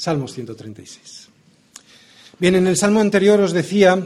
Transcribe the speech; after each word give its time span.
Salmos 0.00 0.32
136. 0.32 1.28
Bien, 2.38 2.54
en 2.54 2.66
el 2.66 2.78
salmo 2.78 3.00
anterior 3.00 3.38
os 3.38 3.52
decía 3.52 4.00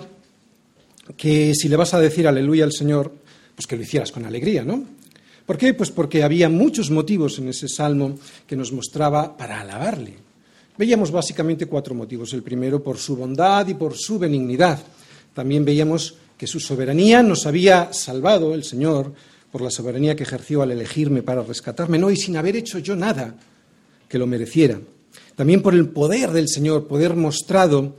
que 1.16 1.54
si 1.54 1.68
le 1.68 1.76
vas 1.76 1.94
a 1.94 2.00
decir 2.00 2.26
aleluya 2.26 2.64
al 2.64 2.72
Señor, 2.72 3.14
pues 3.54 3.68
que 3.68 3.76
lo 3.76 3.82
hicieras 3.82 4.11
con 4.11 4.25
alegría, 4.25 4.64
¿no? 4.64 4.82
¿Por 5.46 5.57
qué? 5.57 5.72
Pues 5.72 5.93
porque 5.93 6.25
había 6.25 6.48
muchos 6.48 6.90
motivos 6.90 7.38
en 7.38 7.46
ese 7.46 7.68
salmo 7.68 8.18
que 8.44 8.57
nos 8.57 8.72
mostraba 8.72 9.36
para 9.36 9.61
alabarle. 9.61 10.14
Veíamos 10.76 11.12
básicamente 11.12 11.67
cuatro 11.67 11.95
motivos. 11.95 12.32
El 12.32 12.42
primero, 12.42 12.82
por 12.82 12.98
su 12.98 13.14
bondad 13.14 13.68
y 13.68 13.75
por 13.75 13.96
su 13.96 14.18
benignidad. 14.18 14.81
También 15.32 15.64
veíamos 15.64 16.17
que 16.36 16.48
su 16.48 16.58
soberanía 16.58 17.22
nos 17.22 17.46
había 17.46 17.92
salvado, 17.92 18.53
el 18.54 18.64
Señor, 18.64 19.12
por 19.53 19.62
la 19.62 19.70
soberanía 19.70 20.17
que 20.17 20.25
ejerció 20.25 20.61
al 20.62 20.72
elegirme 20.72 21.22
para 21.22 21.45
rescatarme, 21.45 21.98
no, 21.98 22.11
y 22.11 22.17
sin 22.17 22.36
haber 22.36 22.56
hecho 22.56 22.81
yo 22.81 22.96
nada 22.96 23.36
que 24.08 24.18
lo 24.18 24.26
mereciera. 24.26 24.81
También 25.36 25.62
por 25.62 25.74
el 25.74 25.88
poder 25.88 26.30
del 26.30 26.48
Señor, 26.48 26.86
poder 26.86 27.16
mostrado 27.16 27.96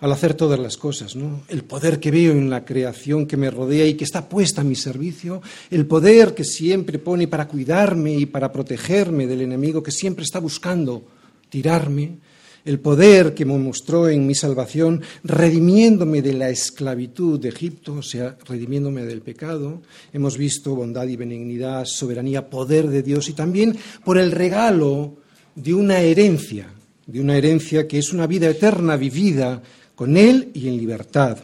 al 0.00 0.12
hacer 0.12 0.34
todas 0.34 0.58
las 0.58 0.76
cosas, 0.76 1.16
¿no? 1.16 1.42
El 1.48 1.64
poder 1.64 2.00
que 2.00 2.10
veo 2.10 2.32
en 2.32 2.50
la 2.50 2.64
creación 2.64 3.26
que 3.26 3.36
me 3.36 3.50
rodea 3.50 3.86
y 3.86 3.94
que 3.94 4.04
está 4.04 4.28
puesta 4.28 4.60
a 4.60 4.64
mi 4.64 4.74
servicio, 4.74 5.40
el 5.70 5.86
poder 5.86 6.34
que 6.34 6.44
siempre 6.44 6.98
pone 6.98 7.28
para 7.28 7.48
cuidarme 7.48 8.14
y 8.14 8.26
para 8.26 8.52
protegerme 8.52 9.26
del 9.26 9.40
enemigo 9.42 9.82
que 9.82 9.90
siempre 9.90 10.24
está 10.24 10.38
buscando 10.38 11.04
tirarme, 11.48 12.18
el 12.66 12.80
poder 12.80 13.32
que 13.32 13.44
me 13.44 13.56
mostró 13.56 14.08
en 14.08 14.26
mi 14.26 14.34
salvación, 14.34 15.00
redimiéndome 15.22 16.20
de 16.20 16.32
la 16.32 16.50
esclavitud 16.50 17.38
de 17.38 17.48
Egipto, 17.50 17.94
o 17.94 18.02
sea, 18.02 18.36
redimiéndome 18.44 19.04
del 19.04 19.22
pecado. 19.22 19.82
Hemos 20.12 20.36
visto 20.36 20.74
bondad 20.74 21.06
y 21.06 21.16
benignidad, 21.16 21.84
soberanía, 21.86 22.50
poder 22.50 22.88
de 22.88 23.04
Dios 23.04 23.28
y 23.28 23.34
también 23.34 23.78
por 24.04 24.18
el 24.18 24.32
regalo 24.32 25.16
de 25.56 25.74
una 25.74 26.00
herencia, 26.00 26.68
de 27.06 27.20
una 27.20 27.36
herencia 27.36 27.88
que 27.88 27.98
es 27.98 28.12
una 28.12 28.26
vida 28.26 28.48
eterna 28.48 28.96
vivida 28.96 29.60
con 29.94 30.16
Él 30.16 30.50
y 30.54 30.68
en 30.68 30.76
libertad. 30.76 31.38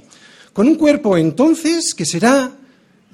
Con 0.52 0.68
un 0.68 0.76
cuerpo 0.76 1.16
entonces 1.16 1.94
que 1.94 2.04
será 2.04 2.52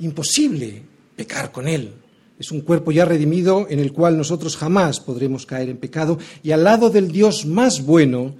imposible 0.00 0.82
pecar 1.16 1.50
con 1.52 1.68
Él. 1.68 1.92
Es 2.38 2.50
un 2.50 2.60
cuerpo 2.60 2.92
ya 2.92 3.04
redimido 3.04 3.66
en 3.70 3.78
el 3.78 3.92
cual 3.92 4.16
nosotros 4.16 4.56
jamás 4.56 5.00
podremos 5.00 5.46
caer 5.46 5.70
en 5.70 5.76
pecado 5.76 6.18
y 6.42 6.50
al 6.50 6.64
lado 6.64 6.90
del 6.90 7.10
Dios 7.10 7.46
más 7.46 7.84
bueno 7.84 8.34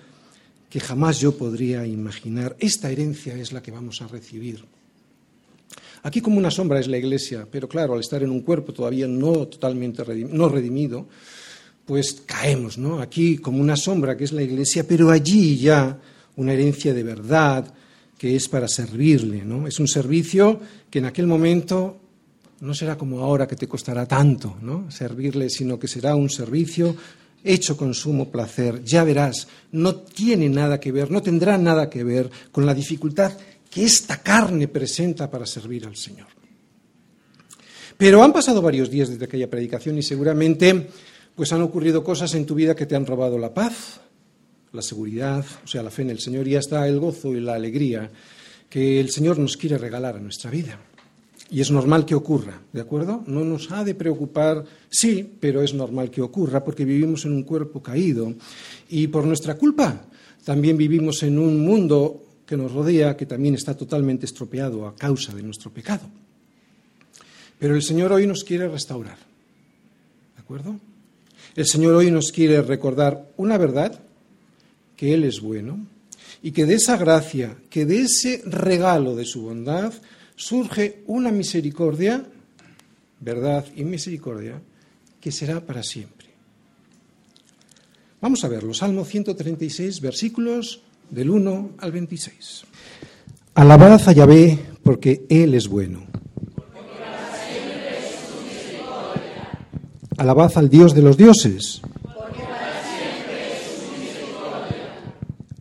que 0.69 0.81
jamás 0.81 1.21
yo 1.21 1.37
podría 1.37 1.87
imaginar. 1.87 2.57
Esta 2.59 2.91
herencia 2.91 3.35
es 3.35 3.53
la 3.53 3.63
que 3.63 3.71
vamos 3.71 4.03
a 4.03 4.09
recibir. 4.09 4.65
Aquí 6.03 6.21
como 6.21 6.39
una 6.39 6.51
sombra 6.51 6.79
es 6.79 6.87
la 6.87 6.99
iglesia, 6.99 7.47
pero 7.51 7.69
claro, 7.69 7.95
al 7.95 8.01
estar 8.01 8.23
en 8.23 8.31
un 8.31 8.43
cuerpo 8.43 8.73
todavía 8.73 9.09
no 9.09 9.49
totalmente 9.49 10.05
no 10.31 10.49
redimido, 10.49 11.07
pues 11.89 12.23
caemos, 12.27 12.77
¿no? 12.77 13.01
Aquí 13.01 13.39
como 13.39 13.63
una 13.63 13.75
sombra 13.75 14.15
que 14.15 14.25
es 14.25 14.33
la 14.33 14.43
iglesia, 14.43 14.87
pero 14.87 15.11
allí 15.11 15.57
ya 15.57 15.99
una 16.37 16.53
herencia 16.53 16.93
de 16.93 17.03
verdad 17.03 17.73
que 18.19 18.37
es 18.37 18.47
para 18.47 18.69
servirle, 18.69 19.43
¿no? 19.43 19.67
Es 19.67 19.81
un 19.81 19.89
servicio 19.89 20.61
que 20.91 20.99
en 20.99 21.07
aquel 21.07 21.27
momento 21.27 21.97
no 22.61 22.75
será 22.75 22.99
como 22.99 23.21
ahora 23.21 23.49
que 23.49 23.57
te 23.57 23.67
costará 23.67 24.05
tanto, 24.05 24.59
¿no? 24.61 24.91
Servirle, 24.91 25.49
sino 25.49 25.79
que 25.79 25.89
será 25.89 26.15
un 26.15 26.29
servicio 26.29 26.95
hecho 27.43 27.75
con 27.75 27.95
sumo 27.95 28.31
placer. 28.31 28.85
Ya 28.85 29.03
verás, 29.03 29.49
no 29.73 29.95
tiene 29.95 30.51
nada 30.51 30.79
que 30.79 30.93
ver, 30.93 31.11
no 31.11 31.23
tendrá 31.23 31.57
nada 31.57 31.89
que 31.89 32.05
ver 32.05 32.31
con 32.53 32.67
la 32.67 32.75
dificultad 32.75 33.33
que 33.71 33.85
esta 33.85 34.19
carne 34.19 34.69
presenta 34.69 35.31
para 35.31 35.47
servir 35.47 35.87
al 35.87 35.97
Señor. 35.97 36.29
Pero 37.97 38.23
han 38.23 38.35
pasado 38.35 38.61
varios 38.61 38.91
días 38.91 39.09
desde 39.09 39.25
aquella 39.25 39.49
predicación 39.49 39.97
y 39.97 40.03
seguramente 40.03 40.89
pues 41.39 41.53
han 41.53 41.63
ocurrido 41.63 42.03
cosas 42.03 42.35
en 42.35 42.47
tu 42.47 42.57
vida 42.57 42.75
que 42.75 42.85
te 42.85 42.97
han 42.97 43.07
robado 43.07 43.39
la 43.39 43.55
paz, 43.55 44.01
la 44.73 44.83
seguridad, 44.83 45.47
o 45.65 45.69
sea, 45.69 45.85
la 45.85 45.91
fe 45.93 46.03
en 46.03 46.11
el 46.11 46.19
Señor 46.19 46.49
y 46.49 46.57
hasta 46.57 46.89
el 46.89 46.99
gozo 46.99 47.33
y 47.33 47.39
la 47.39 47.55
alegría 47.55 48.11
que 48.69 48.99
el 48.99 49.11
Señor 49.11 49.39
nos 49.39 49.57
quiere 49.57 49.79
regalar 49.79 50.17
a 50.17 50.21
nuestra 50.21 50.51
vida. 50.51 50.81
Y 51.49 51.61
es 51.61 51.71
normal 51.71 52.05
que 52.05 52.17
ocurra, 52.17 52.61
¿de 52.73 52.81
acuerdo? 52.81 53.23
No 53.29 53.45
nos 53.45 53.71
ha 53.71 53.85
de 53.85 53.95
preocupar, 53.95 54.65
sí, 54.91 55.33
pero 55.39 55.63
es 55.63 55.75
normal 55.75 56.11
que 56.11 56.23
ocurra 56.23 56.65
porque 56.65 56.85
vivimos 56.85 57.25
en 57.25 57.35
un 57.35 57.45
cuerpo 57.45 57.81
caído 57.81 58.35
y 58.89 59.07
por 59.07 59.25
nuestra 59.25 59.55
culpa 59.55 60.07
también 60.45 60.77
vivimos 60.77 61.23
en 61.23 61.39
un 61.39 61.65
mundo 61.65 62.21
que 62.45 62.57
nos 62.57 62.73
rodea 62.73 63.17
que 63.17 63.27
también 63.27 63.55
está 63.55 63.77
totalmente 63.77 64.27
estropeado 64.27 64.89
a 64.89 64.97
causa 64.97 65.33
de 65.33 65.45
nuestro 65.45 65.73
pecado. 65.73 66.11
Pero 67.61 67.77
el 67.77 67.83
Señor 67.83 68.13
hoy 68.13 68.27
nos 68.27 68.43
quiere 68.43 68.67
restaurar, 68.67 69.19
¿de 70.35 70.43
acuerdo? 70.43 70.81
El 71.59 71.67
Señor 71.67 71.97
hoy 71.97 72.13
nos 72.13 72.31
quiere 72.31 72.63
recordar 72.63 73.33
una 73.37 73.59
verdad, 73.59 74.01
que 74.95 75.13
Él 75.13 75.25
es 75.25 75.41
bueno, 75.41 75.89
y 76.41 76.53
que 76.53 76.67
de 76.67 76.75
esa 76.75 76.97
gracia, 76.97 77.57
que 77.69 77.85
de 77.85 78.03
ese 78.03 78.43
regalo 78.47 79.17
de 79.17 79.25
su 79.25 79.43
bondad, 79.43 79.93
surge 80.37 81.03
una 81.09 81.33
misericordia, 81.33 82.25
verdad 83.19 83.67
y 83.75 83.83
misericordia, 83.83 84.63
que 85.21 85.33
será 85.33 85.61
para 85.61 85.83
siempre. 85.83 86.29
Vamos 88.21 88.45
a 88.45 88.49
verlo, 88.49 88.73
Salmo 88.73 89.05
136, 89.05 90.01
versículos 90.01 90.83
del 91.11 91.29
1 91.29 91.71
al 91.79 91.91
26. 91.91 92.67
Alabad 93.55 94.01
a 94.09 94.13
Yahvé 94.13 94.61
porque 94.85 95.27
Él 95.29 95.55
es 95.55 95.67
bueno 95.67 96.08
Alabad 100.19 100.51
al 100.57 100.69
Dios 100.69 100.95
de 100.95 101.03
los 101.03 101.17
dioses. 101.17 101.81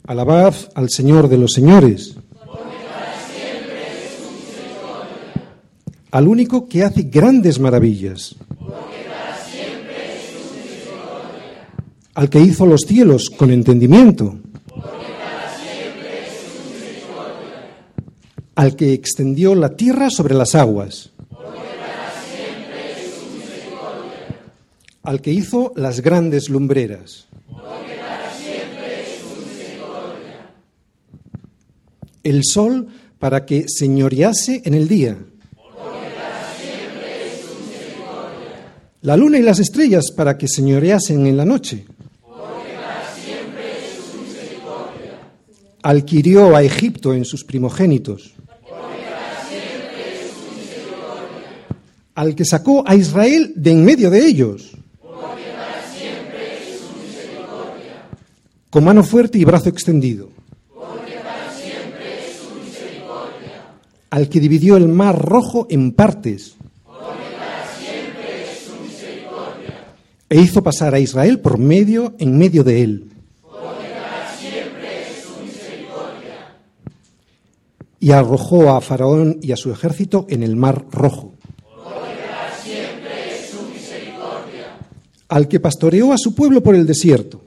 Alabad 0.07 0.56
al 0.73 0.90
Señor 0.90 1.29
de 1.29 1.38
los 1.38 1.51
señores. 1.51 2.16
Al 6.09 6.28
único 6.28 6.67
que 6.67 6.84
hace 6.84 7.03
grandes 7.03 7.59
maravillas. 7.59 8.35
Al 12.16 12.28
que 12.31 12.40
hizo 12.40 12.66
los 12.66 12.81
cielos 12.81 13.29
con 13.29 13.51
entendimiento. 13.51 14.40
Al 18.56 18.75
que 18.75 18.94
extendió 18.94 19.53
la 19.53 19.75
tierra 19.75 20.09
sobre 20.09 20.34
las 20.34 20.56
aguas 20.56 21.12
al 25.07 25.22
que 25.22 25.31
hizo 25.31 25.72
las 25.78 26.01
grandes 26.01 26.50
lumbreras. 26.50 27.28
El 32.23 32.41
sol 32.44 32.90
para 33.17 33.46
que 33.46 33.69
señorease 33.69 34.63
en 34.66 34.73
el 34.73 34.90
día. 34.90 35.17
La 39.01 39.16
luna 39.16 39.38
y 39.38 39.44
las 39.44 39.59
estrellas 39.59 40.12
para 40.12 40.38
que 40.38 40.50
señoreasen 40.50 41.25
en 41.25 41.38
la 41.38 41.46
noche. 41.46 41.85
Al 45.84 46.03
que 46.03 46.17
hirió 46.17 46.53
a 46.53 46.63
Egipto 46.63 47.13
en 47.13 47.23
sus 47.23 47.46
primogénitos. 47.46 48.34
Al 52.13 52.35
que 52.35 52.44
sacó 52.44 52.84
a 52.85 52.94
Israel 52.94 53.53
de 53.56 53.72
en 53.72 53.85
medio 53.85 54.09
de 54.09 54.28
ellos. 54.28 54.78
Con 58.69 58.84
mano 58.84 59.03
fuerte 59.03 59.37
y 59.37 59.46
brazo 59.46 59.69
extendido. 59.69 60.29
Al 64.09 64.29
que 64.29 64.40
dividió 64.40 64.78
el 64.78 64.87
mar 64.87 65.17
rojo 65.22 65.67
en 65.69 65.91
partes. 65.91 66.55
E 70.29 70.40
hizo 70.41 70.61
pasar 70.61 70.93
a 70.93 70.99
Israel 70.99 71.40
por 71.40 71.58
medio, 71.58 72.14
en 72.19 72.37
medio 72.37 72.64
de 72.64 72.84
él. 72.84 73.11
Y 77.99 78.11
arrojó 78.11 78.72
a 78.72 78.81
Faraón 78.81 79.40
y 79.41 79.53
a 79.53 79.58
su 79.58 79.72
ejército 79.72 80.25
en 80.29 80.43
el 80.43 80.55
mar 80.55 80.85
rojo. 80.91 81.34
Al 85.29 85.47
que 85.47 85.59
pastoreó 85.59 86.14
a 86.14 86.17
su 86.17 86.35
pueblo 86.35 86.61
por 86.61 86.75
el 86.75 86.85
desierto 86.85 87.47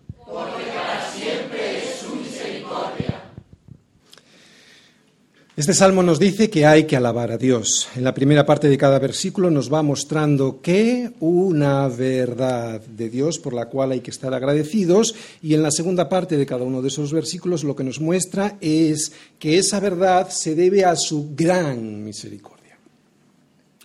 Este 5.57 5.73
salmo 5.73 6.01
nos 6.01 6.17
dice 6.17 6.49
que 6.49 6.65
hay 6.65 6.85
que 6.85 6.95
alabar 6.95 7.29
a 7.29 7.37
Dios. 7.37 7.89
En 7.97 8.05
la 8.05 8.13
primera 8.13 8.45
parte 8.45 8.69
de 8.69 8.77
cada 8.77 8.99
versículo 8.99 9.51
nos 9.51 9.71
va 9.71 9.83
mostrando 9.83 10.61
que 10.61 11.11
una 11.19 11.89
verdad 11.89 12.79
de 12.79 13.09
Dios 13.09 13.37
por 13.37 13.53
la 13.53 13.65
cual 13.65 13.91
hay 13.91 13.99
que 13.99 14.11
estar 14.11 14.33
agradecidos 14.33 15.13
y 15.41 15.53
en 15.53 15.61
la 15.61 15.71
segunda 15.71 16.07
parte 16.07 16.37
de 16.37 16.45
cada 16.45 16.63
uno 16.63 16.81
de 16.81 16.87
esos 16.87 17.11
versículos 17.11 17.65
lo 17.65 17.75
que 17.75 17.83
nos 17.83 17.99
muestra 17.99 18.57
es 18.61 19.11
que 19.39 19.57
esa 19.57 19.81
verdad 19.81 20.29
se 20.29 20.55
debe 20.55 20.85
a 20.85 20.95
su 20.95 21.35
gran 21.35 22.01
misericordia. 22.01 22.77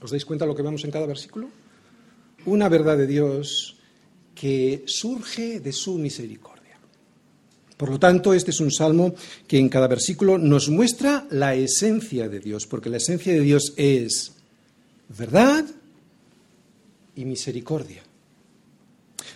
¿Os 0.01 0.13
dais 0.13 0.25
cuenta 0.25 0.45
de 0.45 0.51
lo 0.51 0.55
que 0.55 0.63
vemos 0.63 0.85
en 0.85 0.93
cada 0.93 1.07
versículo? 1.07 1.49
Una 2.45 2.69
verdad 2.69 2.97
de 2.97 3.09
Dios 3.09 3.77
que 4.37 4.85
surge 4.87 5.59
de 5.59 5.73
su 5.73 5.99
misericordia. 5.99 6.56
Por 7.77 7.91
lo 7.91 7.99
tanto, 7.99 8.33
este 8.33 8.51
es 8.51 8.61
un 8.61 8.71
salmo 8.71 9.15
que 9.47 9.59
en 9.59 9.69
cada 9.69 9.87
versículo 9.87 10.39
nos 10.39 10.69
muestra 10.71 11.27
la 11.31 11.55
esencia 11.55 12.29
de 12.29 12.41
Dios, 12.41 12.67
porque 12.67 12.89
la 12.89 12.97
esencia 12.97 13.33
de 13.33 13.41
Dios 13.41 13.75
es 13.77 14.33
verdad 15.17 15.65
y 17.15 17.25
misericordia. 17.25 18.03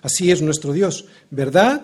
Así 0.02 0.30
es 0.30 0.40
nuestro 0.40 0.72
Dios, 0.72 1.04
verdad 1.30 1.82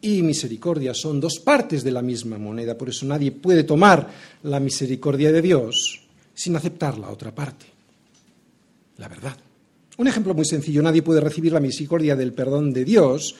y 0.00 0.22
misericordia 0.22 0.94
son 0.94 1.20
dos 1.20 1.38
partes 1.38 1.84
de 1.84 1.92
la 1.92 2.02
misma 2.02 2.38
moneda, 2.38 2.76
por 2.76 2.88
eso 2.88 3.06
nadie 3.06 3.32
puede 3.32 3.64
tomar 3.64 4.08
la 4.42 4.58
misericordia 4.58 5.30
de 5.30 5.42
Dios 5.42 6.00
sin 6.34 6.56
aceptar 6.56 6.98
la 6.98 7.10
otra 7.10 7.34
parte, 7.34 7.66
la 8.96 9.08
verdad. 9.08 9.36
Un 9.98 10.08
ejemplo 10.08 10.34
muy 10.34 10.46
sencillo, 10.46 10.82
nadie 10.82 11.02
puede 11.02 11.20
recibir 11.20 11.52
la 11.52 11.60
misericordia 11.60 12.16
del 12.16 12.32
perdón 12.32 12.72
de 12.72 12.84
Dios 12.84 13.34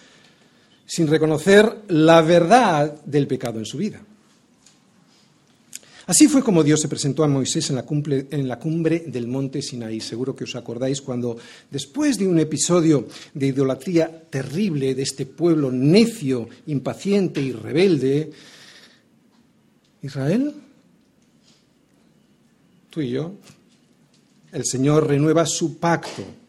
sin 0.91 1.07
reconocer 1.07 1.85
la 1.87 2.21
verdad 2.21 3.01
del 3.05 3.29
pecado 3.29 3.61
en 3.61 3.65
su 3.65 3.79
vida. 3.79 4.03
Así 6.05 6.27
fue 6.27 6.43
como 6.43 6.65
Dios 6.65 6.81
se 6.81 6.89
presentó 6.89 7.23
a 7.23 7.29
Moisés 7.29 7.71
en 7.71 7.77
la, 7.77 8.59
cumbre, 8.59 9.05
del 9.07 9.29
monte 9.29 9.63
Sinaí. 9.63 10.01
Seguro 10.01 10.35
que 10.35 10.43
os 10.43 10.57
acordáis 10.57 11.01
cuando, 11.01 11.39
después 11.71 12.19
de 12.19 12.27
un 12.27 12.41
episodio 12.41 13.07
de 13.33 13.47
idolatría 13.47 14.25
terrible 14.29 14.97
de 14.97 15.03
este 15.03 15.27
pueblo 15.27 15.71
necio, 15.71 16.49
impaciente 16.67 17.41
y 17.41 17.53
rebelde, 17.53 18.33
Israel, 20.03 20.53
tú 22.91 23.01
y 23.01 23.11
yo, 23.11 23.35
el 24.51 24.65
Señor 24.65 25.07
renueva 25.07 25.47
su 25.47 25.79
pacto 25.79 26.40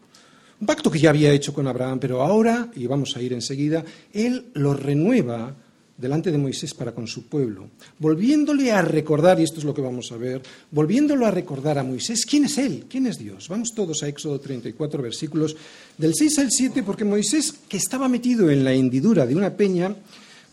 un 0.62 0.68
pacto 0.68 0.92
que 0.92 1.00
ya 1.00 1.10
había 1.10 1.34
hecho 1.34 1.54
con 1.54 1.68
Abraham, 1.68 2.00
pero 2.00 2.22
ahora, 2.22 2.69
y 2.75 2.86
vamos 2.86 3.18
a 3.18 3.22
ir 3.22 3.34
enseguida, 3.34 3.84
él 4.13 4.46
lo 4.54 4.75
renueva 4.75 5.56
delante 5.98 6.31
de 6.31 6.38
Moisés 6.38 6.74
para 6.75 6.94
con 6.94 7.08
su 7.08 7.28
pueblo, 7.28 7.69
volviéndole 7.98 8.72
a 8.72 8.84
recordar, 8.84 9.40
y 9.40 9.44
esto 9.44 9.60
es 9.60 9.66
lo 9.66 9.74
que 9.74 9.81
vamos 9.81 10.12
a 10.12 10.18
ver, 10.18 10.42
volviéndolo 10.69 11.25
a 11.25 11.31
recordar 11.31 11.80
a 11.80 11.84
Moisés, 11.84 12.25
¿quién 12.28 12.46
es 12.46 12.60
él? 12.60 12.86
¿Quién 12.88 13.08
es 13.08 13.18
Dios? 13.18 13.50
Vamos 13.50 13.74
todos 13.75 14.04
a 14.04 14.08
Éxodo 14.08 14.40
34, 14.40 15.02
versículos 15.02 15.56
del 15.98 16.13
6 16.13 16.40
al 16.40 16.52
7, 16.52 16.84
porque 16.84 17.06
Moisés, 17.06 17.54
que 17.68 17.78
estaba 17.78 18.08
metido 18.08 18.50
en 18.52 18.63
la 18.63 18.74
hendidura 18.74 19.25
de 19.25 19.36
una 19.36 19.56
peña, 19.56 19.96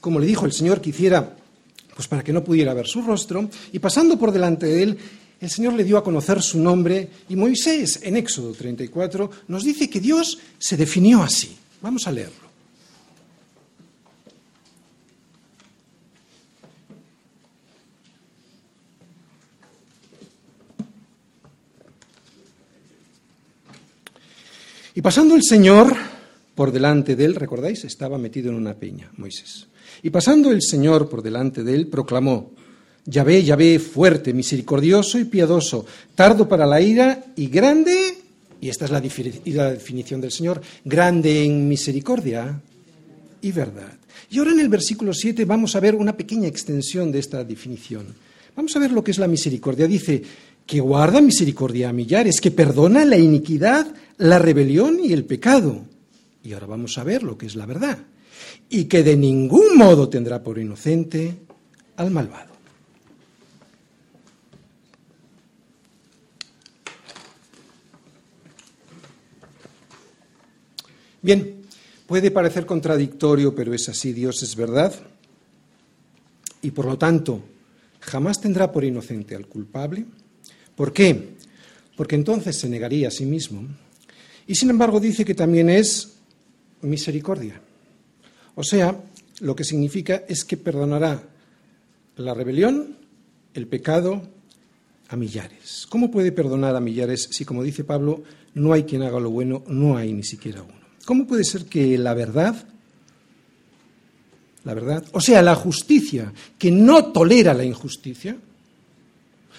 como 0.00 0.20
le 0.20 0.26
dijo 0.26 0.46
el 0.46 0.52
Señor 0.52 0.80
que 0.80 0.90
hiciera, 0.90 1.36
pues 1.94 2.08
para 2.08 2.24
que 2.24 2.32
no 2.32 2.44
pudiera 2.44 2.72
ver 2.72 2.86
su 2.86 3.02
rostro, 3.02 3.48
y 3.72 3.78
pasando 3.78 4.18
por 4.18 4.32
delante 4.32 4.66
de 4.66 4.82
él, 4.82 4.98
el 5.40 5.50
Señor 5.50 5.74
le 5.74 5.84
dio 5.84 5.96
a 5.98 6.04
conocer 6.04 6.42
su 6.42 6.58
nombre 6.58 7.08
y 7.28 7.36
Moisés, 7.36 8.00
en 8.02 8.16
Éxodo 8.16 8.52
34, 8.52 9.30
nos 9.48 9.64
dice 9.64 9.88
que 9.88 10.00
Dios 10.00 10.38
se 10.58 10.76
definió 10.76 11.22
así. 11.22 11.56
Vamos 11.80 12.06
a 12.06 12.12
leerlo. 12.12 12.48
Y 24.98 25.00
pasando 25.00 25.36
el 25.36 25.44
Señor 25.44 25.94
por 26.56 26.72
delante 26.72 27.14
de 27.14 27.24
él, 27.24 27.36
¿recordáis? 27.36 27.84
Estaba 27.84 28.18
metido 28.18 28.50
en 28.50 28.56
una 28.56 28.74
peña, 28.74 29.12
Moisés. 29.16 29.68
Y 30.02 30.10
pasando 30.10 30.50
el 30.50 30.60
Señor 30.60 31.08
por 31.08 31.22
delante 31.22 31.62
de 31.62 31.72
él, 31.76 31.86
proclamó, 31.86 32.50
Yahvé, 33.08 33.42
Yahvé, 33.42 33.78
fuerte, 33.78 34.34
misericordioso 34.34 35.18
y 35.18 35.24
piadoso, 35.24 35.86
tardo 36.14 36.46
para 36.46 36.66
la 36.66 36.78
ira 36.80 37.24
y 37.36 37.46
grande, 37.46 37.96
y 38.60 38.68
esta 38.68 38.84
es 38.84 38.90
la, 38.90 39.00
definición 39.00 40.20
del 40.20 40.30
Señor, 40.30 40.60
grande 40.84 41.42
en 41.44 41.66
misericordia 41.66 42.60
y 43.40 43.50
verdad. 43.50 43.94
Y 44.30 44.38
ahora 44.38 44.50
en 44.50 44.60
el 44.60 44.68
versículo 44.68 45.14
7 45.14 45.46
vamos 45.46 45.74
a 45.74 45.80
ver 45.80 45.94
una 45.94 46.18
pequeña 46.18 46.48
extensión 46.48 47.10
de 47.10 47.20
esta 47.20 47.44
definición. 47.44 48.06
Vamos 48.54 48.76
a 48.76 48.78
ver 48.78 48.92
lo 48.92 49.02
que 49.02 49.12
es 49.12 49.18
la 49.18 49.28
misericordia. 49.28 49.86
Dice 49.86 50.22
que 50.66 50.80
guarda 50.80 51.22
misericordia 51.22 51.88
a 51.88 51.94
millares, 51.94 52.42
que 52.42 52.50
perdona 52.50 53.06
la 53.06 53.16
iniquidad, 53.16 53.86
la 54.18 54.38
rebelión 54.38 54.98
y 55.02 55.14
el 55.14 55.24
pecado. 55.24 55.82
Y 56.44 56.52
ahora 56.52 56.66
vamos 56.66 56.98
a 56.98 57.04
ver 57.04 57.22
lo 57.22 57.38
que 57.38 57.46
es 57.46 57.56
la 57.56 57.64
verdad. 57.64 57.98
Y 58.68 58.84
que 58.84 59.02
de 59.02 59.16
ningún 59.16 59.78
modo 59.78 60.10
tendrá 60.10 60.42
por 60.42 60.58
inocente 60.58 61.36
al 61.96 62.10
malvado. 62.10 62.47
Bien, 71.20 71.62
puede 72.06 72.30
parecer 72.30 72.66
contradictorio, 72.66 73.54
pero 73.54 73.74
es 73.74 73.88
así, 73.88 74.12
Dios 74.12 74.42
es 74.42 74.54
verdad. 74.56 74.94
Y 76.62 76.70
por 76.70 76.86
lo 76.86 76.98
tanto, 76.98 77.42
jamás 78.00 78.40
tendrá 78.40 78.70
por 78.70 78.84
inocente 78.84 79.34
al 79.34 79.46
culpable. 79.46 80.04
¿Por 80.74 80.92
qué? 80.92 81.36
Porque 81.96 82.14
entonces 82.14 82.56
se 82.56 82.68
negaría 82.68 83.08
a 83.08 83.12
sí 83.12 83.26
mismo. 83.26 83.66
Y 84.46 84.54
sin 84.54 84.70
embargo 84.70 85.00
dice 85.00 85.24
que 85.24 85.34
también 85.34 85.68
es 85.68 86.14
misericordia. 86.82 87.60
O 88.54 88.62
sea, 88.62 89.00
lo 89.40 89.54
que 89.54 89.64
significa 89.64 90.24
es 90.28 90.44
que 90.44 90.56
perdonará 90.56 91.22
la 92.16 92.34
rebelión, 92.34 92.96
el 93.54 93.66
pecado, 93.66 94.22
a 95.08 95.16
millares. 95.16 95.86
¿Cómo 95.88 96.10
puede 96.10 96.32
perdonar 96.32 96.76
a 96.76 96.80
millares 96.80 97.28
si, 97.30 97.44
como 97.44 97.62
dice 97.62 97.84
Pablo, 97.84 98.22
no 98.54 98.72
hay 98.72 98.84
quien 98.84 99.02
haga 99.02 99.20
lo 99.20 99.30
bueno, 99.30 99.64
no 99.66 99.96
hay 99.96 100.12
ni 100.12 100.22
siquiera 100.22 100.62
uno? 100.62 100.77
¿Cómo 101.08 101.26
puede 101.26 101.42
ser 101.42 101.64
que 101.64 101.96
la 101.96 102.12
verdad, 102.12 102.54
la 104.64 104.74
verdad, 104.74 105.02
o 105.12 105.22
sea, 105.22 105.40
la 105.40 105.54
justicia, 105.54 106.30
que 106.58 106.70
no 106.70 107.12
tolera 107.12 107.54
la 107.54 107.64
injusticia, 107.64 108.36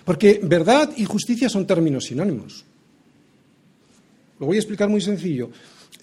porque 0.06 0.40
verdad 0.44 0.92
y 0.96 1.06
justicia 1.06 1.50
son 1.50 1.66
términos 1.66 2.04
sinónimos. 2.04 2.64
Lo 4.40 4.46
voy 4.46 4.58
a 4.58 4.60
explicar 4.60 4.90
muy 4.90 5.02
sencillo. 5.02 5.50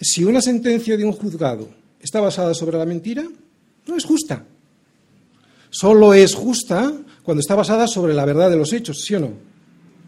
Si 0.01 0.21
una 0.25 0.41
sentencia 0.41 0.97
de 0.97 1.05
un 1.05 1.13
juzgado 1.13 1.69
está 2.01 2.19
basada 2.19 2.53
sobre 2.53 2.77
la 2.77 2.85
mentira, 2.85 3.25
no 3.87 3.95
es 3.95 4.03
justa. 4.03 4.43
Solo 5.69 6.13
es 6.13 6.35
justa 6.35 6.91
cuando 7.23 7.39
está 7.39 7.55
basada 7.55 7.87
sobre 7.87 8.13
la 8.13 8.25
verdad 8.25 8.49
de 8.49 8.57
los 8.57 8.73
hechos, 8.73 8.99
¿sí 8.99 9.15
o 9.15 9.21
no? 9.21 9.31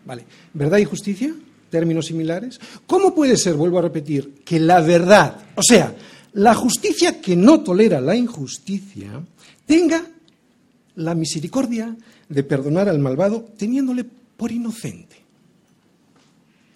Vale. 0.06 0.26
¿Verdad 0.54 0.80
y 0.80 0.84
justicia? 0.84 1.34
Términos 1.70 2.08
similares? 2.08 2.60
¿Cómo 2.86 3.14
puede 3.14 3.38
ser, 3.38 3.56
vuelvo 3.56 3.80
a 3.80 3.84
repetir, 3.84 4.42
que 4.46 4.60
la 4.60 4.82
verdad, 4.82 5.38
o 5.56 5.64
sea, 5.64 5.96
la 6.34 6.54
justicia 6.54 7.22
que 7.22 7.36
no 7.36 7.62
tolera 7.62 8.02
la 8.02 8.16
injusticia, 8.16 9.22
tenga 9.66 10.06
la 10.96 11.16
misericordia 11.16 11.96
de 12.28 12.44
perdonar 12.44 12.90
al 12.90 13.00
malvado 13.00 13.50
teniéndole 13.58 14.06
por 14.38 14.52
inocente? 14.52 15.18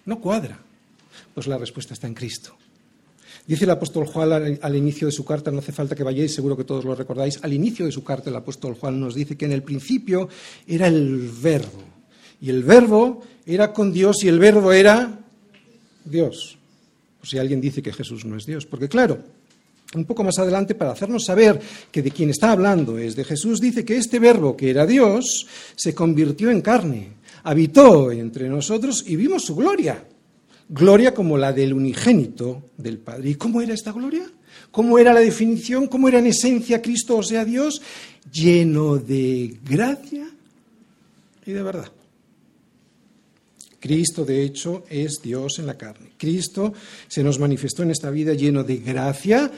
No 0.06 0.20
cuadra. 0.20 0.60
Pues 1.34 1.48
la 1.48 1.58
respuesta 1.58 1.94
está 1.94 2.08
en 2.08 2.14
Cristo. 2.14 2.56
Dice 3.46 3.66
el 3.66 3.72
apóstol 3.72 4.06
Juan 4.06 4.58
al, 4.62 4.76
inicio 4.76 5.08
de 5.08 5.12
su 5.12 5.26
carta, 5.26 5.52
no 5.52 5.60
hace 5.60 5.74
falta 5.74 5.96
que 5.96 6.04
vayáis, 6.04 6.34
seguro 6.34 6.56
que 6.56 6.64
todos 6.64 6.86
lo 6.86 6.96
recordáis, 6.96 7.40
al 7.44 7.52
inicio 7.52 7.86
de 7.86 7.92
su 7.92 8.04
carta 8.04 8.30
el 8.30 8.36
apóstol 8.38 8.76
Juan 8.76 9.00
nos 9.00 9.16
dice 9.16 9.36
que 9.36 9.46
en 9.46 9.52
el 9.52 9.64
principio 9.64 10.30
era 10.66 10.88
el 10.88 11.30
verbo, 11.42 11.84
y 12.44 12.50
el 12.50 12.62
verbo 12.62 13.22
era 13.46 13.72
con 13.72 13.94
Dios 13.94 14.22
y 14.26 14.28
el 14.28 14.38
verbo 14.38 14.74
era 14.74 15.18
Dios. 16.04 16.58
O 17.22 17.26
si 17.26 17.38
alguien 17.38 17.62
dice 17.62 17.82
que 17.82 17.94
Jesús 17.94 18.26
no 18.26 18.36
es 18.36 18.46
Dios. 18.46 18.66
Porque 18.66 18.90
claro, 18.90 19.18
un 19.96 20.04
poco 20.04 20.26
más 20.26 20.38
adelante, 20.40 20.76
para 20.76 20.92
hacernos 20.92 21.24
saber 21.24 21.58
que 21.90 22.02
de 22.02 22.12
quien 22.12 22.32
está 22.32 22.52
hablando 22.52 22.98
es 22.98 23.16
de 23.16 23.24
Jesús, 23.24 23.62
dice 23.62 23.86
que 23.86 23.96
este 23.96 24.20
verbo, 24.20 24.58
que 24.58 24.70
era 24.70 24.86
Dios, 24.86 25.48
se 25.74 25.96
convirtió 25.96 26.52
en 26.52 26.60
carne, 26.60 27.12
habitó 27.44 28.12
entre 28.12 28.50
nosotros 28.50 29.06
y 29.08 29.16
vimos 29.16 29.46
su 29.46 29.56
gloria. 29.56 30.04
Gloria 30.68 31.14
como 31.14 31.38
la 31.38 31.54
del 31.54 31.72
unigénito 31.72 32.64
del 32.76 32.98
Padre. 32.98 33.30
¿Y 33.30 33.36
cómo 33.36 33.62
era 33.62 33.74
esta 33.74 33.94
gloria? 33.94 34.30
¿Cómo 34.70 35.00
era 35.00 35.14
la 35.14 35.22
definición? 35.22 35.88
¿Cómo 35.88 36.10
era 36.10 36.20
en 36.20 36.28
esencia 36.28 36.82
Cristo, 36.82 37.16
o 37.16 37.24
sea, 37.24 37.46
Dios? 37.46 37.82
Lleno 38.34 38.98
de 38.98 39.58
gracia 39.64 40.28
y 41.46 41.52
de 41.54 41.64
verdad. 41.64 41.90
Cristo, 43.84 44.24
de 44.24 44.42
hecho, 44.42 44.86
es 44.90 45.22
Dios 45.22 45.60
en 45.60 45.66
la 45.66 45.78
carne. 45.78 46.14
Cristo 46.18 46.72
se 47.10 47.22
nos 47.22 47.38
manifestó 47.38 47.84
en 47.84 47.92
esta 47.92 48.10
vida 48.12 48.34
lleno 48.34 48.64
de 48.64 48.78
gracia 48.78 49.52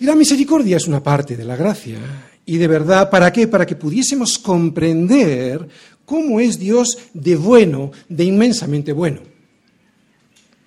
y 0.00 0.04
la 0.06 0.16
misericordia 0.16 0.78
es 0.78 0.86
una 0.88 1.02
parte 1.02 1.36
de 1.36 1.44
la 1.44 1.54
gracia. 1.54 1.98
Y 2.46 2.56
de 2.56 2.66
verdad, 2.66 3.10
¿para 3.10 3.30
qué? 3.30 3.46
Para 3.46 3.66
que 3.66 3.76
pudiésemos 3.76 4.38
comprender 4.38 5.68
cómo 6.06 6.40
es 6.40 6.58
Dios 6.58 6.96
de 7.12 7.36
bueno, 7.36 7.92
de 8.08 8.24
inmensamente 8.24 8.94
bueno. 8.94 9.20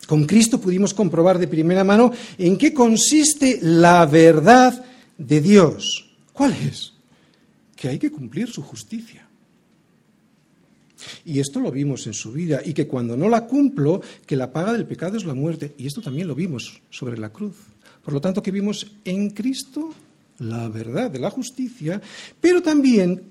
Con 0.05 0.25
Cristo 0.25 0.61
pudimos 0.61 0.93
comprobar 0.93 1.39
de 1.39 1.47
primera 1.47 1.83
mano 1.83 2.11
en 2.37 2.59
qué 2.59 2.75
consiste 2.75 3.57
la 3.59 4.05
verdad 4.05 4.85
de 5.17 5.41
Dios. 5.41 6.11
¿Cuál 6.31 6.53
es? 6.53 6.93
Que 7.75 7.87
hay 7.89 7.97
que 7.97 8.11
cumplir 8.11 8.51
su 8.51 8.61
justicia. 8.61 9.26
Y 11.25 11.39
esto 11.39 11.59
lo 11.59 11.71
vimos 11.71 12.07
en 12.07 12.13
su 12.13 12.31
vida, 12.31 12.61
y 12.63 12.73
que 12.73 12.87
cuando 12.87 13.15
no 13.17 13.29
la 13.29 13.45
cumplo, 13.45 14.01
que 14.25 14.35
la 14.35 14.51
paga 14.51 14.73
del 14.73 14.85
pecado 14.85 15.17
es 15.17 15.25
la 15.25 15.33
muerte. 15.33 15.73
Y 15.77 15.87
esto 15.87 16.01
también 16.01 16.27
lo 16.27 16.35
vimos 16.35 16.81
sobre 16.89 17.17
la 17.17 17.29
cruz. 17.29 17.55
Por 18.03 18.13
lo 18.13 18.21
tanto, 18.21 18.41
que 18.41 18.51
vimos 18.51 18.87
en 19.03 19.31
Cristo 19.31 19.93
la 20.39 20.69
verdad 20.69 21.09
de 21.09 21.19
la 21.19 21.29
justicia, 21.29 22.01
pero 22.39 22.61
también 22.61 23.21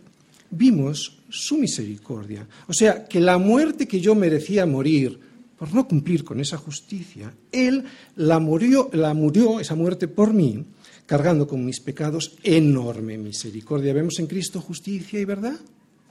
vimos 0.51 1.19
su 1.29 1.59
misericordia. 1.59 2.47
O 2.67 2.73
sea, 2.73 3.05
que 3.05 3.21
la 3.21 3.39
muerte 3.39 3.87
que 3.87 4.01
yo 4.01 4.15
merecía 4.15 4.67
morir 4.67 5.19
por 5.59 5.73
no 5.73 5.89
cumplir 5.89 6.25
con 6.25 6.41
esa 6.41 6.59
justicia, 6.59 7.33
Él 7.51 7.85
la 8.17 8.39
murió, 8.39 8.91
la 8.93 9.15
murió 9.15 9.61
esa 9.61 9.75
muerte 9.75 10.09
por 10.09 10.35
mí, 10.35 10.65
cargando 11.07 11.47
con 11.47 11.65
mis 11.65 11.81
pecados 11.81 12.37
enorme 12.43 13.17
misericordia. 13.17 13.95
¿Vemos 13.95 14.19
en 14.19 14.27
Cristo 14.27 14.61
justicia 14.61 15.19
y 15.19 15.25
verdad? 15.25 15.59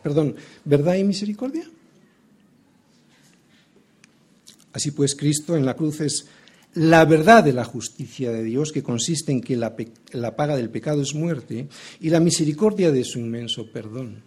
Perdón, 0.06 0.36
verdad 0.66 0.94
y 0.98 1.04
misericordia. 1.04 1.68
Así 4.72 4.92
pues, 4.92 5.16
Cristo 5.16 5.58
en 5.58 5.66
la 5.66 5.74
cruz 5.74 6.00
es 6.02 6.28
la 6.76 7.06
verdad 7.06 7.44
de 7.44 7.54
la 7.54 7.66
justicia 7.66 8.32
de 8.32 8.44
Dios, 8.44 8.72
que 8.72 8.84
consiste 8.84 9.32
en 9.32 9.42
que 9.42 9.56
la, 9.56 9.76
la, 10.12 10.36
paga 10.36 10.56
del 10.56 10.70
pecado 10.70 11.02
es 11.02 11.16
muerte, 11.16 11.68
y 12.02 12.12
la 12.12 12.20
misericordia 12.20 12.92
de 12.92 13.04
su 13.04 13.18
inmenso 13.18 13.72
perdón. 13.72 14.22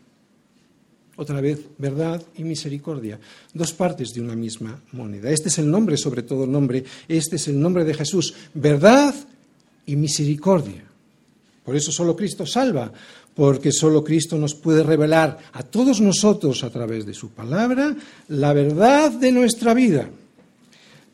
Otra 1.14 1.40
vez, 1.40 1.61
verdad 1.78 2.20
y 2.35 2.42
misericordia, 2.42 3.20
dos 3.54 3.73
partes 3.73 4.12
de 4.12 4.20
una 4.20 4.35
misma 4.35 4.82
moneda. 4.90 5.30
Este 5.30 5.49
es 5.49 5.58
el 5.58 5.70
nombre, 5.70 5.97
sobre 5.97 6.25
todo 6.25 6.44
nombre, 6.44 6.82
este 7.06 7.37
es 7.37 7.47
el 7.47 7.61
nombre 7.61 7.85
de 7.85 7.94
Jesús, 7.94 8.35
verdad 8.52 9.14
y 9.87 9.94
misericordia. 9.94 10.88
Por 11.68 11.76
eso 11.76 11.92
solo 11.92 12.16
Cristo 12.16 12.46
salva, 12.46 12.90
porque 13.34 13.72
solo 13.72 14.02
Cristo 14.02 14.38
nos 14.38 14.54
puede 14.54 14.82
revelar 14.82 15.37
a 15.52 15.62
todos 15.62 16.00
nosotros 16.00 16.64
a 16.64 16.70
través 16.70 17.04
de 17.04 17.12
su 17.12 17.28
palabra 17.28 17.94
la 18.28 18.54
verdad 18.54 19.12
de 19.12 19.30
nuestra 19.32 19.75
vida, 19.75 20.08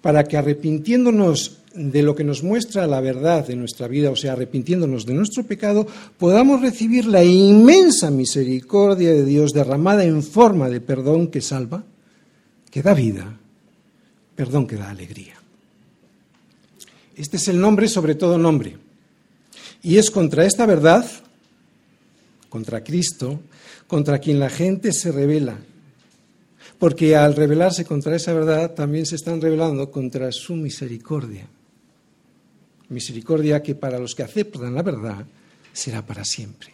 para 0.00 0.22
que 0.22 0.36
arrepintiéndonos 0.36 1.58
de 1.74 2.04
lo 2.04 2.14
que 2.14 2.22
nos 2.22 2.44
muestra 2.44 2.86
la 2.86 3.00
verdad 3.00 3.44
de 3.44 3.56
nuestra 3.56 3.88
vida, 3.88 4.12
o 4.12 4.14
sea, 4.14 4.34
arrepintiéndonos 4.34 5.06
de 5.06 5.14
nuestro 5.14 5.42
pecado, 5.42 5.88
podamos 6.18 6.60
recibir 6.60 7.06
la 7.06 7.24
inmensa 7.24 8.12
misericordia 8.12 9.10
de 9.10 9.24
Dios 9.24 9.50
derramada 9.50 10.04
en 10.04 10.22
forma 10.22 10.70
de 10.70 10.80
perdón 10.80 11.32
que 11.32 11.40
salva, 11.40 11.82
que 12.70 12.80
da 12.80 12.94
vida, 12.94 13.40
perdón 14.36 14.68
que 14.68 14.76
da 14.76 14.88
alegría. 14.88 15.34
Este 17.16 17.38
es 17.38 17.48
el 17.48 17.60
nombre 17.60 17.88
sobre 17.88 18.14
todo 18.14 18.38
nombre. 18.38 18.83
Y 19.84 19.98
es 19.98 20.10
contra 20.10 20.44
esta 20.44 20.66
verdad 20.66 21.06
contra 22.54 22.84
Cristo, 22.84 23.40
contra 23.88 24.20
quien 24.20 24.38
la 24.38 24.48
gente 24.48 24.92
se 24.92 25.10
revela. 25.10 25.58
Porque 26.78 27.16
al 27.16 27.34
rebelarse 27.34 27.84
contra 27.84 28.14
esa 28.14 28.32
verdad, 28.32 28.74
también 28.74 29.06
se 29.06 29.16
están 29.16 29.40
rebelando 29.40 29.90
contra 29.90 30.30
su 30.30 30.54
misericordia. 30.54 31.48
Misericordia 32.90 33.60
que 33.60 33.74
para 33.74 33.98
los 33.98 34.14
que 34.14 34.22
aceptan 34.22 34.72
la 34.72 34.82
verdad 34.82 35.26
será 35.72 36.06
para 36.06 36.24
siempre. 36.24 36.72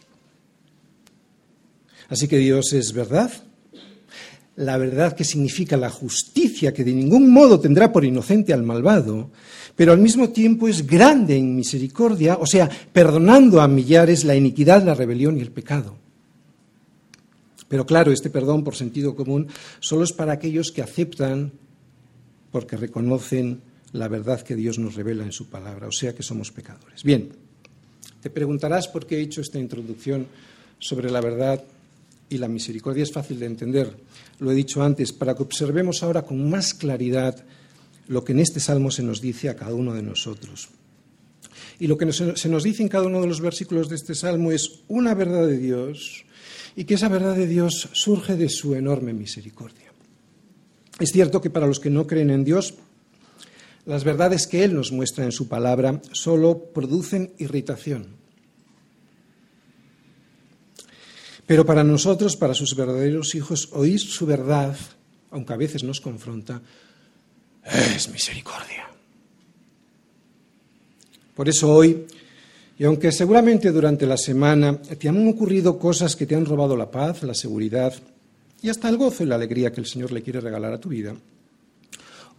Así 2.11 2.29
que 2.29 2.37
Dios 2.37 2.75
es 2.75 2.93
verdad, 2.93 3.33
la 4.57 4.77
verdad 4.77 5.15
que 5.17 5.25
significa 5.25 5.79
la 5.79 5.89
justicia 5.89 6.75
que 6.75 6.85
de 6.85 6.93
ningún 6.93 7.33
modo 7.33 7.59
tendrá 7.59 7.91
por 7.91 8.05
inocente 8.05 8.53
al 8.53 8.65
malvado, 8.65 9.31
pero 9.77 9.93
al 9.93 9.99
mismo 9.99 10.31
tiempo 10.31 10.69
es 10.69 10.87
grande 10.87 11.37
en 11.37 11.57
misericordia, 11.57 12.37
o 12.41 12.47
sea, 12.47 12.69
perdonando 12.93 13.61
a 13.61 13.69
millares 13.69 14.25
la 14.25 14.35
iniquidad, 14.35 14.85
la 14.85 14.95
rebelión 14.95 15.39
y 15.39 15.41
el 15.41 15.51
pecado. 15.51 15.97
Pero 17.69 17.87
claro, 17.87 18.11
este 18.11 18.31
perdón 18.31 18.65
por 18.65 18.75
sentido 18.75 19.15
común 19.15 19.47
solo 19.79 20.05
es 20.05 20.13
para 20.13 20.33
aquellos 20.33 20.73
que 20.73 20.83
aceptan 20.83 21.53
porque 22.51 22.77
reconocen 22.77 23.63
la 23.93 24.09
verdad 24.09 24.43
que 24.43 24.57
Dios 24.57 24.79
nos 24.79 24.95
revela 24.95 25.25
en 25.25 25.33
su 25.33 25.49
palabra, 25.49 25.87
o 25.87 25.93
sea 25.93 26.15
que 26.15 26.23
somos 26.23 26.51
pecadores. 26.51 27.03
Bien, 27.05 27.31
te 28.21 28.31
preguntarás 28.31 28.89
por 28.89 29.07
qué 29.07 29.19
he 29.19 29.21
hecho 29.21 29.41
esta 29.41 29.59
introducción 29.59 30.27
sobre 30.79 31.11
la 31.11 31.21
verdad 31.21 31.63
y 32.29 32.39
la 32.39 32.49
misericordia. 32.49 33.03
Es 33.03 33.13
fácil 33.13 33.39
de 33.39 33.47
entender, 33.47 33.97
lo 34.39 34.51
he 34.51 34.55
dicho 34.55 34.83
antes, 34.83 35.13
para 35.13 35.35
que 35.35 35.43
observemos 35.43 36.03
ahora 36.03 36.23
con 36.23 36.49
más 36.51 36.75
claridad 36.75 37.45
lo 38.11 38.25
que 38.25 38.33
en 38.33 38.41
este 38.41 38.59
salmo 38.59 38.91
se 38.91 39.05
nos 39.05 39.21
dice 39.21 39.49
a 39.49 39.55
cada 39.55 39.73
uno 39.73 39.95
de 39.95 40.03
nosotros. 40.03 40.69
Y 41.79 41.87
lo 41.87 41.97
que 41.97 42.13
se 42.13 42.49
nos 42.49 42.65
dice 42.65 42.83
en 42.83 42.89
cada 42.89 43.07
uno 43.07 43.21
de 43.21 43.29
los 43.29 43.41
versículos 43.41 43.89
de 43.89 43.95
este 43.95 44.17
salmo 44.17 44.51
es 44.51 44.81
una 44.89 45.15
verdad 45.15 45.47
de 45.47 45.57
Dios 45.57 46.25
y 46.75 46.85
que 46.85 46.95
esa 46.95 47.09
verdad 47.09 47.37
de 47.37 47.47
Dios 47.47 47.89
surge 47.93 48.37
de 48.37 48.49
su 48.49 48.75
enorme 48.75 49.13
misericordia. 49.13 49.93
Es 50.99 51.13
cierto 51.13 51.41
que 51.41 51.51
para 51.51 51.69
los 51.69 51.79
que 51.79 51.89
no 51.89 52.09
creen 52.09 52.31
en 52.31 52.43
Dios, 52.43 52.75
las 53.87 54.03
verdades 54.03 54.49
que 54.49 54.65
Él 54.65 54.75
nos 54.75 54.91
muestra 54.91 55.25
en 55.25 55.33
su 55.33 55.47
palabra 55.47 56.03
solo 56.11 56.73
producen 56.75 57.33
irritación. 57.39 58.09
Pero 61.47 61.65
para 61.65 61.85
nosotros, 61.85 62.37
para 62.37 62.55
sus 62.55 62.75
verdaderos 62.75 63.37
hijos, 63.37 63.69
oír 63.71 64.01
su 64.01 64.27
verdad, 64.27 64.77
aunque 65.31 65.53
a 65.53 65.57
veces 65.57 65.85
nos 65.85 66.01
confronta, 66.01 66.61
es 67.65 68.09
misericordia. 68.09 68.89
Por 71.35 71.49
eso 71.49 71.73
hoy, 71.73 72.07
y 72.79 72.85
aunque 72.85 73.13
seguramente 73.13 73.71
durante 73.71 74.07
la 74.07 74.17
semana 74.17 74.77
te 74.81 75.09
han 75.09 75.27
ocurrido 75.29 75.79
cosas 75.79 76.17
que 76.17 76.27
te 76.27 76.35
han 76.35 76.47
robado 76.47 76.77
la 76.77 76.91
paz, 76.91 77.23
la 77.23 77.35
seguridad 77.35 77.95
y 78.63 78.69
hasta 78.69 78.89
el 78.89 78.97
gozo 78.97 79.23
y 79.23 79.27
la 79.27 79.37
alegría 79.37 79.73
que 79.73 79.81
el 79.81 79.87
Señor 79.87 80.13
le 80.13 80.23
quiere 80.23 80.41
regalar 80.41 80.73
a 80.73 80.81
tu 80.81 80.91
vida, 80.91 81.15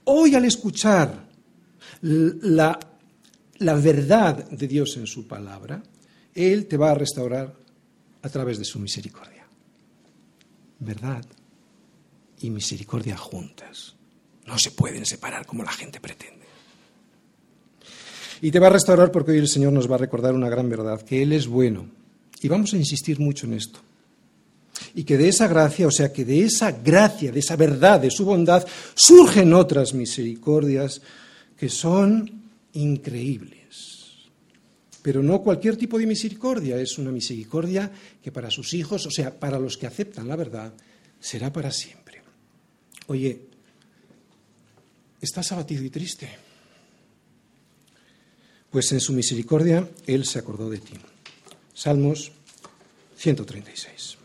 hoy 0.05 0.35
al 0.35 0.45
escuchar 0.45 1.27
la, 2.01 2.79
la 3.57 3.73
verdad 3.75 4.49
de 4.49 4.67
Dios 4.67 4.97
en 4.97 5.07
su 5.07 5.27
palabra, 5.27 5.81
Él 6.33 6.67
te 6.67 6.77
va 6.77 6.91
a 6.91 6.95
restaurar 6.95 7.53
a 8.21 8.29
través 8.29 8.59
de 8.59 8.65
su 8.65 8.79
misericordia. 8.79 9.45
Verdad 10.79 11.25
y 12.39 12.49
misericordia 12.49 13.17
juntas. 13.17 13.95
No 14.45 14.57
se 14.57 14.71
pueden 14.71 15.05
separar 15.05 15.45
como 15.45 15.63
la 15.63 15.71
gente 15.71 15.99
pretende. 15.99 16.45
Y 18.41 18.51
te 18.51 18.59
va 18.59 18.67
a 18.67 18.71
restaurar 18.71 19.11
porque 19.11 19.31
hoy 19.31 19.37
el 19.37 19.47
Señor 19.47 19.71
nos 19.71 19.89
va 19.89 19.95
a 19.95 19.99
recordar 19.99 20.33
una 20.33 20.49
gran 20.49 20.67
verdad, 20.67 21.01
que 21.01 21.21
Él 21.21 21.31
es 21.31 21.47
bueno. 21.47 21.87
Y 22.41 22.47
vamos 22.47 22.73
a 22.73 22.77
insistir 22.77 23.19
mucho 23.19 23.45
en 23.45 23.53
esto. 23.53 23.79
Y 24.95 25.03
que 25.03 25.17
de 25.17 25.29
esa 25.29 25.47
gracia, 25.47 25.85
o 25.85 25.91
sea, 25.91 26.11
que 26.11 26.25
de 26.25 26.43
esa 26.43 26.71
gracia, 26.71 27.31
de 27.31 27.39
esa 27.39 27.55
verdad, 27.55 27.99
de 27.99 28.09
su 28.09 28.25
bondad, 28.25 28.65
surgen 28.95 29.53
otras 29.53 29.93
misericordias 29.93 31.01
que 31.55 31.69
son 31.69 32.41
increíbles. 32.73 33.61
Pero 35.03 35.21
no 35.21 35.41
cualquier 35.41 35.77
tipo 35.77 35.99
de 35.99 36.07
misericordia, 36.07 36.79
es 36.79 36.97
una 36.97 37.11
misericordia 37.11 37.91
que 38.23 38.31
para 38.31 38.49
sus 38.49 38.73
hijos, 38.73 39.05
o 39.05 39.11
sea, 39.11 39.39
para 39.39 39.59
los 39.59 39.77
que 39.77 39.87
aceptan 39.87 40.27
la 40.27 40.35
verdad, 40.35 40.73
será 41.19 41.53
para 41.53 41.71
siempre. 41.71 42.21
Oye, 43.07 43.50
¿Estás 45.21 45.51
abatido 45.51 45.83
y 45.83 45.91
triste? 45.91 46.27
Pues 48.71 48.91
en 48.91 48.99
su 48.99 49.13
misericordia 49.13 49.87
Él 50.07 50.25
se 50.25 50.39
acordó 50.39 50.69
de 50.69 50.79
ti. 50.79 50.93
Salmos 51.73 52.31
136. 53.17 54.17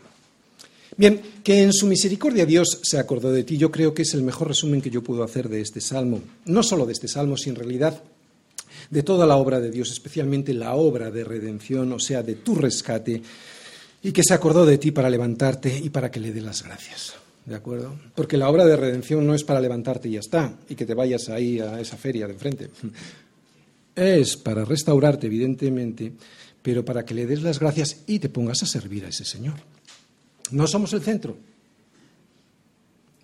Bien, 0.96 1.20
que 1.44 1.62
en 1.62 1.74
su 1.74 1.86
misericordia 1.86 2.46
Dios 2.46 2.80
se 2.82 2.98
acordó 2.98 3.30
de 3.30 3.44
ti, 3.44 3.58
yo 3.58 3.70
creo 3.70 3.92
que 3.92 4.02
es 4.02 4.14
el 4.14 4.22
mejor 4.22 4.48
resumen 4.48 4.80
que 4.80 4.88
yo 4.88 5.02
puedo 5.02 5.22
hacer 5.22 5.50
de 5.50 5.60
este 5.60 5.82
salmo. 5.82 6.22
No 6.46 6.62
solo 6.62 6.86
de 6.86 6.94
este 6.94 7.08
salmo, 7.08 7.36
sino 7.36 7.56
en 7.56 7.60
realidad 7.60 8.02
de 8.88 9.02
toda 9.02 9.26
la 9.26 9.36
obra 9.36 9.60
de 9.60 9.70
Dios, 9.70 9.90
especialmente 9.90 10.54
la 10.54 10.74
obra 10.74 11.10
de 11.10 11.24
redención, 11.24 11.92
o 11.92 11.98
sea, 11.98 12.22
de 12.22 12.36
tu 12.36 12.54
rescate, 12.54 13.22
y 14.02 14.12
que 14.12 14.22
se 14.22 14.32
acordó 14.32 14.64
de 14.64 14.78
ti 14.78 14.92
para 14.92 15.10
levantarte 15.10 15.76
y 15.76 15.90
para 15.90 16.10
que 16.10 16.20
le 16.20 16.32
dé 16.32 16.40
las 16.40 16.62
gracias. 16.62 17.14
¿De 17.46 17.54
acuerdo? 17.54 17.96
Porque 18.16 18.36
la 18.36 18.50
obra 18.50 18.66
de 18.66 18.76
redención 18.76 19.24
no 19.24 19.32
es 19.32 19.44
para 19.44 19.60
levantarte 19.60 20.08
y 20.08 20.12
ya 20.12 20.20
está, 20.20 20.58
y 20.68 20.74
que 20.74 20.84
te 20.84 20.94
vayas 20.94 21.28
ahí 21.28 21.60
a 21.60 21.80
esa 21.80 21.96
feria 21.96 22.26
de 22.26 22.32
enfrente. 22.32 22.70
Es 23.94 24.36
para 24.36 24.64
restaurarte, 24.64 25.28
evidentemente, 25.28 26.12
pero 26.60 26.84
para 26.84 27.04
que 27.04 27.14
le 27.14 27.24
des 27.24 27.42
las 27.42 27.60
gracias 27.60 28.02
y 28.08 28.18
te 28.18 28.28
pongas 28.28 28.62
a 28.64 28.66
servir 28.66 29.04
a 29.04 29.08
ese 29.08 29.24
Señor. 29.24 29.54
No 30.50 30.66
somos 30.66 30.92
el 30.92 31.02
centro. 31.02 31.36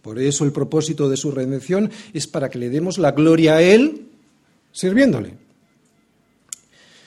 Por 0.00 0.18
eso 0.20 0.44
el 0.44 0.52
propósito 0.52 1.10
de 1.10 1.16
su 1.16 1.32
redención 1.32 1.90
es 2.12 2.28
para 2.28 2.48
que 2.48 2.58
le 2.58 2.70
demos 2.70 2.98
la 2.98 3.10
gloria 3.10 3.56
a 3.56 3.62
Él 3.62 4.08
sirviéndole. 4.72 5.34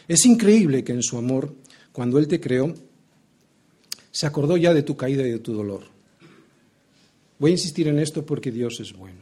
Es 0.07 0.25
increíble 0.25 0.84
que 0.84 0.91
en 0.91 1.01
su 1.01 1.17
amor, 1.17 1.55
cuando 1.91 2.19
Él 2.19 2.27
te 2.27 2.39
creó, 2.39 2.74
se 4.12 4.25
acordó 4.25 4.57
ya 4.57 4.74
de 4.74 4.84
tu 4.84 4.95
caída 4.95 5.25
y 5.25 5.31
de 5.31 5.39
tu 5.39 5.53
dolor. 5.53 5.94
Voy 7.37 7.51
a 7.51 7.55
insistir 7.55 7.87
en 7.87 7.99
esto 7.99 8.25
porque 8.25 8.51
Dios 8.51 8.79
es 8.79 8.93
bueno. 8.93 9.19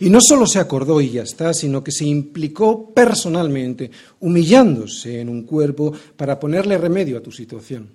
Y 0.00 0.10
no 0.10 0.20
solo 0.20 0.46
se 0.46 0.58
acordó 0.58 1.00
y 1.00 1.10
ya 1.10 1.22
está, 1.22 1.54
sino 1.54 1.84
que 1.84 1.92
se 1.92 2.04
implicó 2.04 2.92
personalmente, 2.92 3.90
humillándose 4.20 5.20
en 5.20 5.28
un 5.28 5.44
cuerpo 5.44 5.92
para 6.16 6.38
ponerle 6.38 6.78
remedio 6.78 7.18
a 7.18 7.22
tu 7.22 7.30
situación. 7.30 7.88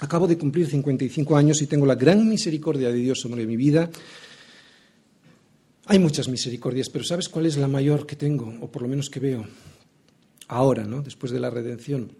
Acabo 0.00 0.26
de 0.26 0.38
cumplir 0.38 0.68
55 0.68 1.36
años 1.36 1.60
y 1.62 1.66
tengo 1.66 1.86
la 1.86 1.94
gran 1.94 2.28
misericordia 2.28 2.88
de 2.88 2.98
Dios 2.98 3.20
sobre 3.20 3.46
mi 3.46 3.56
vida. 3.56 3.90
Hay 5.86 5.98
muchas 5.98 6.28
misericordias, 6.28 6.88
pero 6.88 7.04
¿sabes 7.04 7.28
cuál 7.28 7.46
es 7.46 7.56
la 7.56 7.68
mayor 7.68 8.06
que 8.06 8.16
tengo, 8.16 8.52
o 8.60 8.70
por 8.70 8.82
lo 8.82 8.88
menos 8.88 9.10
que 9.10 9.20
veo 9.20 9.44
ahora, 10.48 10.84
¿no? 10.84 11.02
después 11.02 11.32
de 11.32 11.40
la 11.40 11.50
redención? 11.50 12.12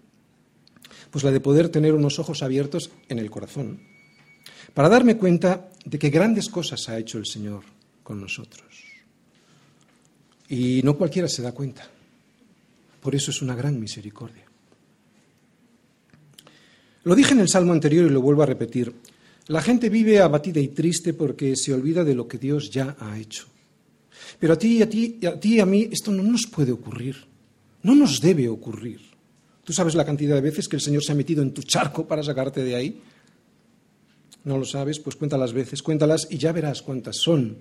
Pues 1.10 1.24
la 1.24 1.30
de 1.30 1.40
poder 1.40 1.68
tener 1.68 1.94
unos 1.94 2.18
ojos 2.18 2.42
abiertos 2.42 2.90
en 3.08 3.18
el 3.18 3.30
corazón 3.30 3.91
para 4.74 4.88
darme 4.88 5.16
cuenta 5.16 5.68
de 5.84 5.98
que 5.98 6.10
grandes 6.10 6.48
cosas 6.48 6.88
ha 6.88 6.98
hecho 6.98 7.18
el 7.18 7.26
Señor 7.26 7.64
con 8.02 8.20
nosotros. 8.20 8.66
Y 10.48 10.82
no 10.82 10.96
cualquiera 10.96 11.28
se 11.28 11.42
da 11.42 11.52
cuenta. 11.52 11.88
Por 13.00 13.14
eso 13.14 13.30
es 13.30 13.42
una 13.42 13.54
gran 13.54 13.80
misericordia. 13.80 14.44
Lo 17.04 17.14
dije 17.14 17.32
en 17.32 17.40
el 17.40 17.48
salmo 17.48 17.72
anterior 17.72 18.06
y 18.06 18.10
lo 18.10 18.20
vuelvo 18.20 18.42
a 18.42 18.46
repetir. 18.46 18.94
La 19.48 19.60
gente 19.60 19.88
vive 19.88 20.20
abatida 20.20 20.60
y 20.60 20.68
triste 20.68 21.14
porque 21.14 21.56
se 21.56 21.74
olvida 21.74 22.04
de 22.04 22.14
lo 22.14 22.28
que 22.28 22.38
Dios 22.38 22.70
ya 22.70 22.96
ha 23.00 23.18
hecho. 23.18 23.46
Pero 24.38 24.54
a 24.54 24.58
ti 24.58 24.78
y 24.78 24.82
a 24.82 24.88
ti, 24.88 25.18
a 25.26 25.38
ti 25.38 25.56
y 25.56 25.60
a 25.60 25.66
mí 25.66 25.88
esto 25.90 26.12
no 26.12 26.22
nos 26.22 26.46
puede 26.46 26.70
ocurrir. 26.70 27.16
No 27.82 27.94
nos 27.94 28.20
debe 28.20 28.48
ocurrir. 28.48 29.00
¿Tú 29.64 29.72
sabes 29.72 29.94
la 29.94 30.04
cantidad 30.04 30.36
de 30.36 30.40
veces 30.40 30.68
que 30.68 30.76
el 30.76 30.82
Señor 30.82 31.02
se 31.02 31.12
ha 31.12 31.16
metido 31.16 31.42
en 31.42 31.52
tu 31.52 31.62
charco 31.62 32.06
para 32.06 32.22
sacarte 32.22 32.62
de 32.62 32.76
ahí? 32.76 33.02
¿No 34.44 34.58
lo 34.58 34.64
sabes? 34.64 34.98
Pues 34.98 35.16
cuéntalas 35.16 35.52
veces, 35.52 35.82
cuéntalas 35.82 36.26
y 36.30 36.38
ya 36.38 36.52
verás 36.52 36.82
cuántas 36.82 37.16
son. 37.16 37.58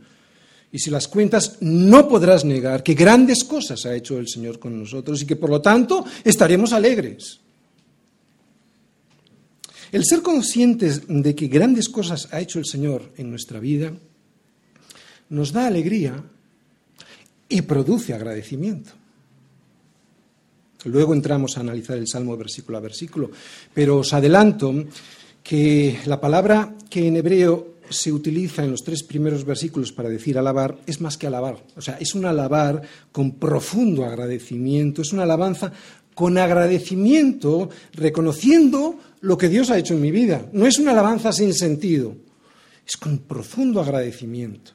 Y 0.71 0.79
si 0.79 0.89
las 0.89 1.07
cuentas, 1.07 1.57
no 1.59 2.07
podrás 2.07 2.45
negar 2.45 2.81
que 2.81 2.93
grandes 2.93 3.43
cosas 3.43 3.85
ha 3.85 3.95
hecho 3.95 4.17
el 4.17 4.27
Señor 4.27 4.57
con 4.57 4.79
nosotros 4.79 5.21
y 5.21 5.25
que 5.25 5.35
por 5.35 5.49
lo 5.49 5.61
tanto 5.61 6.05
estaremos 6.23 6.73
alegres. 6.73 7.39
El 9.91 10.05
ser 10.05 10.21
conscientes 10.21 11.01
de 11.07 11.35
que 11.35 11.47
grandes 11.47 11.89
cosas 11.89 12.29
ha 12.31 12.39
hecho 12.39 12.59
el 12.59 12.65
Señor 12.65 13.11
en 13.17 13.29
nuestra 13.29 13.59
vida 13.59 13.91
nos 15.29 15.51
da 15.51 15.67
alegría 15.67 16.23
y 17.49 17.61
produce 17.63 18.13
agradecimiento. 18.13 18.91
Luego 20.85 21.13
entramos 21.13 21.57
a 21.57 21.59
analizar 21.59 21.97
el 21.97 22.07
Salmo 22.07 22.35
versículo 22.37 22.77
a 22.77 22.81
versículo, 22.81 23.31
pero 23.73 23.97
os 23.97 24.13
adelanto 24.13 24.73
que 25.43 25.99
la 26.05 26.19
palabra 26.19 26.75
que 26.89 27.07
en 27.07 27.17
hebreo 27.17 27.71
se 27.89 28.11
utiliza 28.11 28.63
en 28.63 28.71
los 28.71 28.83
tres 28.83 29.03
primeros 29.03 29.43
versículos 29.43 29.91
para 29.91 30.09
decir 30.09 30.37
alabar 30.37 30.77
es 30.85 31.01
más 31.01 31.17
que 31.17 31.27
alabar. 31.27 31.63
O 31.75 31.81
sea, 31.81 31.97
es 31.97 32.15
un 32.15 32.25
alabar 32.25 32.81
con 33.11 33.33
profundo 33.33 34.05
agradecimiento, 34.05 35.01
es 35.01 35.13
una 35.13 35.23
alabanza 35.23 35.71
con 36.13 36.37
agradecimiento, 36.37 37.69
reconociendo 37.93 38.99
lo 39.21 39.37
que 39.37 39.49
Dios 39.49 39.71
ha 39.71 39.77
hecho 39.77 39.93
en 39.93 40.01
mi 40.01 40.11
vida. 40.11 40.45
No 40.53 40.67
es 40.67 40.77
una 40.77 40.91
alabanza 40.91 41.31
sin 41.31 41.53
sentido, 41.53 42.15
es 42.85 42.97
con 42.97 43.19
profundo 43.19 43.81
agradecimiento. 43.81 44.71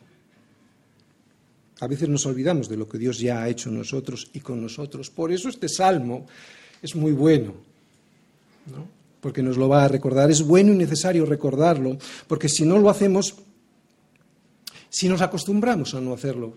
A 1.81 1.87
veces 1.87 2.09
nos 2.09 2.25
olvidamos 2.25 2.69
de 2.69 2.77
lo 2.77 2.89
que 2.89 2.99
Dios 2.99 3.19
ya 3.19 3.43
ha 3.43 3.49
hecho 3.49 3.69
en 3.69 3.79
nosotros 3.79 4.31
y 4.33 4.41
con 4.41 4.63
nosotros. 4.63 5.11
Por 5.11 5.31
eso 5.31 5.49
este 5.49 5.69
salmo 5.69 6.27
es 6.81 6.97
muy 6.97 7.13
bueno. 7.13 7.55
¿no? 8.71 8.96
Porque 9.21 9.43
nos 9.43 9.57
lo 9.57 9.69
va 9.69 9.85
a 9.85 9.89
recordar. 9.89 10.31
Es 10.31 10.43
bueno 10.43 10.73
y 10.73 10.77
necesario 10.77 11.27
recordarlo, 11.27 11.99
porque 12.27 12.49
si 12.49 12.65
no 12.65 12.79
lo 12.79 12.91
hacemos, 12.91 13.35
si 14.89 15.09
nos 15.09 15.21
acostumbramos 15.21 15.95
a 15.95 16.01
no 16.01 16.13
hacerlo, 16.13 16.55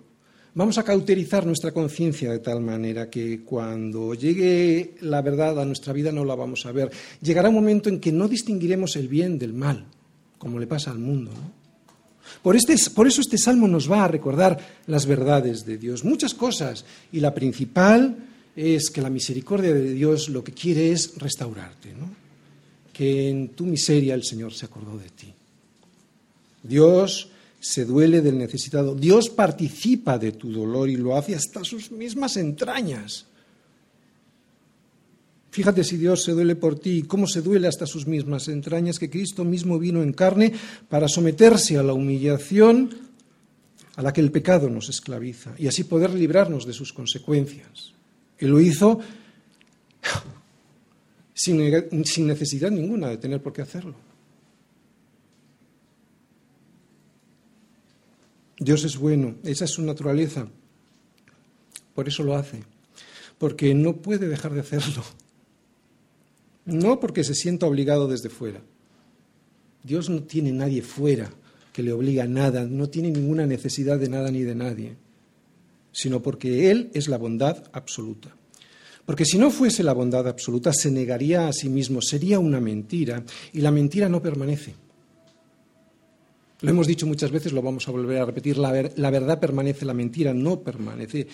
vamos 0.53 0.77
a 0.77 0.83
cauterizar 0.83 1.45
nuestra 1.45 1.71
conciencia 1.71 2.31
de 2.31 2.39
tal 2.39 2.61
manera 2.61 3.09
que 3.09 3.43
cuando 3.43 4.13
llegue 4.13 4.95
la 5.01 5.21
verdad 5.21 5.59
a 5.59 5.65
nuestra 5.65 5.93
vida 5.93 6.11
no 6.11 6.25
la 6.25 6.35
vamos 6.35 6.65
a 6.65 6.71
ver. 6.71 6.91
Llegará 7.21 7.49
un 7.49 7.55
momento 7.55 7.89
en 7.89 7.99
que 7.99 8.11
no 8.11 8.27
distinguiremos 8.27 8.95
el 8.95 9.07
bien 9.07 9.37
del 9.39 9.53
mal, 9.53 9.85
como 10.37 10.59
le 10.59 10.67
pasa 10.67 10.91
al 10.91 10.99
mundo. 10.99 11.31
Por, 12.43 12.55
este, 12.55 12.75
por 12.93 13.07
eso 13.07 13.21
este 13.21 13.37
salmo 13.37 13.67
nos 13.67 13.91
va 13.91 14.05
a 14.05 14.07
recordar 14.07 14.57
las 14.87 15.05
verdades 15.05 15.65
de 15.65 15.77
Dios, 15.77 16.03
muchas 16.03 16.33
cosas, 16.33 16.85
y 17.11 17.19
la 17.19 17.33
principal 17.33 18.15
es 18.55 18.89
que 18.89 19.01
la 19.01 19.09
misericordia 19.09 19.73
de 19.73 19.93
Dios 19.93 20.29
lo 20.29 20.43
que 20.43 20.53
quiere 20.53 20.91
es 20.91 21.17
restaurarte. 21.17 21.93
Que 22.99 23.29
en 23.29 23.55
tu 23.55 23.65
miseria 23.65 24.13
el 24.13 24.25
Señor 24.25 24.53
se 24.53 24.65
acordó 24.65 24.97
de 24.97 25.07
ti. 25.07 25.33
Dios 26.61 27.29
se 27.57 27.85
duele 27.85 28.19
del 28.19 28.37
necesitado. 28.37 28.93
Dios 28.93 29.29
participa 29.29 30.19
de 30.19 30.33
tu 30.33 30.51
dolor 30.51 30.89
y 30.89 30.97
lo 30.97 31.15
hace 31.15 31.33
hasta 31.33 31.63
sus 31.63 31.91
mismas 31.91 32.35
entrañas. 32.35 33.25
Fíjate 35.49 35.85
si 35.85 35.95
Dios 35.95 36.25
se 36.25 36.33
duele 36.33 36.57
por 36.57 36.77
ti, 36.77 37.03
cómo 37.03 37.25
se 37.25 37.41
duele 37.41 37.69
hasta 37.69 37.85
sus 37.85 38.05
mismas 38.05 38.49
entrañas, 38.49 38.99
que 38.99 39.09
Cristo 39.09 39.45
mismo 39.45 39.79
vino 39.79 40.03
en 40.03 40.11
carne 40.11 40.51
para 40.89 41.07
someterse 41.07 41.77
a 41.77 41.83
la 41.83 41.93
humillación 41.93 42.89
a 43.95 44.01
la 44.01 44.11
que 44.11 44.19
el 44.19 44.33
pecado 44.33 44.69
nos 44.69 44.89
esclaviza 44.89 45.55
y 45.57 45.67
así 45.67 45.85
poder 45.85 46.13
librarnos 46.13 46.65
de 46.65 46.73
sus 46.73 46.91
consecuencias. 46.91 47.93
Y 48.37 48.45
lo 48.45 48.59
hizo 48.59 48.99
sin, 51.39 52.27
necesidad 52.27 52.69
ninguna 52.69 53.07
de 53.07 53.17
tener 53.17 53.41
por 53.41 53.53
qué 53.53 53.61
hacerlo. 53.61 53.95
Dios 58.59 58.83
es 58.83 58.97
bueno, 58.97 59.35
esa 59.43 59.63
es 59.63 59.71
su 59.71 59.81
naturaleza. 59.81 60.49
Por 61.95 62.09
eso 62.09 62.23
lo 62.23 62.35
hace, 62.35 62.59
porque 63.37 63.73
no 63.73 64.01
puede 64.01 64.27
dejar 64.27 64.53
de 64.53 64.59
hacerlo. 64.59 65.01
No 66.65 66.99
porque 66.99 67.23
se 67.23 67.35
sienta 67.35 67.67
obligado 67.67 68.09
desde 68.09 68.29
fuera. 68.29 68.61
Dios 69.81 70.09
no 70.09 70.23
tiene 70.23 70.51
nadie 70.51 70.81
fuera 70.81 71.31
que 71.71 71.83
le 71.83 71.93
obliga 71.93 72.25
a 72.25 72.27
nada, 72.27 72.65
no 72.65 72.89
tiene 72.89 73.11
ninguna 73.11 73.45
necesidad 73.47 73.97
de 73.97 74.09
nada 74.09 74.29
ni 74.29 74.41
de 74.41 74.55
nadie, 74.55 74.97
sino 75.93 76.21
porque 76.21 76.69
Él 76.69 76.91
es 76.93 77.07
la 77.07 77.17
bondad 77.17 77.63
absoluta. 77.71 78.35
Porque 79.09 79.25
si 79.25 79.39
no 79.39 79.49
fuese 79.49 79.81
la 79.81 79.93
bondad 79.93 80.27
absoluta, 80.27 80.71
se 80.71 80.91
negaría 80.91 81.47
a 81.47 81.51
sí 81.51 81.67
mismo, 81.67 81.99
sería 81.99 82.37
una 82.37 82.59
mentira, 82.59 83.23
y 83.53 83.59
la 83.59 83.71
mentira 83.71 84.07
no 84.07 84.21
permanece. 84.21 84.75
Lo 86.61 86.69
hemos 86.69 86.85
dicho 86.85 87.07
muchas 87.07 87.31
veces, 87.31 87.51
lo 87.51 87.63
vamos 87.63 87.87
a 87.87 87.91
volver 87.91 88.21
a 88.21 88.25
repetir, 88.25 88.59
la, 88.59 88.69
verdad 89.09 89.39
permanece, 89.39 89.83
la 89.83 89.95
mentira 89.95 90.31
no 90.31 90.59
permanece. 90.59 91.27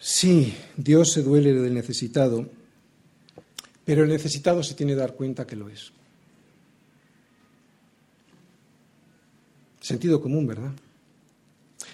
Sí, 0.00 0.54
Dios 0.74 1.12
se 1.12 1.22
duele 1.22 1.52
del 1.52 1.74
necesitado, 1.74 2.48
pero 3.84 4.04
el 4.04 4.08
necesitado 4.08 4.62
se 4.62 4.72
tiene 4.72 4.92
que 4.92 5.00
dar 5.00 5.12
cuenta 5.12 5.46
que 5.46 5.56
lo 5.56 5.68
es. 5.68 5.92
Sentido 9.78 10.22
común, 10.22 10.46
¿verdad? 10.46 10.72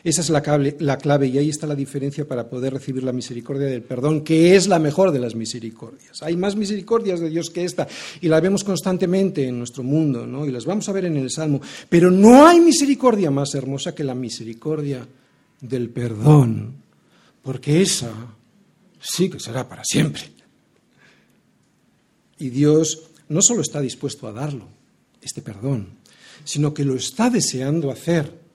Esa 0.08 0.22
es 0.22 0.30
la 0.30 0.96
clave, 0.96 1.26
y 1.26 1.36
ahí 1.36 1.50
está 1.50 1.66
la 1.66 1.74
diferencia 1.74 2.26
para 2.26 2.48
poder 2.48 2.72
recibir 2.72 3.02
la 3.02 3.12
misericordia 3.12 3.66
del 3.66 3.82
perdón, 3.82 4.22
que 4.22 4.56
es 4.56 4.66
la 4.66 4.78
mejor 4.78 5.12
de 5.12 5.18
las 5.18 5.34
misericordias. 5.34 6.22
Hay 6.22 6.34
más 6.34 6.56
misericordias 6.56 7.20
de 7.20 7.28
Dios 7.28 7.50
que 7.50 7.62
esta 7.62 7.86
y 8.22 8.28
la 8.28 8.40
vemos 8.40 8.64
constantemente 8.64 9.46
en 9.46 9.58
nuestro 9.58 9.82
mundo 9.82 10.26
¿no? 10.26 10.46
y 10.46 10.50
las 10.50 10.64
vamos 10.64 10.88
a 10.88 10.92
ver 10.92 11.04
en 11.04 11.18
el 11.18 11.30
Salmo. 11.30 11.60
Pero 11.90 12.10
no 12.10 12.46
hay 12.46 12.58
misericordia 12.58 13.30
más 13.30 13.54
hermosa 13.54 13.94
que 13.94 14.02
la 14.02 14.14
misericordia 14.14 15.06
del 15.60 15.90
perdón, 15.90 16.76
porque 17.42 17.82
esa 17.82 18.10
sí 18.98 19.28
que 19.28 19.38
será 19.38 19.68
para 19.68 19.84
siempre. 19.84 20.22
Y 22.38 22.48
Dios 22.48 23.10
no 23.28 23.40
solo 23.42 23.60
está 23.60 23.82
dispuesto 23.82 24.26
a 24.26 24.32
darlo, 24.32 24.68
este 25.20 25.42
perdón, 25.42 25.88
sino 26.44 26.72
que 26.72 26.86
lo 26.86 26.94
está 26.94 27.28
deseando 27.28 27.90
hacer 27.90 28.47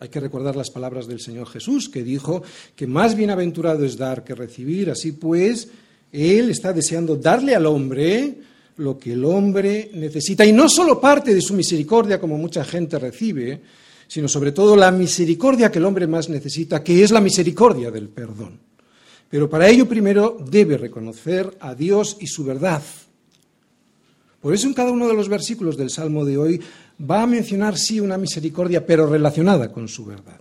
Hay 0.00 0.08
que 0.08 0.20
recordar 0.20 0.54
las 0.54 0.70
palabras 0.70 1.08
del 1.08 1.20
Señor 1.20 1.48
Jesús, 1.48 1.88
que 1.88 2.04
dijo 2.04 2.42
que 2.76 2.86
más 2.86 3.16
bienaventurado 3.16 3.84
es 3.84 3.96
dar 3.96 4.22
que 4.22 4.34
recibir. 4.34 4.90
Así 4.90 5.12
pues, 5.12 5.68
Él 6.12 6.50
está 6.50 6.72
deseando 6.72 7.16
darle 7.16 7.54
al 7.56 7.66
hombre 7.66 8.36
lo 8.76 8.96
que 8.96 9.12
el 9.12 9.24
hombre 9.24 9.90
necesita. 9.94 10.46
Y 10.46 10.52
no 10.52 10.68
solo 10.68 11.00
parte 11.00 11.34
de 11.34 11.42
su 11.42 11.54
misericordia, 11.54 12.20
como 12.20 12.38
mucha 12.38 12.64
gente 12.64 12.98
recibe, 12.98 13.60
sino 14.06 14.28
sobre 14.28 14.52
todo 14.52 14.76
la 14.76 14.90
misericordia 14.90 15.70
que 15.70 15.78
el 15.78 15.84
hombre 15.84 16.06
más 16.06 16.28
necesita, 16.28 16.82
que 16.82 17.02
es 17.02 17.10
la 17.10 17.20
misericordia 17.20 17.90
del 17.90 18.08
perdón. 18.08 18.58
Pero 19.28 19.50
para 19.50 19.68
ello 19.68 19.86
primero 19.86 20.38
debe 20.48 20.78
reconocer 20.78 21.56
a 21.60 21.74
Dios 21.74 22.16
y 22.20 22.26
su 22.26 22.44
verdad. 22.44 22.82
Por 24.40 24.54
eso 24.54 24.68
en 24.68 24.74
cada 24.74 24.92
uno 24.92 25.08
de 25.08 25.14
los 25.14 25.28
versículos 25.28 25.76
del 25.76 25.90
Salmo 25.90 26.24
de 26.24 26.38
hoy 26.38 26.60
va 26.98 27.22
a 27.22 27.26
mencionar 27.26 27.76
sí 27.76 28.00
una 28.00 28.18
misericordia, 28.18 28.84
pero 28.84 29.06
relacionada 29.06 29.70
con 29.72 29.88
su 29.88 30.04
verdad. 30.04 30.40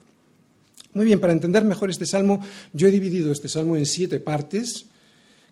Muy 0.94 1.06
bien, 1.06 1.20
para 1.20 1.34
entender 1.34 1.64
mejor 1.64 1.90
este 1.90 2.06
Salmo, 2.06 2.44
yo 2.74 2.88
he 2.88 2.92
dividido 2.92 3.32
este 3.32 3.50
Salmo 3.50 3.78
en 3.78 3.86
siete 3.86 4.20
partes 4.20 4.86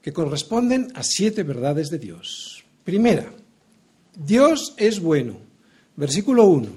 que 0.01 0.13
corresponden 0.13 0.87
a 0.95 1.03
siete 1.03 1.43
verdades 1.43 1.89
de 1.89 1.99
Dios. 1.99 2.63
Primera, 2.83 3.31
Dios 4.15 4.73
es 4.77 4.99
bueno. 4.99 5.37
Versículo 5.95 6.45
1. 6.45 6.67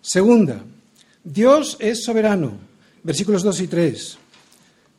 Segunda, 0.00 0.62
Dios 1.24 1.76
es 1.80 2.04
soberano. 2.04 2.52
Versículos 3.02 3.42
2 3.42 3.60
y 3.60 3.66
3. 3.66 4.18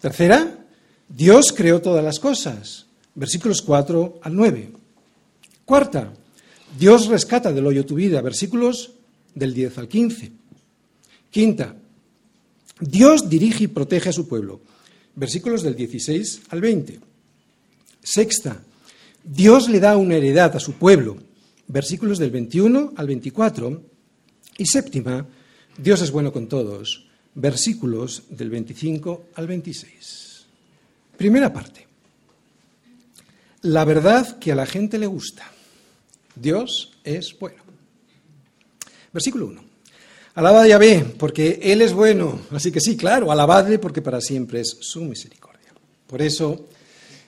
Tercera, 0.01 0.57
Dios 1.09 1.53
creó 1.55 1.81
todas 1.81 2.03
las 2.03 2.19
cosas. 2.19 2.85
Versículos 3.15 3.61
4 3.61 4.19
al 4.21 4.35
9. 4.35 4.71
Cuarta, 5.65 6.13
Dios 6.77 7.07
rescata 7.07 7.51
del 7.51 7.65
hoyo 7.65 7.85
tu 7.85 7.95
vida. 7.95 8.21
Versículos 8.21 8.91
del 9.33 9.53
10 9.53 9.77
al 9.77 9.87
15. 9.87 10.31
Quinta, 11.29 11.75
Dios 12.79 13.29
dirige 13.29 13.65
y 13.65 13.67
protege 13.67 14.09
a 14.09 14.13
su 14.13 14.27
pueblo. 14.27 14.61
Versículos 15.15 15.63
del 15.63 15.75
16 15.75 16.41
al 16.49 16.61
20. 16.61 16.99
Sexta, 18.03 18.63
Dios 19.23 19.69
le 19.69 19.79
da 19.79 19.97
una 19.97 20.15
heredad 20.15 20.55
a 20.55 20.59
su 20.59 20.73
pueblo. 20.73 21.17
Versículos 21.67 22.17
del 22.17 22.31
21 22.31 22.93
al 22.95 23.07
24. 23.07 23.83
Y 24.57 24.65
séptima, 24.65 25.27
Dios 25.77 26.01
es 26.01 26.11
bueno 26.11 26.31
con 26.31 26.47
todos. 26.47 27.07
Versículos 27.35 28.23
del 28.29 28.49
25 28.49 29.25
al 29.35 29.47
26. 29.47 30.45
Primera 31.17 31.51
parte. 31.51 31.87
La 33.61 33.85
verdad 33.85 34.37
que 34.39 34.51
a 34.51 34.55
la 34.55 34.65
gente 34.65 34.97
le 34.97 35.07
gusta. 35.07 35.51
Dios 36.41 36.93
es 37.03 37.35
bueno. 37.39 37.63
Versículo 39.11 39.47
1. 39.47 39.63
Alabad 40.35 40.61
a 40.61 40.67
Yahvé, 40.67 41.03
porque 41.17 41.59
Él 41.63 41.81
es 41.81 41.93
bueno. 41.93 42.41
Así 42.51 42.71
que 42.71 42.79
sí, 42.79 42.95
claro, 42.95 43.31
alabadle 43.31 43.79
porque 43.79 44.01
para 44.01 44.21
siempre 44.21 44.61
es 44.61 44.77
su 44.81 45.01
misericordia. 45.01 45.73
Por 46.05 46.21
eso, 46.21 46.67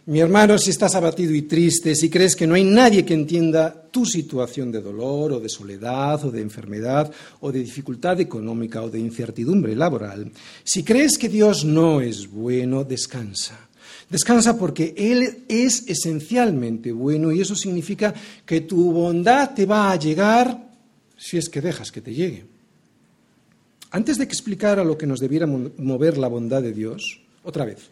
mi 0.05 0.19
hermano, 0.19 0.57
si 0.57 0.69
estás 0.69 0.93
abatido 0.95 1.33
y 1.33 1.43
triste, 1.43 1.95
si 1.95 2.09
crees 2.09 2.35
que 2.35 2.45
no 2.45 2.53
hay 2.53 2.63
nadie 2.63 3.05
que 3.05 3.13
entienda 3.13 3.87
tu 3.91 4.05
situación 4.05 4.71
de 4.71 4.81
dolor 4.81 5.33
o 5.33 5.39
de 5.39 5.49
soledad 5.49 6.23
o 6.25 6.31
de 6.31 6.41
enfermedad 6.41 7.11
o 7.41 7.51
de 7.51 7.59
dificultad 7.59 8.19
económica 8.19 8.83
o 8.83 8.89
de 8.89 8.99
incertidumbre 8.99 9.75
laboral, 9.75 10.31
si 10.63 10.83
crees 10.83 11.17
que 11.17 11.29
Dios 11.29 11.65
no 11.65 12.01
es 12.01 12.29
bueno, 12.29 12.83
descansa. 12.83 13.68
Descansa 14.09 14.57
porque 14.57 14.93
Él 14.97 15.43
es 15.47 15.83
esencialmente 15.87 16.91
bueno 16.91 17.31
y 17.31 17.41
eso 17.41 17.55
significa 17.55 18.13
que 18.45 18.61
tu 18.61 18.91
bondad 18.91 19.53
te 19.53 19.65
va 19.65 19.91
a 19.91 19.95
llegar 19.97 20.69
si 21.15 21.37
es 21.37 21.49
que 21.49 21.61
dejas 21.61 21.91
que 21.91 22.01
te 22.01 22.13
llegue. 22.13 22.45
Antes 23.91 24.17
de 24.17 24.23
explicar 24.23 24.79
a 24.79 24.83
lo 24.83 24.97
que 24.97 25.05
nos 25.05 25.19
debiera 25.19 25.45
mover 25.47 26.17
la 26.17 26.27
bondad 26.27 26.61
de 26.61 26.73
Dios, 26.73 27.21
otra 27.43 27.65
vez, 27.65 27.89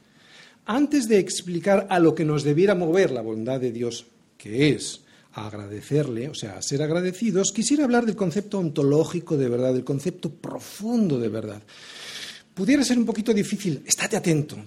antes 0.65 1.08
de 1.08 1.19
explicar 1.19 1.88
a 1.89 1.99
lo 1.99 2.15
que 2.15 2.25
nos 2.25 2.43
debiera 2.43 2.75
mover 2.75 3.12
la 3.12 3.21
bondad 3.21 3.60
de 3.60 3.71
Dios, 3.71 4.06
que 4.38 4.69
es 4.69 5.01
agradecerle, 5.34 6.30
o 6.30 6.34
sea, 6.34 6.58
a 6.58 6.62
ser 6.62 6.82
agradecidos, 6.82 7.51
quisiera 7.51 7.84
hablar 7.84 8.06
del 8.06 8.15
concepto 8.15 8.60
ontológico 8.60 9.38
de 9.38 9.49
verdad, 9.49 9.73
del 9.73 9.84
concepto 9.84 10.32
profundo 10.32 11.19
de 11.19 11.30
verdad. 11.30 11.62
Pudiera 12.53 12.84
ser 12.84 12.97
un 12.97 13.06
poquito 13.06 13.34
difícil, 13.34 13.84
estate 13.86 14.17
atento, 14.17 14.58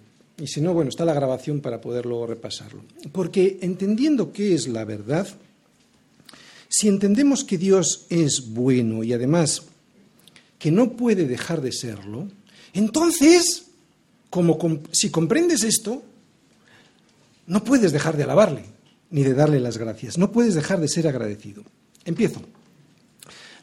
y 0.41 0.47
si 0.47 0.61
no, 0.61 0.73
bueno, 0.73 0.89
está 0.89 1.05
la 1.05 1.13
grabación 1.13 1.61
para 1.61 1.81
poder 1.81 2.07
luego 2.07 2.27
repasarlo. 2.27 2.83
Porque 3.13 3.59
entendiendo 3.61 4.33
qué 4.33 4.55
es 4.55 4.69
la 4.69 4.85
verdad, 4.85 5.29
si 6.69 6.89
entendemos 6.89 7.45
que 7.45 7.59
Dios 7.59 8.07
es 8.09 8.49
bueno 8.49 9.05
y 9.05 9.13
además 9.13 9.65
que 10.59 10.71
no 10.71 10.93
puede 10.93 11.27
dejar 11.27 11.61
de 11.61 11.73
serlo, 11.73 12.29
entonces, 12.73 13.67
como 14.31 14.59
si 14.93 15.11
comprendes 15.11 15.63
esto, 15.63 16.03
no 17.47 17.63
puedes 17.63 17.93
dejar 17.93 18.17
de 18.17 18.23
alabarle 18.23 18.65
ni 19.11 19.23
de 19.23 19.35
darle 19.35 19.61
las 19.61 19.77
gracias, 19.77 20.17
no 20.17 20.33
puedes 20.33 20.55
dejar 20.55 20.81
de 20.81 20.89
ser 20.89 21.07
agradecido. 21.07 21.65
Empiezo. 22.05 22.41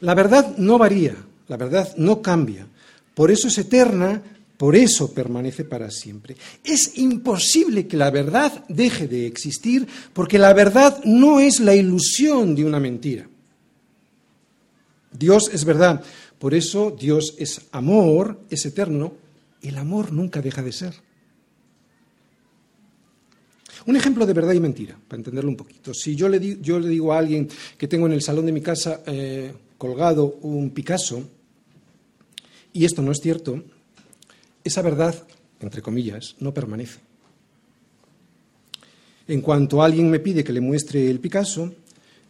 La 0.00 0.14
verdad 0.14 0.56
no 0.58 0.78
varía, 0.78 1.16
la 1.48 1.56
verdad 1.56 1.92
no 1.96 2.22
cambia, 2.22 2.66
por 3.14 3.32
eso 3.32 3.48
es 3.48 3.58
eterna, 3.58 4.22
por 4.58 4.74
eso 4.74 5.14
permanece 5.14 5.64
para 5.64 5.88
siempre. 5.88 6.36
Es 6.64 6.98
imposible 6.98 7.86
que 7.86 7.96
la 7.96 8.10
verdad 8.10 8.64
deje 8.68 9.06
de 9.06 9.26
existir 9.26 9.86
porque 10.12 10.36
la 10.36 10.52
verdad 10.52 11.00
no 11.04 11.38
es 11.38 11.60
la 11.60 11.76
ilusión 11.76 12.56
de 12.56 12.64
una 12.64 12.80
mentira. 12.80 13.28
Dios 15.12 15.48
es 15.52 15.64
verdad, 15.64 16.02
por 16.40 16.54
eso 16.54 16.90
Dios 16.90 17.36
es 17.38 17.62
amor, 17.70 18.40
es 18.50 18.66
eterno. 18.66 19.14
El 19.62 19.78
amor 19.78 20.12
nunca 20.12 20.42
deja 20.42 20.60
de 20.62 20.72
ser. 20.72 20.94
Un 23.86 23.94
ejemplo 23.96 24.26
de 24.26 24.32
verdad 24.32 24.52
y 24.52 24.60
mentira, 24.60 24.98
para 25.06 25.20
entenderlo 25.20 25.50
un 25.50 25.56
poquito. 25.56 25.94
Si 25.94 26.16
yo 26.16 26.28
le, 26.28 26.40
digo, 26.40 27.12
a 27.12 27.18
alguien 27.18 27.48
que 27.78 27.88
tengo 27.88 28.06
en 28.06 28.12
el 28.12 28.22
salón 28.22 28.44
de 28.44 28.52
mi 28.52 28.60
casa 28.60 29.02
eh, 29.06 29.52
colgado 29.78 30.38
un 30.42 30.70
Picasso, 30.70 31.22
y 32.72 32.84
esto 32.84 33.02
no 33.02 33.12
es 33.12 33.18
cierto, 33.22 33.64
esa 34.68 34.82
verdad, 34.82 35.14
entre 35.60 35.82
comillas, 35.82 36.36
no 36.40 36.54
permanece. 36.54 37.00
En 39.26 39.42
cuanto 39.42 39.82
alguien 39.82 40.10
me 40.10 40.20
pide 40.20 40.44
que 40.44 40.52
le 40.52 40.60
muestre 40.60 41.10
el 41.10 41.20
Picasso, 41.20 41.74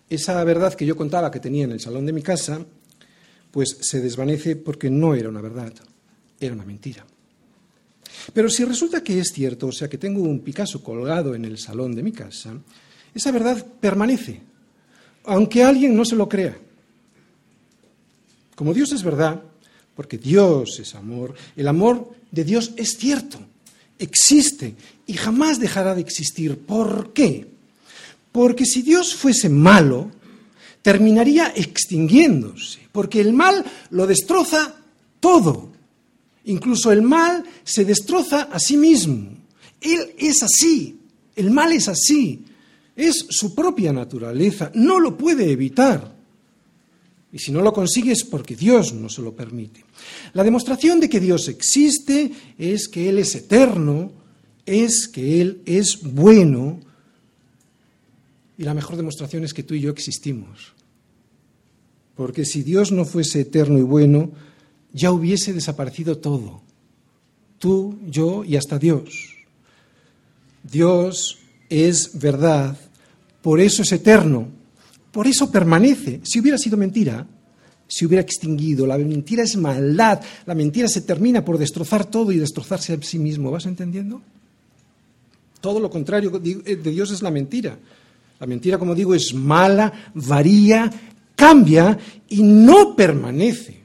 esa 0.08 0.42
verdad 0.44 0.74
que 0.74 0.86
yo 0.86 0.96
contaba 0.96 1.30
que 1.30 1.40
tenía 1.40 1.64
en 1.64 1.72
el 1.72 1.80
salón 1.80 2.06
de 2.06 2.12
mi 2.12 2.22
casa, 2.22 2.64
pues 3.50 3.78
se 3.80 4.00
desvanece 4.00 4.56
porque 4.56 4.90
no 4.90 5.14
era 5.14 5.28
una 5.28 5.40
verdad, 5.40 5.72
era 6.40 6.54
una 6.54 6.64
mentira. 6.64 7.06
Pero 8.32 8.48
si 8.48 8.64
resulta 8.64 9.02
que 9.02 9.18
es 9.18 9.32
cierto, 9.32 9.68
o 9.68 9.72
sea, 9.72 9.88
que 9.88 9.98
tengo 9.98 10.22
un 10.22 10.40
Picasso 10.40 10.82
colgado 10.82 11.34
en 11.34 11.44
el 11.44 11.58
salón 11.58 11.94
de 11.94 12.02
mi 12.02 12.12
casa, 12.12 12.58
esa 13.14 13.30
verdad 13.30 13.64
permanece, 13.80 14.40
aunque 15.24 15.62
alguien 15.62 15.96
no 15.96 16.04
se 16.04 16.16
lo 16.16 16.28
crea. 16.28 16.56
Como 18.54 18.74
Dios 18.74 18.92
es 18.92 19.02
verdad, 19.02 19.42
porque 19.94 20.18
Dios 20.18 20.78
es 20.80 20.94
amor, 20.94 21.34
el 21.56 21.68
amor 21.68 22.17
de 22.30 22.44
Dios 22.44 22.72
es 22.76 22.96
cierto, 22.96 23.38
existe 23.98 24.74
y 25.06 25.14
jamás 25.14 25.58
dejará 25.58 25.94
de 25.94 26.00
existir. 26.00 26.58
¿Por 26.58 27.12
qué? 27.12 27.48
Porque 28.32 28.64
si 28.64 28.82
Dios 28.82 29.14
fuese 29.14 29.48
malo, 29.48 30.10
terminaría 30.82 31.52
extinguiéndose, 31.54 32.80
porque 32.92 33.20
el 33.20 33.32
mal 33.32 33.64
lo 33.90 34.06
destroza 34.06 34.74
todo. 35.20 35.70
Incluso 36.44 36.92
el 36.92 37.02
mal 37.02 37.44
se 37.64 37.84
destroza 37.84 38.42
a 38.42 38.58
sí 38.58 38.76
mismo. 38.76 39.30
Él 39.80 40.14
es 40.18 40.42
así, 40.42 40.98
el 41.36 41.50
mal 41.50 41.72
es 41.72 41.88
así, 41.88 42.44
es 42.96 43.26
su 43.28 43.54
propia 43.54 43.92
naturaleza, 43.92 44.70
no 44.74 44.98
lo 44.98 45.16
puede 45.16 45.50
evitar. 45.50 46.17
Y 47.32 47.38
si 47.38 47.52
no 47.52 47.60
lo 47.60 47.72
consigue 47.72 48.12
es 48.12 48.24
porque 48.24 48.56
Dios 48.56 48.92
no 48.94 49.08
se 49.08 49.20
lo 49.20 49.34
permite. 49.34 49.84
La 50.32 50.44
demostración 50.44 50.98
de 51.00 51.08
que 51.08 51.20
Dios 51.20 51.48
existe 51.48 52.32
es 52.58 52.88
que 52.88 53.08
Él 53.08 53.18
es 53.18 53.34
eterno, 53.34 54.12
es 54.64 55.08
que 55.08 55.40
Él 55.40 55.60
es 55.66 56.02
bueno. 56.02 56.80
Y 58.56 58.62
la 58.62 58.74
mejor 58.74 58.96
demostración 58.96 59.44
es 59.44 59.52
que 59.52 59.62
tú 59.62 59.74
y 59.74 59.80
yo 59.80 59.90
existimos. 59.90 60.72
Porque 62.16 62.44
si 62.44 62.62
Dios 62.62 62.92
no 62.92 63.04
fuese 63.04 63.42
eterno 63.42 63.78
y 63.78 63.82
bueno, 63.82 64.32
ya 64.92 65.12
hubiese 65.12 65.52
desaparecido 65.52 66.18
todo. 66.18 66.62
Tú, 67.58 67.98
yo 68.06 68.44
y 68.44 68.56
hasta 68.56 68.78
Dios. 68.78 69.36
Dios 70.62 71.38
es 71.68 72.18
verdad, 72.18 72.76
por 73.42 73.60
eso 73.60 73.82
es 73.82 73.92
eterno, 73.92 74.48
por 75.12 75.26
eso 75.26 75.50
permanece. 75.50 76.20
Si 76.24 76.40
hubiera 76.40 76.58
sido 76.58 76.76
mentira, 76.76 77.26
se 77.86 78.06
hubiera 78.06 78.22
extinguido. 78.22 78.86
La 78.86 78.98
mentira 78.98 79.42
es 79.42 79.56
maldad. 79.56 80.20
La 80.46 80.54
mentira 80.54 80.88
se 80.88 81.00
termina 81.00 81.44
por 81.44 81.58
destrozar 81.58 82.04
todo 82.04 82.30
y 82.32 82.38
destrozarse 82.38 82.92
a 82.92 83.02
sí 83.02 83.18
mismo. 83.18 83.50
¿Vas 83.50 83.66
entendiendo? 83.66 84.20
Todo 85.60 85.80
lo 85.80 85.90
contrario 85.90 86.30
de 86.30 86.76
Dios 86.76 87.10
es 87.10 87.22
la 87.22 87.30
mentira. 87.30 87.78
La 88.38 88.46
mentira, 88.46 88.78
como 88.78 88.94
digo, 88.94 89.14
es 89.14 89.34
mala, 89.34 89.92
varía, 90.14 90.90
cambia 91.34 91.98
y 92.28 92.42
no 92.42 92.94
permanece. 92.94 93.78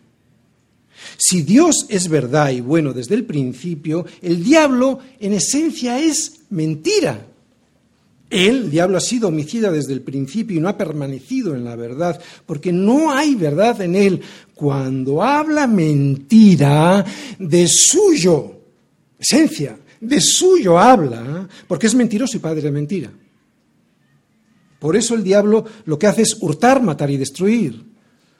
Si 1.17 1.41
Dios 1.41 1.85
es 1.89 2.07
verdad 2.07 2.51
y 2.51 2.61
bueno 2.61 2.93
desde 2.93 3.15
el 3.15 3.25
principio, 3.25 4.05
el 4.21 4.43
diablo 4.43 4.99
en 5.19 5.33
esencia 5.33 5.99
es 5.99 6.41
mentira. 6.49 7.27
Él, 8.33 8.63
el 8.63 8.71
diablo, 8.71 8.97
ha 8.97 9.01
sido 9.01 9.27
homicida 9.27 9.71
desde 9.71 9.93
el 9.93 10.01
principio 10.01 10.57
y 10.57 10.59
no 10.59 10.67
ha 10.67 10.77
permanecido 10.77 11.55
en 11.55 11.63
la 11.63 11.75
verdad, 11.75 12.19
porque 12.45 12.73
no 12.73 13.11
hay 13.11 13.35
verdad 13.35 13.79
en 13.81 13.95
él. 13.95 14.21
Cuando 14.55 15.21
habla 15.21 15.67
mentira, 15.67 17.05
de 17.37 17.67
suyo, 17.67 18.59
esencia, 19.19 19.77
de 20.01 20.19
suyo 20.19 20.79
habla, 20.79 21.47
porque 21.67 21.87
es 21.87 21.95
mentiroso 21.95 22.37
y 22.37 22.39
padre 22.39 22.61
de 22.61 22.71
mentira. 22.71 23.11
Por 24.79 24.95
eso 24.95 25.15
el 25.15 25.23
diablo 25.23 25.63
lo 25.85 25.97
que 25.97 26.07
hace 26.07 26.23
es 26.23 26.35
hurtar, 26.41 26.81
matar 26.81 27.09
y 27.11 27.17
destruir. 27.17 27.81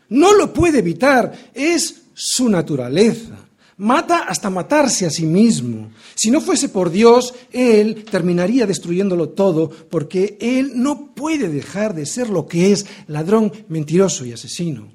No 0.10 0.34
lo 0.34 0.52
puede 0.52 0.80
evitar, 0.80 1.32
es 1.54 2.02
su 2.14 2.50
naturaleza. 2.50 3.38
Mata 3.78 4.26
hasta 4.28 4.50
matarse 4.50 5.06
a 5.06 5.10
sí 5.10 5.26
mismo. 5.26 5.90
Si 6.16 6.30
no 6.30 6.42
fuese 6.42 6.70
por 6.70 6.92
Dios, 6.92 7.34
Él 7.52 8.06
terminaría 8.10 8.68
destruyéndolo 8.68 9.30
todo, 9.30 9.70
porque 9.70 10.38
Él 10.40 10.74
no 10.76 11.14
puede 11.16 11.50
dejar 11.50 11.96
de 11.96 12.06
ser 12.06 12.30
lo 12.30 12.48
que 12.48 12.72
es 12.72 12.86
ladrón, 13.08 13.52
mentiroso 13.70 14.26
y 14.26 14.34
asesino. 14.34 14.92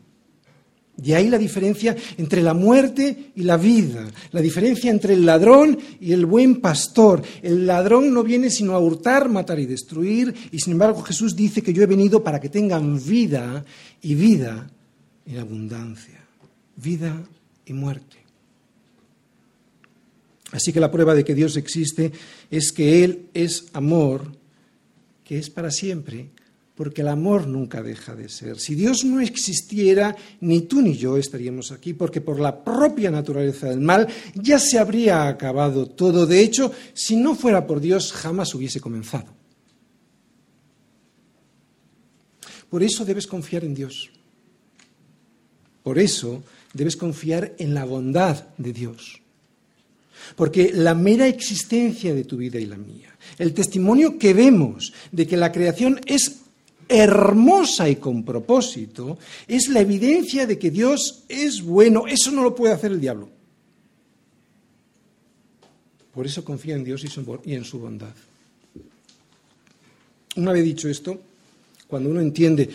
De 0.99 1.14
ahí 1.14 1.29
la 1.29 1.38
diferencia 1.38 1.97
entre 2.17 2.43
la 2.43 2.55
muerte 2.55 3.31
y 3.37 3.43
la 3.43 3.57
vida, 3.57 4.05
la 4.33 4.41
diferencia 4.41 4.91
entre 4.91 5.14
el 5.14 5.25
ladrón 5.25 5.79
y 6.01 6.12
el 6.12 6.27
buen 6.27 6.61
pastor. 6.61 7.23
El 7.41 7.69
ladrón 7.69 8.12
no 8.12 8.25
viene 8.25 8.51
sino 8.51 8.75
a 8.75 8.81
hurtar, 8.81 9.29
matar 9.29 9.61
y 9.61 9.67
destruir, 9.67 10.35
y 10.51 10.59
sin 10.59 10.73
embargo 10.73 11.03
Jesús 11.03 11.37
dice 11.37 11.62
que 11.62 11.73
yo 11.73 11.85
he 11.85 11.87
venido 11.87 12.25
para 12.25 12.41
que 12.41 12.49
tengan 12.49 13.01
vida 13.05 13.64
y 14.03 14.17
vida 14.17 14.69
en 15.25 15.38
abundancia, 15.38 16.21
vida 16.77 17.23
y 17.64 17.73
muerte. 17.75 18.28
Así 20.53 20.73
que 20.73 20.81
la 20.81 20.91
prueba 20.91 21.15
de 21.15 21.25
que 21.25 21.35
Dios 21.35 21.57
existe 21.57 22.13
es 22.51 22.73
que 22.73 23.05
Él 23.05 23.29
es 23.35 23.67
amor, 23.73 24.33
que 25.25 25.39
es 25.39 25.51
para 25.51 25.71
siempre, 25.71 26.31
porque 26.75 27.03
el 27.03 27.09
amor 27.09 27.49
nunca 27.49 27.83
deja 27.83 28.15
de 28.15 28.29
ser. 28.29 28.61
Si 28.61 28.75
Dios 28.75 29.05
no 29.05 29.21
existiera, 29.21 30.17
ni 30.41 30.63
tú 30.63 30.81
ni 30.81 30.97
yo 30.97 31.17
estaríamos 31.17 31.73
aquí, 31.73 31.93
porque 31.93 32.21
por 32.21 32.39
la 32.39 32.63
propia 32.63 33.11
naturaleza 33.11 33.69
del 33.69 33.81
mal 33.81 34.07
ya 34.35 34.61
se 34.61 34.79
habría 34.79 35.27
acabado 35.27 35.87
todo. 35.87 36.25
De 36.25 36.41
hecho, 36.41 36.73
si 36.95 37.17
no 37.17 37.35
fuera 37.35 37.67
por 37.67 37.81
Dios, 37.81 38.13
jamás 38.13 38.55
hubiese 38.55 38.81
comenzado. 38.81 39.27
Por 42.71 42.83
eso 42.83 43.05
debes 43.05 43.27
confiar 43.27 43.65
en 43.65 43.75
Dios. 43.75 44.11
Por 45.83 45.99
eso 45.99 46.45
debes 46.75 46.97
confiar 46.97 47.55
en 47.59 47.75
la 47.75 47.85
bondad 47.85 48.47
de 48.57 48.73
Dios. 48.73 49.21
Porque 50.37 50.73
la 50.73 50.95
mera 50.95 51.27
existencia 51.27 52.14
de 52.14 52.25
tu 52.25 52.37
vida 52.37 52.59
y 52.59 52.67
la 52.67 52.77
mía, 52.77 53.17
el 53.38 53.55
testimonio 53.55 54.19
que 54.19 54.35
vemos 54.35 54.93
de 55.12 55.27
que 55.27 55.37
la 55.37 55.53
creación 55.53 56.01
es 56.07 56.41
hermosa 56.88 57.88
y 57.88 57.97
con 57.97 58.25
propósito, 58.25 59.19
es 59.47 59.69
la 59.69 59.81
evidencia 59.81 60.47
de 60.47 60.59
que 60.59 60.71
Dios 60.71 61.25
es 61.29 61.62
bueno. 61.62 62.07
Eso 62.07 62.31
no 62.31 62.43
lo 62.43 62.55
puede 62.55 62.75
hacer 62.75 62.93
el 62.93 63.01
diablo. 63.01 63.29
Por 66.14 66.27
eso 66.27 66.45
confía 66.45 66.75
en 66.75 66.85
Dios 66.85 67.05
y 67.45 67.55
en 67.55 67.64
su 67.64 67.79
bondad. 67.79 68.14
Una 70.37 70.53
vez 70.53 70.64
dicho 70.64 70.88
esto, 70.88 71.21
cuando 71.87 72.11
uno 72.11 72.21
entiende, 72.21 72.69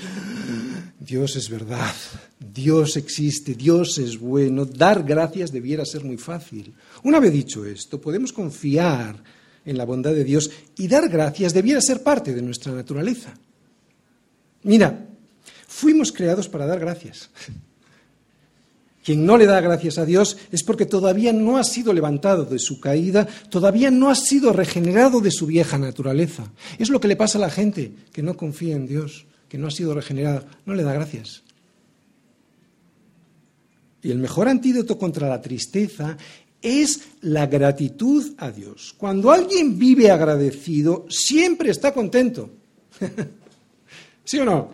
Dios 1.05 1.35
es 1.35 1.49
verdad, 1.49 1.93
Dios 2.39 2.95
existe, 2.95 3.55
Dios 3.55 3.97
es 3.97 4.17
bueno, 4.17 4.63
dar 4.63 5.03
gracias 5.03 5.51
debiera 5.51 5.83
ser 5.85 6.05
muy 6.05 6.15
fácil. 6.15 6.73
Una 7.03 7.19
vez 7.19 7.33
dicho 7.33 7.65
esto, 7.65 7.99
podemos 7.99 8.31
confiar 8.31 9.21
en 9.65 9.77
la 9.77 9.83
bondad 9.83 10.13
de 10.13 10.23
Dios 10.23 10.49
y 10.77 10.87
dar 10.87 11.09
gracias 11.09 11.53
debiera 11.53 11.81
ser 11.81 12.03
parte 12.03 12.33
de 12.33 12.41
nuestra 12.41 12.71
naturaleza. 12.71 13.33
Mira, 14.63 15.05
fuimos 15.67 16.13
creados 16.13 16.47
para 16.47 16.65
dar 16.65 16.79
gracias. 16.79 17.29
Quien 19.03 19.25
no 19.25 19.37
le 19.37 19.45
da 19.45 19.59
gracias 19.59 19.97
a 19.97 20.05
Dios 20.05 20.37
es 20.53 20.63
porque 20.63 20.85
todavía 20.85 21.33
no 21.33 21.57
ha 21.57 21.65
sido 21.65 21.91
levantado 21.91 22.45
de 22.45 22.59
su 22.59 22.79
caída, 22.79 23.27
todavía 23.49 23.91
no 23.91 24.09
ha 24.09 24.15
sido 24.15 24.53
regenerado 24.53 25.19
de 25.19 25.31
su 25.31 25.47
vieja 25.47 25.77
naturaleza. 25.77 26.49
Es 26.79 26.89
lo 26.89 27.01
que 27.01 27.09
le 27.09 27.17
pasa 27.17 27.37
a 27.39 27.41
la 27.41 27.49
gente 27.49 27.91
que 28.13 28.23
no 28.23 28.37
confía 28.37 28.77
en 28.77 28.87
Dios, 28.87 29.25
que 29.53 29.59
no 29.59 29.67
ha 29.67 29.71
sido 29.71 29.93
regenerada, 29.93 30.43
no 30.65 30.73
le 30.73 30.81
da 30.81 30.93
gracias. 30.93 31.43
Y 34.01 34.09
el 34.09 34.17
mejor 34.17 34.47
antídoto 34.47 34.97
contra 34.97 35.29
la 35.29 35.43
tristeza 35.43 36.17
es 36.59 37.09
la 37.21 37.45
gratitud 37.45 38.33
a 38.39 38.49
Dios. 38.49 38.95
Cuando 38.97 39.29
alguien 39.29 39.77
vive 39.77 40.09
agradecido, 40.09 41.05
siempre 41.07 41.69
está 41.69 41.93
contento. 41.93 42.49
¿Sí 44.25 44.39
o 44.39 44.45
no? 44.45 44.71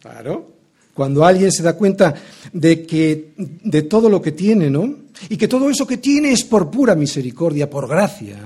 Claro. 0.00 0.50
Cuando 0.94 1.22
alguien 1.22 1.52
se 1.52 1.62
da 1.62 1.76
cuenta 1.76 2.14
de 2.54 2.86
que 2.86 3.34
de 3.36 3.82
todo 3.82 4.08
lo 4.08 4.22
que 4.22 4.32
tiene, 4.32 4.70
¿no? 4.70 4.96
Y 5.28 5.36
que 5.36 5.46
todo 5.46 5.68
eso 5.68 5.86
que 5.86 5.98
tiene 5.98 6.32
es 6.32 6.42
por 6.42 6.70
pura 6.70 6.94
misericordia, 6.94 7.68
por 7.68 7.86
gracia, 7.86 8.38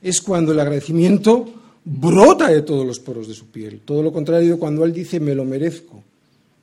es 0.00 0.22
cuando 0.22 0.52
el 0.52 0.60
agradecimiento 0.60 1.60
brota 1.84 2.48
de 2.48 2.62
todos 2.62 2.86
los 2.86 2.98
poros 2.98 3.28
de 3.28 3.34
su 3.34 3.46
piel. 3.46 3.80
Todo 3.84 4.02
lo 4.02 4.12
contrario 4.12 4.58
cuando 4.58 4.84
él 4.84 4.92
dice 4.92 5.20
me 5.20 5.34
lo 5.34 5.44
merezco. 5.44 6.02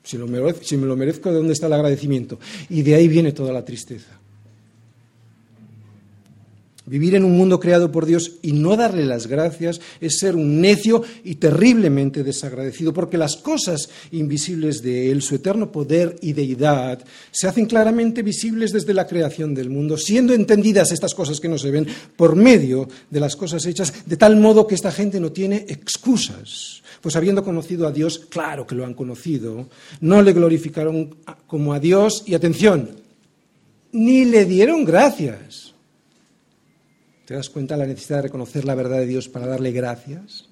Si, 0.02 0.16
lo 0.16 0.26
merezco, 0.26 0.64
si 0.64 0.76
me 0.76 0.86
lo 0.86 0.96
merezco, 0.96 1.30
¿de 1.30 1.36
dónde 1.36 1.52
está 1.52 1.66
el 1.66 1.74
agradecimiento? 1.74 2.38
Y 2.70 2.82
de 2.82 2.94
ahí 2.94 3.08
viene 3.08 3.32
toda 3.32 3.52
la 3.52 3.64
tristeza. 3.64 4.18
Vivir 6.88 7.14
en 7.14 7.24
un 7.24 7.36
mundo 7.36 7.60
creado 7.60 7.92
por 7.92 8.06
Dios 8.06 8.36
y 8.40 8.52
no 8.52 8.74
darle 8.74 9.04
las 9.04 9.26
gracias 9.26 9.78
es 10.00 10.18
ser 10.18 10.36
un 10.36 10.60
necio 10.60 11.02
y 11.22 11.34
terriblemente 11.34 12.24
desagradecido, 12.24 12.94
porque 12.94 13.18
las 13.18 13.36
cosas 13.36 13.90
invisibles 14.10 14.80
de 14.80 15.10
Él, 15.10 15.20
su 15.20 15.34
eterno 15.34 15.70
poder 15.70 16.16
y 16.22 16.32
deidad, 16.32 17.04
se 17.30 17.46
hacen 17.46 17.66
claramente 17.66 18.22
visibles 18.22 18.72
desde 18.72 18.94
la 18.94 19.06
creación 19.06 19.54
del 19.54 19.68
mundo, 19.68 19.98
siendo 19.98 20.32
entendidas 20.32 20.90
estas 20.90 21.14
cosas 21.14 21.40
que 21.40 21.48
no 21.48 21.58
se 21.58 21.70
ven 21.70 21.86
por 22.16 22.36
medio 22.36 22.88
de 23.10 23.20
las 23.20 23.36
cosas 23.36 23.66
hechas, 23.66 24.06
de 24.06 24.16
tal 24.16 24.36
modo 24.36 24.66
que 24.66 24.74
esta 24.74 24.90
gente 24.90 25.20
no 25.20 25.30
tiene 25.30 25.66
excusas. 25.68 26.82
Pues 27.02 27.16
habiendo 27.16 27.44
conocido 27.44 27.86
a 27.86 27.92
Dios, 27.92 28.18
claro 28.30 28.66
que 28.66 28.74
lo 28.74 28.86
han 28.86 28.94
conocido, 28.94 29.68
no 30.00 30.22
le 30.22 30.32
glorificaron 30.32 31.16
como 31.46 31.74
a 31.74 31.80
Dios 31.80 32.24
y 32.26 32.34
atención, 32.34 32.90
ni 33.92 34.24
le 34.24 34.46
dieron 34.46 34.86
gracias 34.86 35.67
¿Te 37.28 37.34
das 37.34 37.50
cuenta 37.50 37.74
de 37.74 37.80
la 37.80 37.86
necesidad 37.86 38.16
de 38.16 38.22
reconocer 38.22 38.64
la 38.64 38.74
verdad 38.74 39.00
de 39.00 39.06
Dios 39.06 39.28
para 39.28 39.46
darle 39.46 39.70
gracias? 39.70 40.46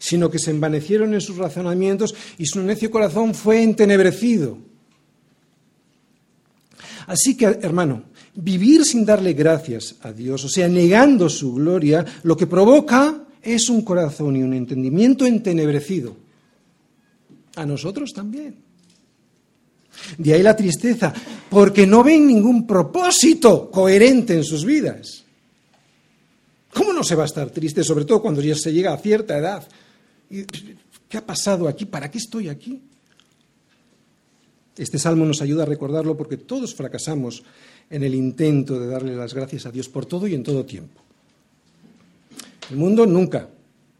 Sino 0.00 0.28
que 0.28 0.40
se 0.40 0.50
envanecieron 0.50 1.14
en 1.14 1.20
sus 1.20 1.36
razonamientos 1.36 2.12
y 2.38 2.46
su 2.46 2.60
necio 2.60 2.90
corazón 2.90 3.34
fue 3.34 3.62
entenebrecido. 3.62 4.58
Así 7.06 7.36
que, 7.36 7.44
hermano, 7.62 8.02
vivir 8.34 8.84
sin 8.84 9.06
darle 9.06 9.32
gracias 9.34 9.94
a 10.00 10.10
Dios, 10.10 10.44
o 10.44 10.48
sea, 10.48 10.66
negando 10.66 11.28
su 11.28 11.54
gloria, 11.54 12.04
lo 12.24 12.36
que 12.36 12.48
provoca 12.48 13.22
es 13.40 13.68
un 13.68 13.82
corazón 13.82 14.34
y 14.34 14.42
un 14.42 14.54
entendimiento 14.54 15.24
entenebrecido. 15.24 16.16
A 17.54 17.64
nosotros 17.64 18.12
también. 18.12 18.56
De 20.18 20.34
ahí 20.34 20.42
la 20.42 20.56
tristeza, 20.56 21.14
porque 21.48 21.86
no 21.86 22.02
ven 22.02 22.26
ningún 22.26 22.66
propósito 22.66 23.70
coherente 23.70 24.34
en 24.34 24.42
sus 24.42 24.64
vidas. 24.64 25.25
¿Cómo 26.76 26.92
no 26.92 27.02
se 27.02 27.14
va 27.14 27.22
a 27.22 27.26
estar 27.26 27.48
triste, 27.48 27.82
sobre 27.82 28.04
todo 28.04 28.20
cuando 28.20 28.42
ya 28.42 28.54
se 28.54 28.70
llega 28.70 28.92
a 28.92 28.98
cierta 28.98 29.38
edad? 29.38 29.66
¿Qué 30.28 31.16
ha 31.16 31.24
pasado 31.24 31.68
aquí? 31.68 31.86
¿Para 31.86 32.10
qué 32.10 32.18
estoy 32.18 32.50
aquí? 32.50 32.82
Este 34.76 34.98
salmo 34.98 35.24
nos 35.24 35.40
ayuda 35.40 35.62
a 35.62 35.66
recordarlo 35.66 36.18
porque 36.18 36.36
todos 36.36 36.74
fracasamos 36.74 37.42
en 37.88 38.02
el 38.02 38.14
intento 38.14 38.78
de 38.78 38.88
darle 38.88 39.16
las 39.16 39.32
gracias 39.32 39.64
a 39.64 39.70
Dios 39.70 39.88
por 39.88 40.04
todo 40.04 40.26
y 40.26 40.34
en 40.34 40.42
todo 40.42 40.66
tiempo. 40.66 41.00
El 42.70 42.76
mundo 42.76 43.06
nunca, 43.06 43.48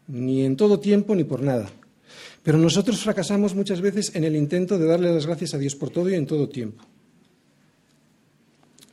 ni 0.07 0.45
en 0.45 0.55
todo 0.55 0.79
tiempo 0.79 1.15
ni 1.15 1.23
por 1.23 1.41
nada. 1.41 1.71
Pero 2.43 2.59
nosotros 2.59 3.01
fracasamos 3.01 3.55
muchas 3.55 3.81
veces 3.81 4.13
en 4.13 4.23
el 4.23 4.35
intento 4.35 4.77
de 4.77 4.85
darle 4.85 5.11
las 5.11 5.25
gracias 5.25 5.55
a 5.55 5.57
Dios 5.57 5.73
por 5.73 5.89
todo 5.89 6.11
y 6.11 6.13
en 6.13 6.27
todo 6.27 6.47
tiempo. 6.47 6.83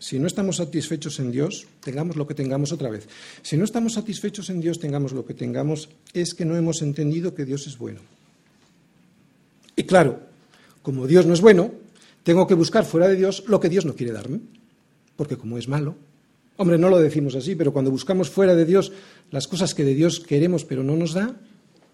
Si 0.04 0.18
no 0.18 0.26
estamos 0.26 0.56
satisfechos 0.56 1.18
en 1.18 1.32
Dios, 1.32 1.66
tengamos 1.80 2.16
lo 2.16 2.26
que 2.26 2.34
tengamos 2.34 2.72
otra 2.72 2.90
vez. 2.90 3.08
Si 3.40 3.56
no 3.56 3.64
estamos 3.64 3.94
satisfechos 3.94 4.50
en 4.50 4.60
Dios, 4.60 4.78
tengamos 4.78 5.12
lo 5.12 5.24
que 5.24 5.32
tengamos, 5.32 5.88
es 6.12 6.34
que 6.34 6.44
no 6.44 6.58
hemos 6.58 6.82
entendido 6.82 7.34
que 7.34 7.46
Dios 7.46 7.66
es 7.66 7.78
bueno. 7.78 8.00
Y 9.74 9.84
claro, 9.84 10.20
como 10.82 11.06
Dios 11.06 11.24
no 11.24 11.32
es 11.32 11.40
bueno, 11.40 11.72
tengo 12.22 12.46
que 12.46 12.52
buscar 12.52 12.84
fuera 12.84 13.08
de 13.08 13.16
Dios 13.16 13.44
lo 13.46 13.60
que 13.60 13.70
Dios 13.70 13.86
no 13.86 13.96
quiere 13.96 14.12
darme, 14.12 14.40
porque 15.16 15.38
como 15.38 15.56
es 15.56 15.68
malo, 15.68 15.96
hombre, 16.58 16.76
no 16.76 16.90
lo 16.90 16.98
decimos 16.98 17.34
así, 17.34 17.54
pero 17.54 17.72
cuando 17.72 17.90
buscamos 17.90 18.28
fuera 18.28 18.54
de 18.54 18.66
Dios 18.66 18.92
las 19.30 19.48
cosas 19.48 19.72
que 19.72 19.84
de 19.84 19.94
Dios 19.94 20.20
queremos 20.20 20.66
pero 20.66 20.82
no 20.82 20.96
nos 20.96 21.14
da, 21.14 21.34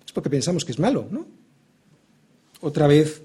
es 0.05 0.11
porque 0.11 0.31
pensamos 0.31 0.64
que 0.64 0.73
es 0.73 0.81
malo, 0.81 1.07
¿no? 1.12 1.29
Otra 2.61 2.88
vez 2.88 3.23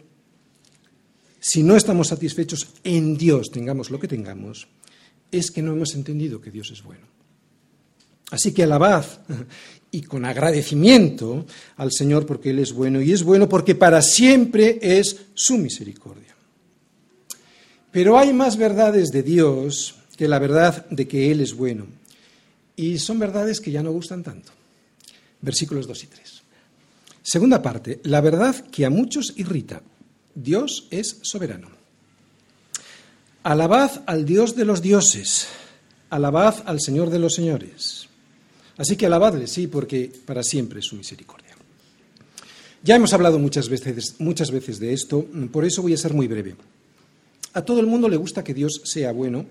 si 1.48 1.62
no 1.62 1.76
estamos 1.76 2.08
satisfechos 2.08 2.70
en 2.84 3.18
Dios, 3.18 3.52
tengamos 3.52 3.92
lo 3.92 4.00
que 4.00 4.08
tengamos, 4.08 4.68
es 5.38 5.52
que 5.52 5.62
no 5.62 5.74
hemos 5.74 5.96
entendido 5.96 6.42
que 6.42 6.52
Dios 6.52 6.72
es 6.72 6.84
bueno. 6.84 7.06
Así 8.32 8.54
que 8.54 8.64
alabad 8.64 9.06
y 9.92 10.02
con 10.02 10.26
agradecimiento 10.26 11.46
al 11.78 11.92
Señor 11.92 12.26
porque 12.26 12.50
Él 12.50 12.60
es 12.60 12.74
bueno 12.74 13.02
y 13.02 13.12
es 13.12 13.24
bueno 13.24 13.48
porque 13.48 13.76
para 13.76 14.02
siempre 14.02 14.80
es 14.82 15.28
su 15.34 15.58
misericordia. 15.58 16.36
Pero 17.92 18.18
hay 18.18 18.34
más 18.34 18.58
verdades 18.58 19.10
de 19.10 19.24
Dios 19.24 19.96
que 20.18 20.28
la 20.28 20.40
verdad 20.40 20.86
de 20.90 21.08
que 21.08 21.32
Él 21.32 21.42
es 21.42 21.54
bueno. 21.54 21.88
Y 22.76 23.00
son 23.00 23.20
verdades 23.20 23.62
que 23.62 23.72
ya 23.72 23.82
no 23.82 23.92
gustan 23.92 24.22
tanto. 24.22 24.52
Versículos 25.42 25.88
2 25.88 26.04
y 26.04 26.08
3. 26.08 26.42
Segunda 27.24 27.62
parte, 27.62 28.02
la 28.04 28.22
verdad 28.22 28.66
que 28.70 28.86
a 28.86 28.90
muchos 28.90 29.34
irrita. 29.38 29.82
Dios 30.34 30.88
es 30.92 31.20
soberano. 31.22 31.70
Alabad 33.46 34.02
al 34.08 34.26
Dios 34.26 34.56
de 34.56 34.66
los 34.66 34.82
dioses, 34.82 35.46
alabad 36.10 36.64
al 36.66 36.82
Señor 36.82 37.12
de 37.12 37.20
los 37.20 37.36
señores. 37.36 38.10
Así 38.76 38.96
que 38.96 39.06
alabadle, 39.06 39.46
sí, 39.46 39.68
porque 39.68 40.12
para 40.26 40.42
siempre 40.42 40.80
es 40.80 40.88
su 40.88 40.96
misericordia. 40.96 41.56
Ya 42.82 42.96
hemos 42.96 43.14
hablado 43.14 43.38
muchas 43.38 43.70
veces, 43.70 44.16
muchas 44.18 44.50
veces 44.50 44.80
de 44.80 44.94
esto, 44.94 45.28
por 45.52 45.64
eso 45.64 45.84
voy 45.84 45.94
a 45.94 45.98
ser 45.98 46.16
muy 46.16 46.28
breve. 46.28 46.56
A 47.54 47.62
todo 47.62 47.80
el 47.82 47.86
mundo 47.86 48.10
le 48.10 48.18
gusta 48.18 48.44
que 48.44 48.56
Dios 48.56 48.82
sea 48.84 49.12
bueno, 49.12 49.46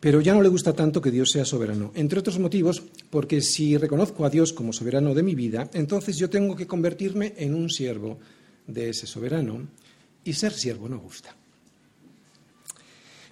pero 0.00 0.20
ya 0.20 0.34
no 0.34 0.42
le 0.42 0.48
gusta 0.48 0.72
tanto 0.72 1.00
que 1.00 1.12
Dios 1.12 1.30
sea 1.30 1.44
soberano. 1.44 1.92
Entre 1.94 2.18
otros 2.18 2.40
motivos, 2.40 2.82
porque 3.10 3.42
si 3.42 3.76
reconozco 3.76 4.24
a 4.24 4.30
Dios 4.30 4.52
como 4.52 4.72
soberano 4.72 5.14
de 5.14 5.22
mi 5.22 5.36
vida, 5.36 5.70
entonces 5.74 6.16
yo 6.16 6.28
tengo 6.30 6.56
que 6.56 6.66
convertirme 6.66 7.34
en 7.36 7.54
un 7.54 7.70
siervo 7.70 8.18
de 8.66 8.88
ese 8.88 9.06
soberano, 9.06 9.68
y 10.24 10.32
ser 10.32 10.52
siervo 10.52 10.88
no 10.88 10.98
gusta. 10.98 11.36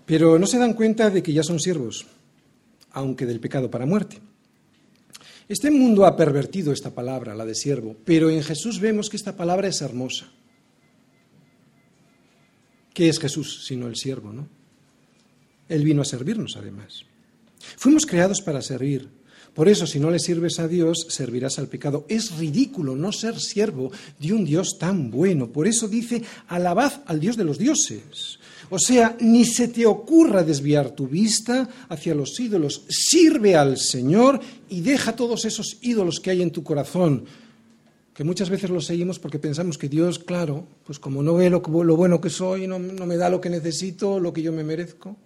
Pero 0.09 0.39
no 0.39 0.47
se 0.47 0.59
dan 0.59 0.73
cuenta 0.73 1.11
de 1.11 1.23
que 1.23 1.35
ya 1.35 1.43
son 1.43 1.61
siervos, 1.61 2.07
aunque 2.93 3.27
del 3.27 3.41
pecado 3.41 3.71
para 3.71 3.85
muerte. 3.85 4.19
Este 5.47 5.71
mundo 5.71 6.07
ha 6.07 6.17
pervertido 6.17 6.73
esta 6.73 6.95
palabra, 6.95 7.35
la 7.35 7.45
de 7.45 7.55
siervo, 7.55 7.95
pero 8.07 8.31
en 8.31 8.43
Jesús 8.43 8.81
vemos 8.81 9.11
que 9.11 9.19
esta 9.19 9.37
palabra 9.37 9.69
es 9.69 9.83
hermosa. 9.83 10.33
¿Qué 12.95 13.11
es 13.11 13.21
Jesús 13.21 13.67
sino 13.67 13.87
el 13.87 13.97
siervo, 13.97 14.33
no? 14.33 14.49
Él 15.69 15.85
vino 15.85 16.01
a 16.01 16.07
servirnos, 16.07 16.57
además. 16.57 17.05
Fuimos 17.77 18.07
creados 18.07 18.41
para 18.41 18.63
servir. 18.63 19.11
Por 19.53 19.69
eso, 19.69 19.87
si 19.87 20.01
no 20.01 20.11
le 20.11 20.21
sirves 20.21 20.59
a 20.59 20.69
Dios, 20.69 21.07
servirás 21.11 21.59
al 21.59 21.69
pecado. 21.69 22.07
Es 22.09 22.39
ridículo 22.39 22.97
no 22.97 23.13
ser 23.13 23.39
siervo 23.39 23.91
de 24.19 24.33
un 24.33 24.47
Dios 24.47 24.79
tan 24.79 25.11
bueno. 25.11 25.53
Por 25.53 25.67
eso 25.67 25.87
dice, 25.87 26.23
alabad 26.47 27.03
al 27.07 27.21
Dios 27.21 27.37
de 27.37 27.45
los 27.45 27.59
dioses. 27.59 28.39
O 28.71 28.79
sea, 28.79 29.17
ni 29.21 29.45
se 29.45 29.69
te 29.69 29.87
ocurra 29.87 30.43
desviar 30.43 30.91
tu 30.91 31.07
vista 31.07 31.69
hacia 31.89 32.15
los 32.15 32.39
ídolos. 32.39 32.85
Sirve 32.89 33.57
al 33.57 33.79
Señor 33.79 34.41
y 34.69 34.81
deja 34.83 35.17
todos 35.17 35.45
esos 35.45 35.79
ídolos 35.81 36.21
que 36.21 36.31
hay 36.31 36.43
en 36.43 36.51
tu 36.51 36.63
corazón, 36.63 37.25
que 38.13 38.25
muchas 38.25 38.51
veces 38.51 38.69
los 38.69 38.85
seguimos 38.85 39.19
porque 39.19 39.39
pensamos 39.39 39.79
que 39.79 39.89
Dios, 39.89 40.19
claro, 40.19 40.67
pues 40.85 40.99
como 40.99 41.23
no 41.23 41.35
ve 41.35 41.49
lo, 41.49 41.61
bueno 41.61 42.21
que 42.21 42.31
soy, 42.31 42.67
no 42.67 42.79
me 42.79 43.17
da 43.17 43.31
lo 43.31 43.41
que 43.41 43.49
necesito, 43.49 44.21
lo 44.21 44.33
que 44.33 44.43
yo 44.43 44.53
me 44.53 44.65
merezco. 44.65 45.17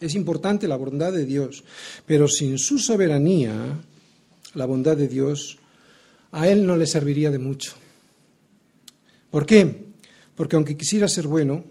Es 0.00 0.14
importante 0.14 0.66
la 0.66 0.76
bondad 0.76 1.12
de 1.12 1.26
Dios, 1.26 1.62
pero 2.06 2.26
sin 2.26 2.58
su 2.58 2.78
soberanía, 2.78 3.52
la 4.54 4.64
bondad 4.64 4.96
de 4.96 5.08
Dios, 5.08 5.58
a 6.32 6.48
Él 6.48 6.66
no 6.66 6.76
le 6.76 6.86
serviría 6.86 7.30
de 7.30 7.38
mucho. 7.38 7.74
¿Por 9.30 9.44
qué? 9.44 9.90
Porque 10.34 10.56
aunque 10.56 10.76
quisiera 10.76 11.06
ser 11.06 11.26
bueno, 11.26 11.64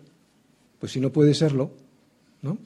pues 0.79 0.91
si 0.91 0.99
no 0.99 1.11
puede 1.11 1.33
serlo, 1.33 1.71
¿no? 2.41 2.57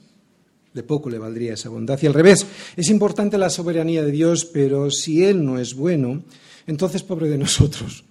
De 0.74 0.84
poco 0.84 1.10
le 1.10 1.20
valdría 1.20 1.54
esa 1.54 1.70
bondad. 1.70 2.00
Y 2.02 2.08
al 2.08 2.14
revés, 2.14 2.46
es 2.76 2.90
importante 2.90 3.38
la 3.38 3.50
soberanía 3.50 4.04
de 4.04 4.12
Dios, 4.12 4.46
pero 4.46 4.90
si 4.90 5.24
Él 5.24 5.46
no 5.46 5.60
es 5.60 5.76
bueno, 5.76 6.24
entonces 6.66 7.04
pobre 7.04 7.30
de 7.30 7.38
nosotros. 7.38 8.04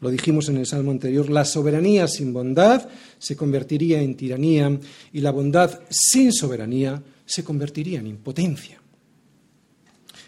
Lo 0.00 0.10
dijimos 0.10 0.48
en 0.48 0.58
el 0.58 0.66
Salmo 0.66 0.92
anterior, 0.92 1.28
la 1.28 1.44
soberanía 1.44 2.06
sin 2.06 2.32
bondad 2.32 2.88
se 3.18 3.36
convertiría 3.36 4.00
en 4.00 4.16
tiranía 4.16 4.78
y 5.12 5.20
la 5.20 5.32
bondad 5.32 5.80
sin 5.90 6.32
soberanía 6.32 7.02
se 7.26 7.42
convertiría 7.42 7.98
en 7.98 8.06
impotencia. 8.06 8.80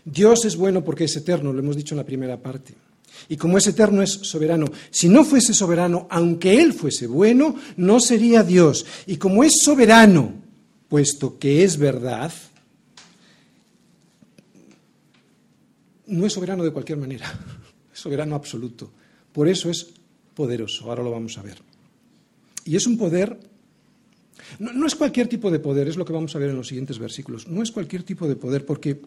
Dios 0.05 0.44
es 0.44 0.57
bueno 0.57 0.83
porque 0.83 1.05
es 1.05 1.16
eterno, 1.16 1.53
lo 1.53 1.61
hemos 1.61 1.76
dicho 1.76 1.94
en 1.94 1.98
la 1.98 2.07
primera 2.07 2.37
parte. 2.42 2.74
Y 3.28 3.37
como 3.37 3.59
es 3.59 3.66
eterno, 3.66 4.02
es 4.02 4.11
soberano. 4.11 4.66
Si 4.90 5.09
no 5.09 5.24
fuese 5.24 5.54
soberano, 5.54 6.06
aunque 6.11 6.61
Él 6.61 6.72
fuese 6.72 7.06
bueno, 7.06 7.56
no 7.76 8.00
sería 8.00 8.42
Dios. 8.42 8.87
Y 9.06 9.16
como 9.16 9.44
es 9.44 9.62
soberano, 9.62 10.35
puesto 10.88 11.38
que 11.38 11.62
es 11.64 11.76
verdad, 11.76 12.33
no 16.11 16.26
es 16.26 16.33
soberano 16.33 16.64
de 16.64 16.72
cualquier 16.72 16.98
manera, 16.98 17.33
es 17.92 17.98
soberano 17.98 18.35
absoluto. 18.35 18.90
Por 19.33 19.48
eso 19.48 19.70
es 19.70 19.87
poderoso, 20.35 20.88
ahora 20.88 21.02
lo 21.02 21.11
vamos 21.11 21.38
a 21.38 21.42
ver. 21.42 21.59
Y 22.64 22.76
es 22.76 22.87
un 22.87 22.98
poder, 22.98 23.38
no, 24.59 24.87
es 24.87 24.94
cualquier 24.94 25.28
tipo 25.28 25.50
de 25.50 25.61
poder, 25.61 25.88
es 25.88 25.96
lo 25.96 26.04
que 26.04 26.12
vamos 26.12 26.35
a 26.35 26.38
ver 26.38 26.50
en 26.50 26.56
los 26.56 26.68
siguientes 26.68 26.98
versículos, 26.98 27.48
no 27.48 27.62
es 27.62 27.70
cualquier 27.70 28.02
tipo 28.02 28.28
de 28.28 28.37
poder 28.37 28.66
porque 28.66 29.00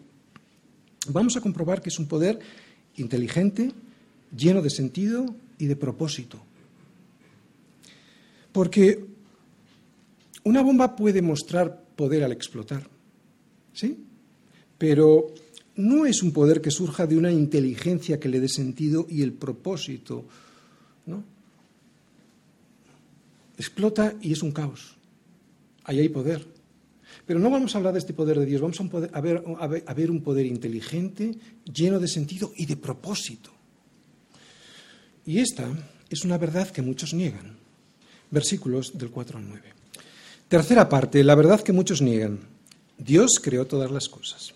vamos 1.08 1.36
a 1.36 1.40
comprobar 1.40 1.82
que 1.82 1.90
es 1.90 1.98
un 1.98 2.06
poder 2.06 2.38
inteligente, 2.96 3.72
lleno 4.36 4.62
de 4.62 4.70
sentido 4.70 5.34
y 5.58 5.66
de 5.66 5.76
propósito. 5.76 6.38
Porque 8.52 9.04
una 10.44 10.62
bomba 10.62 10.94
puede 10.96 11.22
mostrar 11.22 11.84
poder 11.96 12.24
al 12.24 12.32
explotar, 12.32 12.86
¿sí? 13.72 14.04
Pero 14.78 15.32
no 15.76 16.06
es 16.06 16.22
un 16.22 16.32
poder 16.32 16.60
que 16.60 16.70
surja 16.70 17.06
de 17.06 17.16
una 17.16 17.32
inteligencia 17.32 18.20
que 18.20 18.28
le 18.28 18.40
dé 18.40 18.48
sentido 18.48 19.06
y 19.08 19.22
el 19.22 19.32
propósito. 19.32 20.24
¿no? 21.06 21.24
Explota 23.56 24.14
y 24.20 24.32
es 24.32 24.42
un 24.42 24.52
caos. 24.52 24.96
Ahí 25.84 26.00
hay 26.00 26.08
poder. 26.08 26.46
Pero 27.26 27.38
no 27.38 27.50
vamos 27.50 27.74
a 27.74 27.78
hablar 27.78 27.94
de 27.94 28.00
este 28.00 28.12
poder 28.12 28.38
de 28.38 28.46
Dios, 28.46 28.60
vamos 28.60 28.78
a, 29.12 29.20
ver, 29.20 29.42
a 29.86 29.94
ver 29.94 30.10
un 30.10 30.20
poder 30.20 30.46
inteligente, 30.46 31.36
lleno 31.72 31.98
de 31.98 32.08
sentido 32.08 32.52
y 32.56 32.66
de 32.66 32.76
propósito. 32.76 33.50
Y 35.26 35.38
esta 35.38 35.68
es 36.10 36.24
una 36.24 36.38
verdad 36.38 36.70
que 36.70 36.82
muchos 36.82 37.14
niegan. 37.14 37.56
Versículos 38.30 38.96
del 38.96 39.10
4 39.10 39.38
al 39.38 39.48
9. 39.48 39.62
Tercera 40.48 40.88
parte, 40.88 41.24
la 41.24 41.34
verdad 41.34 41.60
que 41.60 41.72
muchos 41.72 42.02
niegan. 42.02 42.40
Dios 42.98 43.40
creó 43.42 43.66
todas 43.66 43.90
las 43.90 44.08
cosas 44.08 44.54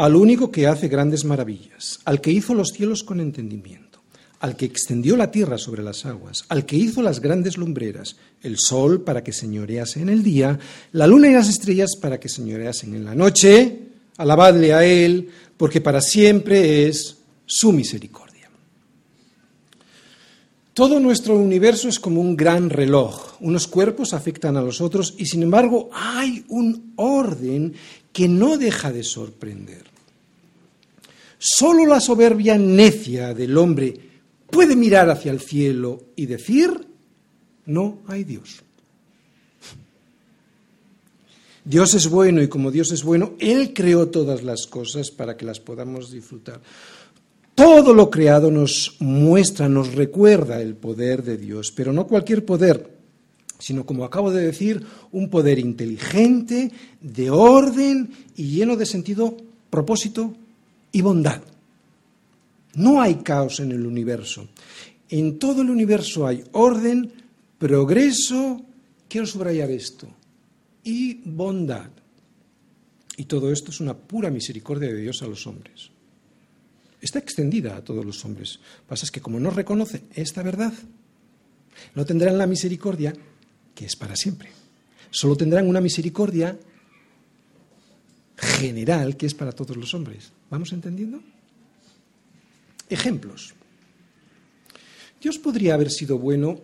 al 0.00 0.16
único 0.16 0.50
que 0.50 0.66
hace 0.66 0.88
grandes 0.88 1.26
maravillas, 1.26 2.00
al 2.06 2.22
que 2.22 2.30
hizo 2.32 2.54
los 2.54 2.68
cielos 2.68 3.04
con 3.04 3.20
entendimiento, 3.20 4.00
al 4.40 4.56
que 4.56 4.64
extendió 4.64 5.14
la 5.14 5.30
tierra 5.30 5.58
sobre 5.58 5.82
las 5.82 6.06
aguas, 6.06 6.46
al 6.48 6.64
que 6.64 6.76
hizo 6.76 7.02
las 7.02 7.20
grandes 7.20 7.58
lumbreras, 7.58 8.16
el 8.42 8.56
sol 8.58 9.02
para 9.02 9.22
que 9.22 9.34
señorease 9.34 10.00
en 10.00 10.08
el 10.08 10.22
día, 10.22 10.58
la 10.92 11.06
luna 11.06 11.28
y 11.28 11.34
las 11.34 11.50
estrellas 11.50 11.96
para 12.00 12.18
que 12.18 12.30
señoreasen 12.30 12.94
en 12.94 13.04
la 13.04 13.14
noche, 13.14 13.78
alabadle 14.16 14.72
a 14.72 14.86
Él, 14.86 15.28
porque 15.58 15.82
para 15.82 16.00
siempre 16.00 16.88
es 16.88 17.18
su 17.44 17.70
misericordia. 17.70 18.29
Todo 20.74 21.00
nuestro 21.00 21.36
universo 21.36 21.88
es 21.88 21.98
como 21.98 22.20
un 22.20 22.36
gran 22.36 22.70
reloj. 22.70 23.36
Unos 23.40 23.66
cuerpos 23.66 24.14
afectan 24.14 24.56
a 24.56 24.62
los 24.62 24.80
otros 24.80 25.14
y 25.18 25.26
sin 25.26 25.42
embargo 25.42 25.90
hay 25.92 26.44
un 26.48 26.92
orden 26.96 27.74
que 28.12 28.28
no 28.28 28.56
deja 28.56 28.92
de 28.92 29.02
sorprender. 29.02 29.84
Solo 31.38 31.86
la 31.86 32.00
soberbia 32.00 32.56
necia 32.58 33.34
del 33.34 33.56
hombre 33.56 33.94
puede 34.50 34.76
mirar 34.76 35.10
hacia 35.10 35.32
el 35.32 35.40
cielo 35.40 36.04
y 36.14 36.26
decir, 36.26 36.86
no 37.66 37.98
hay 38.06 38.24
Dios. 38.24 38.62
Dios 41.64 41.94
es 41.94 42.08
bueno 42.08 42.42
y 42.42 42.48
como 42.48 42.70
Dios 42.70 42.90
es 42.90 43.02
bueno, 43.02 43.34
Él 43.38 43.72
creó 43.74 44.08
todas 44.08 44.42
las 44.42 44.66
cosas 44.66 45.10
para 45.10 45.36
que 45.36 45.44
las 45.44 45.60
podamos 45.60 46.10
disfrutar. 46.10 46.60
Todo 47.60 47.92
lo 47.92 48.08
creado 48.08 48.50
nos 48.50 48.96
muestra, 49.00 49.68
nos 49.68 49.92
recuerda 49.92 50.62
el 50.62 50.76
poder 50.76 51.22
de 51.22 51.36
Dios, 51.36 51.70
pero 51.76 51.92
no 51.92 52.06
cualquier 52.06 52.42
poder, 52.42 52.96
sino 53.58 53.84
como 53.84 54.06
acabo 54.06 54.30
de 54.30 54.46
decir, 54.46 54.82
un 55.12 55.28
poder 55.28 55.58
inteligente, 55.58 56.72
de 57.02 57.28
orden 57.28 58.10
y 58.34 58.44
lleno 58.44 58.76
de 58.76 58.86
sentido, 58.86 59.36
propósito 59.68 60.34
y 60.90 61.02
bondad. 61.02 61.42
No 62.76 63.02
hay 63.02 63.16
caos 63.16 63.60
en 63.60 63.72
el 63.72 63.84
universo. 63.84 64.48
En 65.10 65.38
todo 65.38 65.60
el 65.60 65.68
universo 65.68 66.26
hay 66.26 66.42
orden, 66.52 67.12
progreso, 67.58 68.62
quiero 69.06 69.26
subrayar 69.26 69.70
esto, 69.70 70.08
y 70.82 71.20
bondad. 71.26 71.90
Y 73.18 73.26
todo 73.26 73.52
esto 73.52 73.70
es 73.70 73.80
una 73.80 73.92
pura 73.92 74.30
misericordia 74.30 74.88
de 74.88 75.02
Dios 75.02 75.20
a 75.20 75.26
los 75.26 75.46
hombres. 75.46 75.90
Está 77.00 77.18
extendida 77.18 77.76
a 77.76 77.84
todos 77.84 78.04
los 78.04 78.24
hombres. 78.24 78.56
Lo 78.56 78.82
que 78.82 78.88
pasa 78.88 79.04
es 79.06 79.10
que 79.10 79.20
como 79.20 79.40
no 79.40 79.50
reconocen 79.50 80.02
esta 80.14 80.42
verdad, 80.42 80.72
No 81.94 82.04
tendrán 82.04 82.38
la 82.38 82.46
misericordia 82.46 83.14
que 83.74 83.86
es 83.86 83.96
para 83.96 84.16
siempre. 84.16 84.50
Solo 85.10 85.36
tendrán 85.36 85.66
una 85.66 85.80
misericordia 85.80 86.58
general 88.36 89.16
que 89.16 89.26
es 89.26 89.34
para 89.34 89.52
todos 89.52 89.76
los 89.76 89.94
hombres. 89.94 90.32
¿Vamos 90.50 90.72
entendiendo? 90.72 91.22
Ejemplos. 92.88 93.54
Dios 95.20 95.38
podría 95.38 95.74
haber 95.74 95.90
sido 95.90 96.18
bueno 96.18 96.60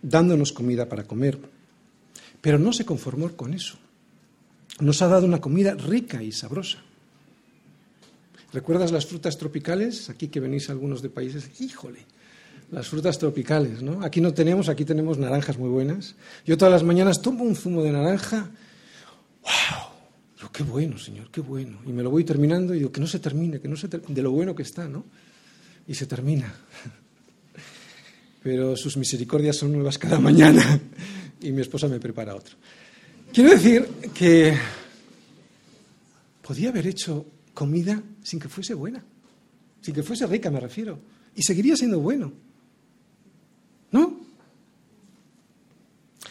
dándonos 0.00 0.52
comida 0.52 0.88
para 0.88 1.04
comer, 1.04 1.38
pero 2.40 2.58
no 2.58 2.72
se 2.72 2.84
conformó 2.84 3.30
con 3.36 3.54
eso. 3.54 3.78
Nos 4.80 5.02
ha 5.02 5.08
dado 5.08 5.26
una 5.26 5.40
comida 5.40 5.74
rica 5.74 6.22
y 6.22 6.32
sabrosa. 6.32 6.82
¿Recuerdas 8.52 8.92
las 8.92 9.06
frutas 9.06 9.38
tropicales? 9.38 10.10
Aquí 10.10 10.28
que 10.28 10.40
venís 10.40 10.68
algunos 10.68 11.00
de 11.00 11.08
países, 11.08 11.60
híjole, 11.60 12.00
las 12.70 12.88
frutas 12.88 13.18
tropicales, 13.18 13.82
¿no? 13.82 14.02
Aquí 14.02 14.20
no 14.20 14.34
tenemos, 14.34 14.68
aquí 14.68 14.84
tenemos 14.84 15.18
naranjas 15.18 15.58
muy 15.58 15.70
buenas. 15.70 16.14
Yo 16.44 16.56
todas 16.58 16.72
las 16.72 16.82
mañanas 16.82 17.22
tomo 17.22 17.44
un 17.44 17.56
zumo 17.56 17.82
de 17.82 17.92
naranja. 17.92 18.50
¡Wow! 19.42 19.92
qué 20.52 20.62
bueno, 20.62 20.98
Señor, 20.98 21.30
qué 21.30 21.40
bueno. 21.40 21.78
Y 21.86 21.92
me 21.92 22.02
lo 22.02 22.10
voy 22.10 22.24
terminando 22.24 22.74
y 22.74 22.78
digo, 22.78 22.92
que 22.92 23.00
no 23.00 23.06
se 23.06 23.18
termine, 23.18 23.58
que 23.60 23.68
no 23.68 23.76
se 23.76 23.88
termine, 23.88 24.14
de 24.14 24.22
lo 24.22 24.30
bueno 24.30 24.54
que 24.54 24.62
está, 24.62 24.86
¿no? 24.86 25.04
Y 25.88 25.94
se 25.94 26.06
termina. 26.06 26.52
Pero 28.42 28.76
sus 28.76 28.96
misericordias 28.96 29.56
son 29.56 29.72
nuevas 29.72 29.98
cada 29.98 30.20
mañana 30.20 30.80
y 31.40 31.52
mi 31.52 31.62
esposa 31.62 31.88
me 31.88 31.98
prepara 31.98 32.34
otro. 32.34 32.56
Quiero 33.32 33.50
decir 33.50 33.88
que 34.12 34.54
podía 36.42 36.68
haber 36.68 36.86
hecho 36.86 37.24
comida 37.54 38.02
sin 38.22 38.40
que 38.40 38.48
fuese 38.48 38.74
buena, 38.74 39.04
sin 39.80 39.94
que 39.94 40.02
fuese 40.02 40.26
rica, 40.26 40.50
me 40.50 40.60
refiero, 40.60 40.98
y 41.34 41.42
seguiría 41.42 41.76
siendo 41.76 42.00
bueno. 42.00 42.32
¿No? 43.90 44.20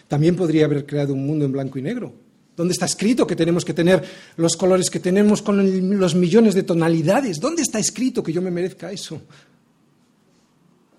También 0.08 0.36
podría 0.36 0.66
haber 0.66 0.86
creado 0.86 1.14
un 1.14 1.26
mundo 1.26 1.46
en 1.46 1.52
blanco 1.52 1.80
y 1.80 1.82
negro, 1.82 2.14
¿Dónde 2.56 2.74
está 2.74 2.86
escrito 2.86 3.26
que 3.26 3.36
tenemos 3.36 3.64
que 3.64 3.74
tener 3.74 4.04
los 4.38 4.56
colores 4.56 4.90
que 4.90 5.00
tenemos 5.00 5.42
con 5.42 5.98
los 5.98 6.16
millones 6.16 6.54
de 6.54 6.64
tonalidades? 6.64 7.40
¿Dónde 7.40 7.62
está 7.62 7.80
escrito 7.80 8.22
que 8.22 8.34
yo 8.34 8.42
me 8.42 8.52
merezca 8.52 8.92
eso? 8.92 9.22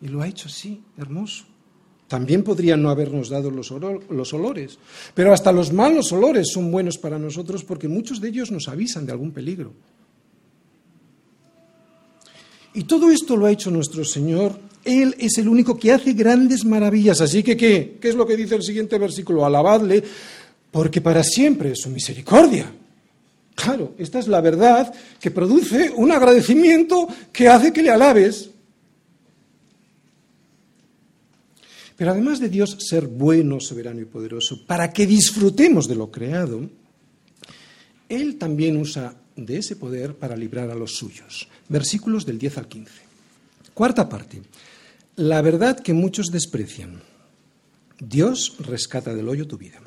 Y 0.01 0.09
lo 0.09 0.23
ha 0.23 0.29
hecho 0.29 0.49
así, 0.49 0.83
hermoso. 0.97 1.45
También 2.09 2.43
podría 2.43 2.77
no 2.77 2.91
habernos 2.91 3.29
dado 3.29 3.51
los, 3.51 3.71
los, 3.71 4.35
olores, 4.35 4.79
pero 5.15 5.33
hasta 5.33 5.53
los 5.53 5.73
malos 5.73 6.13
olores 6.13 6.51
son 6.53 6.71
buenos 6.73 6.99
para 6.99 7.19
nosotros 7.19 7.65
porque 7.65 7.89
muchos 7.89 8.21
de 8.21 8.29
ellos 8.29 8.51
nos 8.51 8.69
avisan 8.69 9.07
de 9.07 9.13
algún 9.13 9.31
peligro. 9.31 9.73
Y 12.75 12.85
todo 12.85 13.11
esto 13.11 13.37
lo 13.37 13.47
ha 13.47 13.53
hecho 13.53 13.71
nuestro 13.71 14.05
Señor 14.05 14.59
él 14.85 15.15
es 15.19 15.39
el 15.39 15.49
único 15.49 15.77
que 15.77 15.93
hace 15.93 16.13
grandes 16.13 16.65
maravillas. 16.65 17.21
Así 17.21 17.43
que, 17.43 17.57
¿qué? 17.57 17.99
¿Qué 18.01 18.09
es 18.09 18.15
lo 18.15 18.27
que 18.27 18.37
dice 18.37 18.57
el 18.57 18.63
siguiente 18.63 18.99
versículo? 18.99 19.45
Alabadle, 19.45 20.03
porque 20.71 21.01
para 21.01 21.23
siempre 21.23 21.73
es 21.73 21.81
su 21.81 21.91
misericordia. 21.91 22.73
Claro, 23.55 23.95
esta 23.99 24.19
es 24.19 24.29
la 24.29 24.41
verdad 24.41 24.93
que 25.21 25.31
produce 25.31 25.91
un 25.91 26.11
agradecimiento 26.11 27.07
que 27.33 27.49
hace 27.49 27.73
que 27.73 27.83
le 27.83 27.91
alabes. 27.91 28.51
Pero 31.97 32.11
además 32.11 32.41
de 32.41 32.49
Dios 32.49 32.79
ser 32.81 33.07
bueno, 33.07 33.61
soberano 33.61 34.01
y 34.01 34.07
poderoso, 34.07 34.67
para 34.67 34.93
que 34.93 35.07
disfrutemos 35.07 35.87
de 35.87 35.95
lo 35.95 36.11
creado, 36.11 36.69
Él 38.09 38.37
también 38.39 38.79
usa 38.79 39.15
de 39.37 39.59
ese 39.59 39.77
poder 39.77 40.15
para 40.15 40.37
librar 40.37 40.71
a 40.71 40.75
los 40.75 40.97
suyos. 40.97 41.49
Versículos 41.69 42.27
del 42.27 42.39
10 42.39 42.59
al 42.59 42.69
15. 42.69 42.93
Cuarta 43.75 44.09
parte. 44.09 44.43
La 45.17 45.43
verdad 45.43 45.81
que 45.81 45.93
muchos 45.93 46.31
desprecian. 46.31 47.03
Dios 47.99 48.57
rescata 48.59 49.15
del 49.15 49.29
hoyo 49.29 49.47
tu 49.47 49.59
vida. 49.59 49.81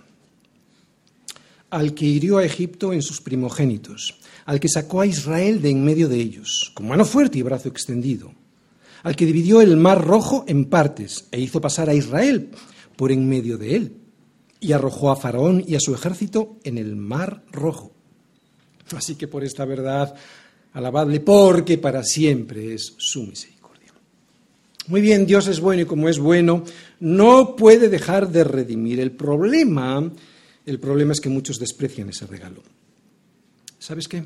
Al 1.70 1.94
que 1.94 2.06
hirió 2.06 2.38
a 2.38 2.46
Egipto 2.46 2.94
en 2.94 3.02
sus 3.02 3.22
primogénitos, 3.22 4.20
al 4.46 4.60
que 4.60 4.70
sacó 4.70 5.02
a 5.02 5.06
Israel 5.06 5.62
de 5.62 5.72
en 5.72 5.84
medio 5.84 6.08
de 6.08 6.18
ellos, 6.18 6.72
con 6.74 6.88
mano 6.88 7.06
fuerte 7.06 7.40
y 7.40 7.42
brazo 7.42 7.68
extendido, 7.68 8.34
al 9.04 9.16
que 9.16 9.26
dividió 9.26 9.62
el 9.62 9.76
mar 9.78 10.06
rojo 10.06 10.46
en 10.48 10.66
partes 10.66 11.26
e 11.32 11.40
hizo 11.40 11.60
pasar 11.62 11.90
a 11.90 11.94
Israel 11.94 12.50
por 12.96 13.12
en 13.12 13.28
medio 13.28 13.58
de 13.58 13.76
él, 13.76 13.98
y 14.60 14.72
arrojó 14.72 15.12
a 15.12 15.16
Faraón 15.16 15.64
y 15.68 15.76
a 15.76 15.80
su 15.80 15.94
ejército 15.94 16.58
en 16.64 16.78
el 16.78 16.96
mar 16.96 17.44
rojo. 17.52 17.95
Así 18.92 19.16
que 19.16 19.28
por 19.28 19.44
esta 19.44 19.66
verdad, 19.66 20.16
alabadle, 20.74 21.20
porque 21.20 21.78
para 21.78 22.04
siempre 22.04 22.74
es 22.74 22.94
su 22.98 23.24
misericordia. 23.24 23.94
Muy 24.88 25.02
bien, 25.02 25.26
Dios 25.26 25.48
es 25.48 25.60
bueno 25.60 25.84
y 25.84 25.86
como 25.86 26.10
es 26.10 26.20
bueno, 26.20 26.64
no 27.00 27.56
puede 27.56 27.90
dejar 27.90 28.30
de 28.30 28.44
redimir. 28.44 29.00
El 29.00 29.12
problema, 29.12 30.12
el 30.66 30.80
problema 30.80 31.14
es 31.14 31.20
que 31.20 31.30
muchos 31.30 31.58
desprecian 31.58 32.10
ese 32.10 32.28
regalo. 32.28 32.62
¿Sabes 33.80 34.08
qué? 34.08 34.24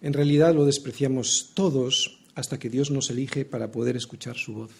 En 0.00 0.12
realidad 0.12 0.54
lo 0.54 0.64
despreciamos 0.64 1.50
todos 1.54 2.20
hasta 2.34 2.58
que 2.58 2.70
Dios 2.70 2.90
nos 2.90 3.10
elige 3.10 3.44
para 3.44 3.70
poder 3.70 3.96
escuchar 3.96 4.36
su 4.36 4.54
voz. 4.54 4.70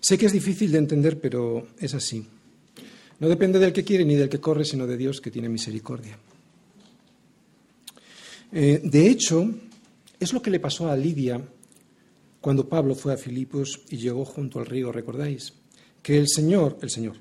Sé 0.00 0.18
que 0.18 0.26
es 0.26 0.32
difícil 0.32 0.70
de 0.72 0.78
entender, 0.78 1.20
pero 1.20 1.68
es 1.78 1.94
así. 1.94 2.24
No 3.18 3.28
depende 3.28 3.58
del 3.58 3.72
que 3.72 3.84
quiere 3.84 4.04
ni 4.04 4.14
del 4.14 4.28
que 4.28 4.40
corre, 4.40 4.64
sino 4.64 4.86
de 4.86 4.96
Dios 4.96 5.20
que 5.20 5.30
tiene 5.30 5.48
misericordia. 5.48 6.18
Eh, 8.52 8.80
de 8.82 9.08
hecho, 9.08 9.48
es 10.18 10.32
lo 10.32 10.40
que 10.40 10.50
le 10.50 10.60
pasó 10.60 10.88
a 10.88 10.96
Lidia 10.96 11.40
cuando 12.40 12.68
Pablo 12.68 12.94
fue 12.94 13.12
a 13.12 13.16
Filipos 13.16 13.82
y 13.90 13.96
llegó 13.96 14.24
junto 14.24 14.60
al 14.60 14.66
río, 14.66 14.92
¿recordáis? 14.92 15.52
Que 16.02 16.18
el 16.18 16.28
Señor, 16.28 16.78
el 16.80 16.90
Señor, 16.90 17.16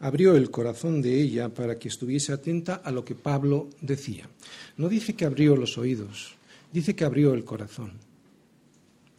abrió 0.00 0.36
el 0.36 0.50
corazón 0.50 1.00
de 1.00 1.20
ella 1.20 1.48
para 1.48 1.78
que 1.78 1.88
estuviese 1.88 2.32
atenta 2.32 2.76
a 2.76 2.90
lo 2.90 3.04
que 3.04 3.14
Pablo 3.14 3.70
decía. 3.80 4.28
No 4.76 4.88
dice 4.88 5.14
que 5.14 5.24
abrió 5.24 5.56
los 5.56 5.78
oídos, 5.78 6.34
dice 6.72 6.94
que 6.94 7.04
abrió 7.04 7.32
el 7.32 7.44
corazón 7.44 7.92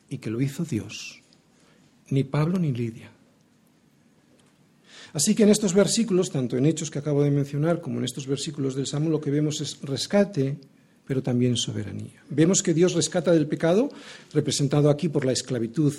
y 0.10 0.20
que 0.20 0.30
lo 0.30 0.42
hizo 0.42 0.64
Dios, 0.64 1.22
ni 2.10 2.24
Pablo 2.24 2.60
ni 2.60 2.72
Lidia. 2.72 3.12
Así 5.14 5.34
que 5.34 5.44
en 5.44 5.50
estos 5.50 5.74
versículos, 5.74 6.30
tanto 6.30 6.58
en 6.58 6.66
Hechos 6.66 6.92
que 6.92 7.00
acabo 7.00 7.24
de 7.24 7.32
mencionar 7.32 7.82
como 7.82 7.98
en 8.00 8.06
estos 8.06 8.28
versículos 8.28 8.76
del 8.76 8.86
Salmo, 8.86 9.10
lo 9.10 9.22
que 9.22 9.32
vemos 9.32 9.62
es 9.62 9.82
rescate, 9.82 10.58
pero 11.08 11.24
también 11.24 11.56
soberanía. 11.56 12.22
Vemos 12.30 12.62
que 12.62 12.74
Dios 12.74 12.94
rescata 12.94 13.32
del 13.32 13.48
pecado, 13.48 13.90
representado 14.34 14.90
aquí 14.90 15.08
por 15.08 15.26
la 15.26 15.32
esclavitud 15.32 15.94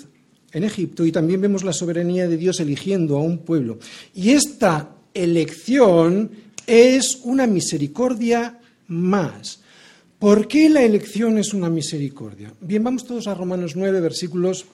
en 0.52 0.64
Egipto, 0.64 1.04
y 1.04 1.12
también 1.12 1.40
vemos 1.40 1.64
la 1.64 1.72
soberanía 1.72 2.28
de 2.28 2.36
Dios 2.36 2.60
eligiendo 2.60 3.16
a 3.16 3.22
un 3.22 3.38
pueblo. 3.38 3.78
Y 4.14 4.30
esta 4.30 4.90
elección 5.14 6.30
es 6.66 7.20
una 7.24 7.46
misericordia 7.46 8.58
más. 8.88 9.60
¿Por 10.18 10.48
qué 10.48 10.68
la 10.68 10.82
elección 10.82 11.38
es 11.38 11.54
una 11.54 11.70
misericordia? 11.70 12.52
Bien, 12.60 12.84
vamos 12.84 13.06
todos 13.06 13.26
a 13.26 13.34
Romanos 13.34 13.76
9, 13.76 14.00
versículos 14.00 14.66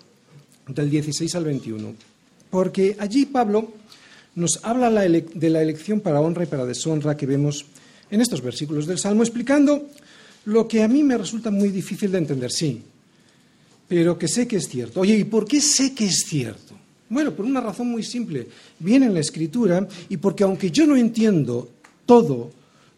del 0.67 0.91
16 0.91 1.35
al 1.35 1.45
21. 1.45 1.95
Porque 2.51 2.97
allí 2.99 3.27
Pablo 3.27 3.73
nos 4.35 4.61
habla 4.63 4.91
de 4.91 5.51
la 5.51 5.63
elección 5.63 6.01
para 6.01 6.21
honra 6.21 6.45
y 6.45 6.47
para 6.47 6.65
deshonra 6.65 7.17
que 7.17 7.27
vemos 7.27 7.67
en 8.11 8.21
estos 8.21 8.43
versículos 8.43 8.87
del 8.87 8.99
Salmo, 8.99 9.23
explicando 9.23 9.89
lo 10.47 10.69
que 10.69 10.83
a 10.83 10.89
mí 10.89 11.03
me 11.03 11.19
resulta 11.19 11.51
muy 11.51 11.71
difícil 11.71 12.13
de 12.13 12.19
entender, 12.19 12.51
sí, 12.51 12.83
pero 13.89 14.19
que 14.19 14.29
sé 14.29 14.47
que 14.47 14.57
es 14.57 14.69
cierto. 14.69 15.01
Oye, 15.01 15.17
¿y 15.17 15.25
por 15.25 15.47
qué 15.47 15.61
sé 15.61 15.95
que 15.95 16.07
es 16.07 16.25
cierto? 16.27 16.75
Bueno, 17.09 17.33
por 17.33 17.45
una 17.45 17.61
razón 17.61 17.89
muy 17.89 18.03
simple. 18.03 18.49
Viene 18.79 19.07
en 19.07 19.15
la 19.15 19.21
escritura 19.21 19.87
y 20.09 20.17
porque 20.17 20.45
aunque 20.45 20.71
yo 20.71 20.87
no 20.87 20.97
entiendo 20.97 21.71
todo, 22.07 22.51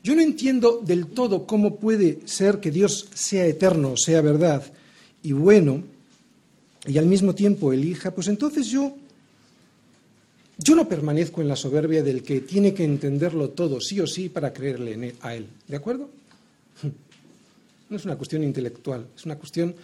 yo 0.02 0.14
no 0.14 0.22
entiendo 0.22 0.80
del 0.84 1.08
todo 1.08 1.46
cómo 1.46 1.76
puede 1.76 2.20
ser 2.24 2.60
que 2.60 2.70
Dios 2.70 3.08
sea 3.14 3.46
eterno, 3.46 3.96
sea 3.96 4.20
verdad 4.20 4.62
y 5.22 5.32
bueno, 5.32 5.82
y 6.86 6.98
al 6.98 7.06
mismo 7.06 7.34
tiempo 7.34 7.72
elija, 7.72 8.12
pues 8.12 8.28
entonces 8.28 8.68
yo, 8.68 8.96
yo 10.58 10.76
no 10.76 10.88
permanezco 10.88 11.40
en 11.40 11.48
la 11.48 11.56
soberbia 11.56 12.04
del 12.04 12.22
que 12.22 12.40
tiene 12.42 12.72
que 12.72 12.84
entenderlo 12.84 13.50
todo, 13.50 13.80
sí 13.80 13.98
o 13.98 14.06
sí, 14.06 14.28
para 14.28 14.52
creerle 14.52 15.14
a 15.20 15.34
Él. 15.34 15.48
¿De 15.66 15.76
acuerdo? 15.76 16.08
No 17.88 17.96
es 17.96 18.04
una 18.04 18.16
cuestión 18.16 18.42
intelectual, 18.42 19.08
es 19.16 19.24
una 19.24 19.36
cuestión 19.36 19.74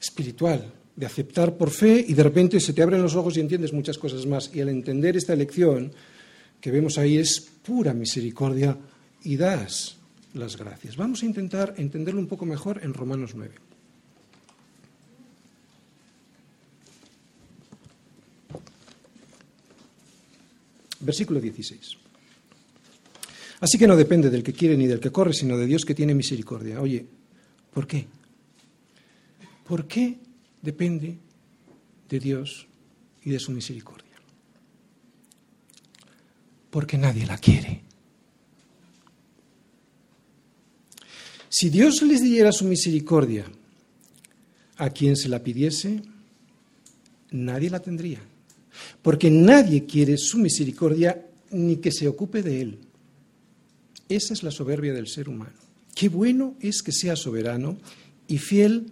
espiritual, 0.00 0.72
de 0.98 1.06
aceptar 1.06 1.56
por 1.56 1.70
fe 1.70 2.04
y 2.08 2.12
de 2.14 2.24
repente 2.24 2.58
se 2.58 2.72
te 2.72 2.82
abren 2.82 3.00
los 3.00 3.14
ojos 3.14 3.36
y 3.36 3.40
entiendes 3.40 3.72
muchas 3.72 3.96
cosas 3.98 4.26
más. 4.26 4.50
Y 4.52 4.60
al 4.60 4.68
entender 4.68 5.16
esta 5.16 5.32
elección 5.32 5.92
que 6.60 6.72
vemos 6.72 6.98
ahí 6.98 7.18
es 7.18 7.40
pura 7.62 7.94
misericordia 7.94 8.76
y 9.22 9.36
das 9.36 9.96
las 10.34 10.56
gracias. 10.56 10.96
Vamos 10.96 11.22
a 11.22 11.26
intentar 11.26 11.74
entenderlo 11.76 12.20
un 12.20 12.26
poco 12.26 12.44
mejor 12.46 12.80
en 12.82 12.94
Romanos 12.94 13.32
9. 13.36 13.54
Versículo 20.98 21.40
16. 21.40 21.96
Así 23.60 23.78
que 23.78 23.86
no 23.86 23.94
depende 23.94 24.30
del 24.30 24.42
que 24.42 24.52
quiere 24.52 24.76
ni 24.76 24.88
del 24.88 24.98
que 24.98 25.12
corre, 25.12 25.32
sino 25.32 25.56
de 25.56 25.66
Dios 25.66 25.84
que 25.84 25.94
tiene 25.94 26.12
misericordia. 26.12 26.80
Oye, 26.80 27.06
¿Por 27.78 27.86
qué? 27.86 28.08
¿Por 29.64 29.86
qué 29.86 30.18
depende 30.60 31.16
de 32.08 32.18
Dios 32.18 32.66
y 33.22 33.30
de 33.30 33.38
su 33.38 33.52
misericordia. 33.52 34.16
Porque 36.70 36.98
nadie 36.98 37.24
la 37.24 37.38
quiere. 37.38 37.82
Si 41.48 41.70
Dios 41.70 42.02
les 42.02 42.20
diera 42.20 42.50
su 42.50 42.64
misericordia 42.64 43.44
a 44.78 44.90
quien 44.90 45.14
se 45.14 45.28
la 45.28 45.40
pidiese, 45.40 46.02
nadie 47.30 47.70
la 47.70 47.78
tendría. 47.78 48.18
Porque 49.02 49.30
nadie 49.30 49.86
quiere 49.86 50.18
su 50.18 50.38
misericordia 50.38 51.24
ni 51.52 51.76
que 51.76 51.92
se 51.92 52.08
ocupe 52.08 52.42
de 52.42 52.60
él. 52.60 52.78
Esa 54.08 54.34
es 54.34 54.42
la 54.42 54.50
soberbia 54.50 54.92
del 54.92 55.06
ser 55.06 55.28
humano. 55.28 55.67
Qué 55.98 56.08
bueno 56.08 56.54
es 56.60 56.80
que 56.80 56.92
sea 56.92 57.16
soberano 57.16 57.76
y 58.28 58.38
fiel, 58.38 58.86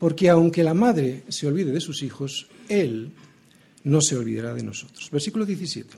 porque 0.00 0.28
aunque 0.28 0.64
la 0.64 0.74
madre 0.74 1.22
se 1.28 1.46
olvide 1.46 1.70
de 1.70 1.80
sus 1.80 2.02
hijos, 2.02 2.48
él 2.68 3.12
no 3.84 4.00
se 4.00 4.16
olvidará 4.16 4.52
de 4.52 4.64
nosotros. 4.64 5.08
Versículo 5.12 5.46
17. 5.46 5.94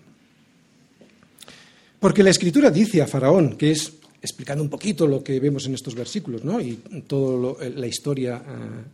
Porque 1.99 2.23
la 2.23 2.29
escritura 2.29 2.71
dice 2.71 3.01
a 3.01 3.07
Faraón, 3.07 3.57
que 3.57 3.71
es 3.71 3.95
explicando 4.21 4.63
un 4.63 4.69
poquito 4.69 5.07
lo 5.07 5.25
que 5.25 5.41
vemos 5.41 5.65
en 5.65 5.73
estos 5.73 5.95
versículos, 5.95 6.45
¿no? 6.45 6.61
Y 6.61 6.83
toda 7.07 7.57
la 7.71 7.87
historia 7.87 8.43
ah, 8.47 8.85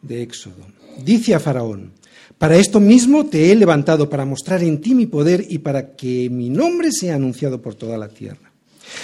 de 0.00 0.22
Éxodo. 0.22 0.68
Dice 1.04 1.34
a 1.34 1.38
Faraón, 1.38 1.92
para 2.38 2.56
esto 2.56 2.80
mismo 2.80 3.26
te 3.26 3.52
he 3.52 3.54
levantado, 3.56 4.08
para 4.08 4.24
mostrar 4.24 4.62
en 4.62 4.80
ti 4.80 4.94
mi 4.94 5.04
poder 5.04 5.44
y 5.50 5.58
para 5.58 5.94
que 5.94 6.30
mi 6.30 6.48
nombre 6.48 6.92
sea 6.92 7.16
anunciado 7.16 7.60
por 7.60 7.74
toda 7.74 7.98
la 7.98 8.08
tierra. 8.08 8.50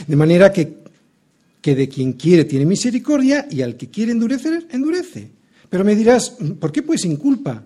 De 0.07 0.17
manera 0.17 0.51
que, 0.51 0.84
que 1.65 1.75
de 1.75 1.89
quien 1.89 2.13
quiere 2.13 2.45
tiene 2.45 2.67
misericordia 2.67 3.49
y 3.51 3.63
al 3.63 3.79
que 3.79 3.89
quiere 3.89 4.13
endurecer, 4.13 4.69
endurece. 4.71 5.31
Pero 5.71 5.83
me 5.83 5.97
dirás, 5.97 6.37
¿por 6.61 6.71
qué 6.71 6.83
pues 6.83 7.01
sin 7.01 7.17
culpa? 7.17 7.65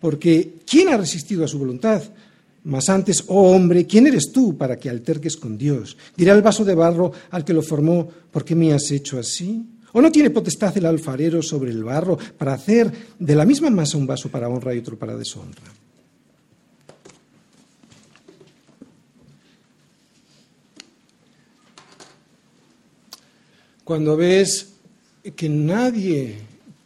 Porque 0.00 0.54
¿quién 0.64 0.88
ha 0.88 0.96
resistido 0.96 1.44
a 1.44 1.48
su 1.48 1.58
voluntad? 1.58 2.02
Mas 2.64 2.88
antes, 2.88 3.24
oh 3.26 3.54
hombre, 3.54 3.84
¿quién 3.84 4.06
eres 4.06 4.32
tú 4.32 4.56
para 4.56 4.78
que 4.78 4.88
alterques 4.88 5.36
con 5.36 5.58
Dios? 5.58 5.98
Dirá 6.16 6.32
el 6.32 6.40
vaso 6.40 6.64
de 6.64 6.74
barro 6.74 7.12
al 7.28 7.44
que 7.44 7.52
lo 7.52 7.60
formó, 7.60 8.08
¿por 8.30 8.42
qué 8.42 8.54
me 8.54 8.72
has 8.72 8.90
hecho 8.90 9.18
así? 9.18 9.66
¿O 9.92 10.00
no 10.00 10.10
tiene 10.10 10.30
potestad 10.30 10.74
el 10.78 10.86
alfarero 10.86 11.42
sobre 11.42 11.72
el 11.72 11.84
barro 11.84 12.16
para 12.38 12.54
hacer 12.54 12.90
de 13.18 13.34
la 13.34 13.44
misma 13.44 13.68
masa 13.68 13.98
un 13.98 14.06
vaso 14.06 14.30
para 14.30 14.48
honra 14.48 14.74
y 14.74 14.78
otro 14.78 14.98
para 14.98 15.14
deshonra? 15.14 15.60
Cuando 23.86 24.16
ves 24.16 24.72
que 25.36 25.48
nadie 25.48 26.34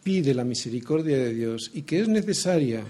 pide 0.04 0.34
la 0.34 0.44
misericordia 0.44 1.16
de 1.16 1.32
Dios 1.32 1.70
y 1.72 1.80
que 1.80 2.00
es 2.00 2.08
necesaria 2.08 2.84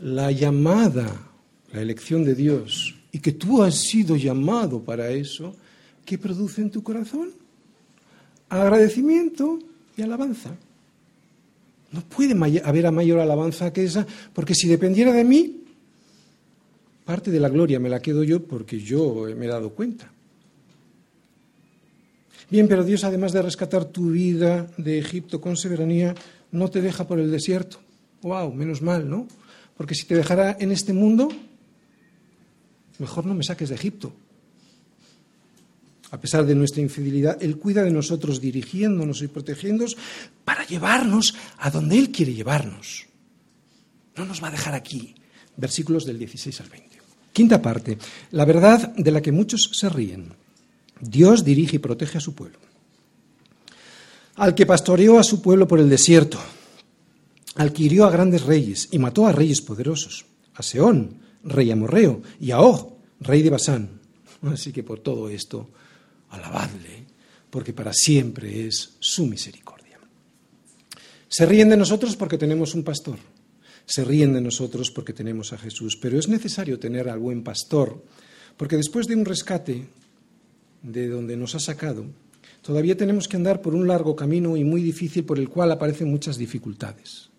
la 0.00 0.32
llamada, 0.32 1.28
la 1.70 1.82
elección 1.82 2.24
de 2.24 2.34
Dios, 2.34 2.94
y 3.12 3.18
que 3.18 3.32
tú 3.32 3.62
has 3.62 3.74
sido 3.74 4.16
llamado 4.16 4.80
para 4.80 5.10
eso, 5.10 5.54
¿qué 6.06 6.16
produce 6.16 6.62
en 6.62 6.70
tu 6.70 6.82
corazón? 6.82 7.28
Agradecimiento 8.48 9.58
y 9.98 10.00
alabanza. 10.00 10.56
No 11.90 12.00
puede 12.08 12.32
haber 12.64 12.90
mayor 12.90 13.20
alabanza 13.20 13.70
que 13.70 13.84
esa, 13.84 14.06
porque 14.32 14.54
si 14.54 14.66
dependiera 14.66 15.12
de 15.12 15.24
mí, 15.24 15.62
parte 17.04 17.30
de 17.30 17.38
la 17.38 17.50
gloria 17.50 17.78
me 17.78 17.90
la 17.90 18.00
quedo 18.00 18.24
yo 18.24 18.42
porque 18.44 18.80
yo 18.80 19.26
me 19.36 19.44
he 19.44 19.48
dado 19.48 19.74
cuenta. 19.74 20.10
Bien, 22.52 22.68
pero 22.68 22.84
Dios, 22.84 23.02
además 23.04 23.32
de 23.32 23.40
rescatar 23.40 23.86
tu 23.86 24.10
vida 24.10 24.66
de 24.76 24.98
Egipto 24.98 25.40
con 25.40 25.56
soberanía, 25.56 26.14
no 26.50 26.68
te 26.68 26.82
deja 26.82 27.08
por 27.08 27.18
el 27.18 27.30
desierto. 27.30 27.80
¡Wow! 28.20 28.52
Menos 28.52 28.82
mal, 28.82 29.08
¿no? 29.08 29.26
Porque 29.74 29.94
si 29.94 30.04
te 30.04 30.14
dejara 30.14 30.58
en 30.60 30.70
este 30.70 30.92
mundo, 30.92 31.30
mejor 32.98 33.24
no 33.24 33.32
me 33.32 33.42
saques 33.42 33.70
de 33.70 33.76
Egipto. 33.76 34.12
A 36.10 36.20
pesar 36.20 36.44
de 36.44 36.54
nuestra 36.54 36.82
infidelidad, 36.82 37.42
Él 37.42 37.56
cuida 37.56 37.84
de 37.84 37.90
nosotros 37.90 38.38
dirigiéndonos 38.38 39.22
y 39.22 39.28
protegiéndonos 39.28 39.96
para 40.44 40.66
llevarnos 40.66 41.34
a 41.56 41.70
donde 41.70 41.98
Él 41.98 42.10
quiere 42.10 42.34
llevarnos. 42.34 43.06
No 44.14 44.26
nos 44.26 44.42
va 44.42 44.48
a 44.48 44.50
dejar 44.50 44.74
aquí. 44.74 45.14
Versículos 45.56 46.04
del 46.04 46.18
16 46.18 46.60
al 46.60 46.68
20. 46.68 46.98
Quinta 47.32 47.62
parte. 47.62 47.96
La 48.32 48.44
verdad 48.44 48.94
de 48.94 49.10
la 49.10 49.22
que 49.22 49.32
muchos 49.32 49.70
se 49.72 49.88
ríen. 49.88 50.41
Dios 51.02 51.44
dirige 51.44 51.76
y 51.76 51.80
protege 51.80 52.18
a 52.18 52.20
su 52.20 52.34
pueblo. 52.34 52.58
Al 54.36 54.54
que 54.54 54.64
pastoreó 54.64 55.18
a 55.18 55.24
su 55.24 55.42
pueblo 55.42 55.66
por 55.66 55.80
el 55.80 55.90
desierto, 55.90 56.38
al 57.56 57.72
que 57.72 57.82
hirió 57.82 58.06
a 58.06 58.10
grandes 58.10 58.42
reyes 58.44 58.88
y 58.92 58.98
mató 58.98 59.26
a 59.26 59.32
reyes 59.32 59.60
poderosos, 59.60 60.24
a 60.54 60.62
Seón, 60.62 61.18
rey 61.42 61.70
amorreo, 61.70 62.22
y 62.40 62.52
a 62.52 62.60
Og, 62.60 62.94
rey 63.20 63.42
de 63.42 63.50
Basán. 63.50 64.00
Así 64.42 64.72
que 64.72 64.84
por 64.84 65.00
todo 65.00 65.28
esto, 65.28 65.70
alabadle, 66.30 67.04
porque 67.50 67.72
para 67.72 67.92
siempre 67.92 68.66
es 68.66 68.96
su 69.00 69.26
misericordia. 69.26 69.98
Se 71.28 71.46
ríen 71.46 71.68
de 71.68 71.76
nosotros 71.76 72.16
porque 72.16 72.38
tenemos 72.38 72.74
un 72.74 72.84
pastor, 72.84 73.18
se 73.86 74.04
ríen 74.04 74.32
de 74.32 74.40
nosotros 74.40 74.90
porque 74.90 75.12
tenemos 75.12 75.52
a 75.52 75.58
Jesús, 75.58 75.96
pero 75.96 76.18
es 76.18 76.28
necesario 76.28 76.78
tener 76.78 77.08
al 77.08 77.18
buen 77.18 77.42
pastor, 77.42 78.04
porque 78.56 78.76
después 78.76 79.06
de 79.06 79.16
un 79.16 79.24
rescate, 79.24 79.88
de 80.82 81.08
donde 81.08 81.36
nos 81.36 81.54
ha 81.54 81.60
sacado, 81.60 82.04
todavía 82.62 82.96
tenemos 82.96 83.28
que 83.28 83.36
andar 83.36 83.62
por 83.62 83.74
un 83.74 83.88
largo 83.88 84.16
camino 84.16 84.56
y 84.56 84.64
muy 84.64 84.82
difícil 84.82 85.24
por 85.24 85.38
el 85.38 85.48
cual 85.48 85.70
aparecen 85.72 86.10
muchas 86.10 86.36
dificultades. 86.36 87.30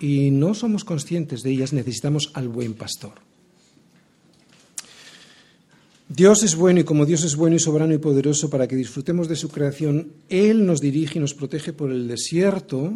Y 0.00 0.30
no 0.30 0.54
somos 0.54 0.84
conscientes 0.84 1.42
de 1.42 1.50
ellas, 1.50 1.72
necesitamos 1.72 2.30
al 2.34 2.48
buen 2.48 2.74
pastor. 2.74 3.12
Dios 6.08 6.44
es 6.44 6.54
bueno 6.54 6.80
y 6.80 6.84
como 6.84 7.04
Dios 7.04 7.24
es 7.24 7.34
bueno 7.34 7.56
y 7.56 7.58
soberano 7.58 7.92
y 7.92 7.98
poderoso 7.98 8.48
para 8.48 8.68
que 8.68 8.76
disfrutemos 8.76 9.28
de 9.28 9.34
su 9.34 9.48
creación, 9.48 10.12
Él 10.28 10.64
nos 10.64 10.80
dirige 10.80 11.18
y 11.18 11.20
nos 11.20 11.34
protege 11.34 11.72
por 11.72 11.90
el 11.90 12.06
desierto, 12.06 12.92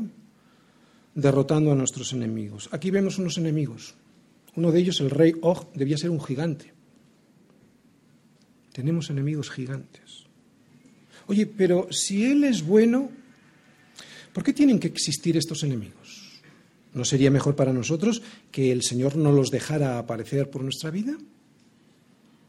derrotando 1.14 1.72
a 1.72 1.74
nuestros 1.74 2.12
enemigos. 2.12 2.68
Aquí 2.70 2.90
vemos 2.90 3.18
unos 3.18 3.36
enemigos. 3.36 3.94
Uno 4.54 4.70
de 4.70 4.80
ellos, 4.80 5.00
el 5.00 5.10
rey 5.10 5.34
Og, 5.42 5.72
debía 5.74 5.98
ser 5.98 6.10
un 6.10 6.20
gigante. 6.20 6.72
Tenemos 8.72 9.10
enemigos 9.10 9.50
gigantes. 9.50 10.24
Oye, 11.26 11.46
pero 11.46 11.88
si 11.90 12.24
Él 12.24 12.44
es 12.44 12.64
bueno, 12.64 13.10
¿por 14.32 14.42
qué 14.42 14.52
tienen 14.52 14.78
que 14.78 14.88
existir 14.88 15.36
estos 15.36 15.62
enemigos? 15.62 16.40
¿No 16.92 17.04
sería 17.04 17.30
mejor 17.30 17.54
para 17.54 17.72
nosotros 17.72 18.22
que 18.50 18.72
el 18.72 18.82
Señor 18.82 19.16
no 19.16 19.32
los 19.32 19.50
dejara 19.50 19.98
aparecer 19.98 20.50
por 20.50 20.62
nuestra 20.62 20.90
vida? 20.90 21.16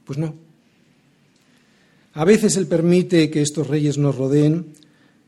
Pues 0.06 0.18
no. 0.18 0.34
A 2.14 2.26
veces 2.26 2.58
Él 2.58 2.68
permite 2.68 3.30
que 3.30 3.42
estos 3.42 3.68
reyes 3.68 3.98
nos 3.98 4.16
rodeen, 4.16 4.74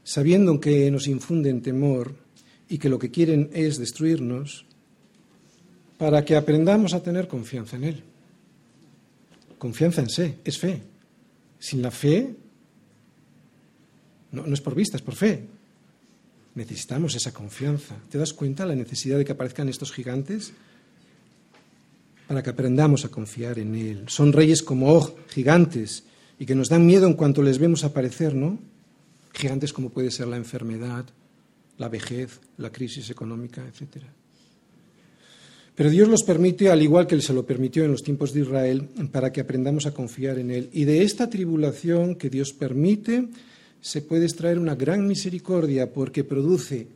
sabiendo 0.03 0.59
que 0.59 0.89
nos 0.89 1.07
infunden 1.07 1.61
temor 1.61 2.15
y 2.67 2.77
que 2.77 2.89
lo 2.89 2.99
que 2.99 3.11
quieren 3.11 3.49
es 3.53 3.77
destruirnos, 3.77 4.65
para 5.97 6.25
que 6.25 6.35
aprendamos 6.35 6.93
a 6.93 7.03
tener 7.03 7.27
confianza 7.27 7.75
en 7.77 7.83
Él. 7.83 8.03
Confianza 9.63 10.01
en 10.01 10.09
sí, 10.09 10.35
es 10.43 10.59
fe. 10.59 10.81
Sin 11.57 11.81
la 11.81 11.89
fe, 11.89 12.35
no, 14.33 14.45
es 14.45 14.59
por 14.59 14.75
vista, 14.75 14.97
es 14.97 15.01
por 15.01 15.15
fe. 15.15 15.47
Necesitamos 16.55 17.15
esa 17.15 17.31
confianza. 17.31 17.95
¿Te 18.09 18.17
das 18.17 18.33
cuenta 18.33 18.65
la 18.65 18.75
necesidad 18.75 19.17
de 19.17 19.23
que 19.23 19.31
aparezcan 19.31 19.69
estos 19.69 19.93
gigantes? 19.93 20.51
Para 22.27 22.43
que 22.43 22.49
aprendamos 22.49 23.05
a 23.05 23.07
confiar 23.07 23.57
en 23.57 23.75
Él. 23.75 24.03
Son 24.09 24.33
reyes 24.33 24.63
como 24.63 24.91
Og, 24.91 25.15
gigantes, 25.29 26.03
y 26.37 26.45
que 26.45 26.55
nos 26.55 26.67
dan 26.67 26.85
miedo 26.85 27.07
en 27.07 27.13
cuanto 27.13 27.41
les 27.41 27.57
vemos 27.57 27.85
aparecer, 27.85 28.35
¿no? 28.35 28.59
Gigantes 29.31 29.71
como 29.71 29.91
puede 29.91 30.11
ser 30.11 30.27
la 30.27 30.35
enfermedad, 30.35 31.05
la 31.77 31.87
vejez, 31.87 32.41
la 32.57 32.69
crisis 32.69 33.09
económica, 33.09 33.65
etcétera. 33.65 34.13
Pero 35.75 35.89
Dios 35.89 36.07
los 36.07 36.23
permite, 36.23 36.69
al 36.69 36.81
igual 36.81 37.07
que 37.07 37.19
se 37.21 37.33
lo 37.33 37.45
permitió 37.45 37.83
en 37.83 37.91
los 37.91 38.03
tiempos 38.03 38.31
de 38.33 38.41
Israel, 38.41 38.89
para 39.11 39.31
que 39.31 39.41
aprendamos 39.41 39.85
a 39.85 39.93
confiar 39.93 40.37
en 40.37 40.51
Él. 40.51 40.69
Y 40.71 40.85
de 40.85 41.01
esta 41.01 41.29
tribulación 41.29 42.15
que 42.15 42.29
Dios 42.29 42.53
permite, 42.53 43.27
se 43.81 44.01
puede 44.01 44.25
extraer 44.25 44.59
una 44.59 44.75
gran 44.75 45.07
misericordia 45.07 45.91
porque 45.91 46.23
produce 46.23 46.87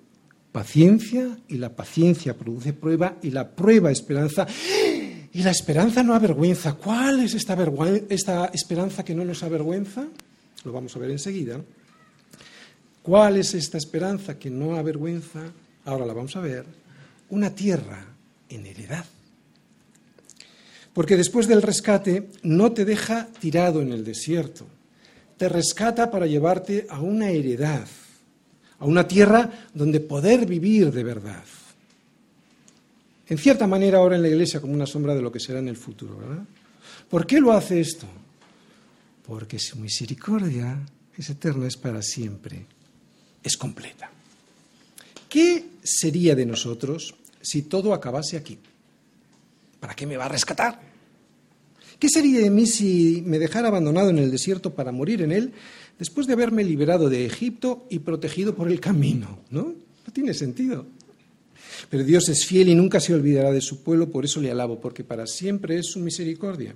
paciencia 0.52 1.38
y 1.48 1.58
la 1.58 1.76
paciencia 1.76 2.36
produce 2.36 2.74
prueba 2.74 3.18
y 3.22 3.32
la 3.32 3.50
prueba 3.50 3.92
esperanza. 3.92 4.48
Y 5.34 5.44
la 5.44 5.52
esperanza 5.52 6.02
no 6.02 6.14
avergüenza. 6.14 6.74
¿Cuál 6.74 7.20
es 7.20 7.36
esta, 7.36 8.50
esperanza 8.54 9.04
que 9.04 9.14
no 9.14 9.26
nos 9.26 9.44
avergüenza? 9.44 10.08
Lo 10.64 10.72
vamos 10.72 10.96
a 10.96 11.00
ver 11.00 11.12
enseguida. 11.12 11.62
¿Cuál 13.04 13.38
es 13.38 13.54
esta 13.54 13.78
esperanza 13.78 14.40
que 14.40 14.50
no 14.50 14.78
avergüenza? 14.78 15.42
Ahora 15.86 16.06
la 16.06 16.14
vamos 16.14 16.36
a 16.36 16.42
ver. 16.42 16.66
Una 17.30 17.54
tierra 17.54 18.17
en 18.50 18.66
heredad. 18.66 19.06
Porque 20.94 21.16
después 21.16 21.48
del 21.48 21.62
rescate 21.62 22.30
no 22.44 22.72
te 22.72 22.84
deja 22.84 23.28
tirado 23.40 23.82
en 23.82 23.92
el 23.92 24.04
desierto, 24.04 24.68
te 25.38 25.48
rescata 25.48 26.10
para 26.10 26.26
llevarte 26.26 26.88
a 26.90 27.00
una 27.00 27.30
heredad, 27.30 27.88
a 28.80 28.86
una 28.86 29.08
tierra 29.08 29.68
donde 29.74 30.00
poder 30.00 30.46
vivir 30.46 30.92
de 30.92 31.04
verdad. 31.04 31.44
en 33.30 33.38
cierta 33.38 33.68
manera 33.68 33.98
ahora 33.98 34.16
en 34.16 34.22
la 34.22 34.30
iglesia 34.30 34.62
como 34.62 34.74
una 34.74 34.86
sombra 34.86 35.14
de 35.14 35.22
lo 35.22 35.32
que 35.32 35.40
será 35.40 35.60
en 35.60 35.68
el 35.68 35.76
futuro, 35.76 36.18
¿verdad? 36.18 36.44
¿Por 37.10 37.28
qué 37.28 37.40
lo 37.42 37.52
hace 37.52 37.82
esto? 37.82 38.08
Porque 39.26 39.60
su 39.60 39.78
misericordia 39.78 40.80
es 41.18 41.30
eterna, 41.30 41.68
es 41.68 41.76
para 41.76 42.02
siempre, 42.02 42.66
es 43.44 43.58
completa. 43.58 44.10
¿Qué 45.28 45.66
sería 45.84 46.36
de 46.36 46.46
nosotros 46.46 47.14
si 47.48 47.62
todo 47.62 47.94
acabase 47.94 48.36
aquí? 48.36 48.60
¿Para 49.80 49.96
qué 49.96 50.06
me 50.06 50.18
va 50.18 50.26
a 50.26 50.30
rescatar? 50.30 50.82
¿Qué 51.98 52.10
sería 52.10 52.42
de 52.42 52.50
mí 52.50 52.68
si 52.68 53.24
me 53.26 53.40
dejara 53.40 53.70
abandonado 53.70 54.10
en 54.10 54.20
el 54.20 54.30
desierto 54.30 54.76
para 54.76 54.92
morir 54.92 55.22
en 55.22 55.32
él 55.32 55.54
después 55.98 56.28
de 56.28 56.34
haberme 56.34 56.66
liberado 56.66 57.10
de 57.10 57.26
Egipto 57.26 57.88
y 57.90 58.00
protegido 58.00 58.54
por 58.54 58.70
el 58.70 58.82
camino? 58.82 59.40
¿No? 59.50 59.74
No 60.06 60.14
tiene 60.14 60.34
sentido. 60.34 60.86
Pero 61.90 62.04
Dios 62.04 62.28
es 62.28 62.46
fiel 62.46 62.68
y 62.68 62.76
nunca 62.76 63.00
se 63.00 63.14
olvidará 63.14 63.52
de 63.52 63.62
su 63.62 63.82
pueblo, 63.82 64.10
por 64.10 64.26
eso 64.26 64.42
le 64.42 64.52
alabo, 64.52 64.82
porque 64.82 65.06
para 65.06 65.26
siempre 65.26 65.80
es 65.80 65.88
su 65.88 66.00
misericordia. 66.00 66.76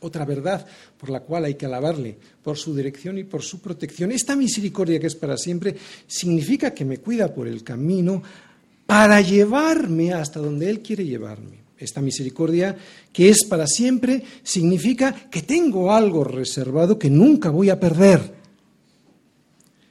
Otra 0.00 0.24
verdad 0.24 0.66
por 0.98 1.10
la 1.10 1.20
cual 1.20 1.44
hay 1.44 1.54
que 1.54 1.66
alabarle, 1.66 2.16
por 2.42 2.56
su 2.56 2.74
dirección 2.74 3.18
y 3.18 3.24
por 3.24 3.42
su 3.42 3.60
protección. 3.60 4.10
Esta 4.10 4.34
misericordia 4.34 4.98
que 4.98 5.06
es 5.06 5.16
para 5.16 5.36
siempre 5.36 5.76
significa 6.06 6.72
que 6.72 6.84
me 6.84 6.98
cuida 6.98 7.32
por 7.34 7.46
el 7.46 7.62
camino 7.62 8.22
para 8.86 9.20
llevarme 9.20 10.12
hasta 10.12 10.40
donde 10.40 10.70
Él 10.70 10.80
quiere 10.80 11.04
llevarme. 11.04 11.64
Esta 11.78 12.00
misericordia 12.00 12.76
que 13.12 13.28
es 13.28 13.44
para 13.44 13.66
siempre 13.66 14.22
significa 14.42 15.12
que 15.30 15.42
tengo 15.42 15.92
algo 15.92 16.24
reservado 16.24 16.98
que 16.98 17.10
nunca 17.10 17.50
voy 17.50 17.70
a 17.70 17.80
perder. 17.80 18.34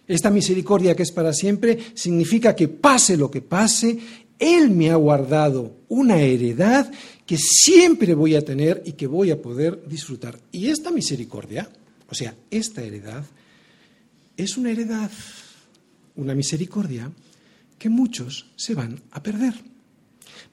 Esta 0.07 0.29
misericordia 0.29 0.95
que 0.95 1.03
es 1.03 1.11
para 1.11 1.33
siempre 1.33 1.77
significa 1.93 2.55
que 2.55 2.67
pase 2.67 3.17
lo 3.17 3.29
que 3.29 3.41
pase, 3.41 3.97
Él 4.39 4.69
me 4.69 4.89
ha 4.89 4.95
guardado 4.95 5.77
una 5.89 6.19
heredad 6.19 6.91
que 7.25 7.37
siempre 7.37 8.13
voy 8.13 8.35
a 8.35 8.43
tener 8.43 8.83
y 8.85 8.93
que 8.93 9.07
voy 9.07 9.31
a 9.31 9.41
poder 9.41 9.87
disfrutar. 9.87 10.39
Y 10.51 10.67
esta 10.67 10.91
misericordia, 10.91 11.69
o 12.09 12.15
sea, 12.15 12.35
esta 12.51 12.81
heredad, 12.81 13.23
es 14.35 14.57
una 14.57 14.71
heredad, 14.71 15.11
una 16.15 16.35
misericordia 16.35 17.09
que 17.83 17.89
muchos 17.89 18.45
se 18.55 18.75
van 18.75 18.97
a 19.11 19.21
perder. 19.21 19.53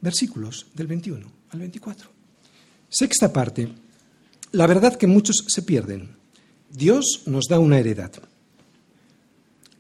Versículos 0.01 0.67
del 0.75 0.89
21 0.89 1.25
al 1.51 1.61
24. 1.61 2.11
Sexta 2.89 3.33
parte. 3.33 3.69
La 4.51 4.67
verdad 4.67 4.97
que 4.97 5.07
muchos 5.07 5.45
se 5.47 5.63
pierden. 5.63 6.09
Dios 6.69 7.23
nos 7.27 7.47
da 7.47 7.61
una 7.61 7.79
heredad 7.79 8.11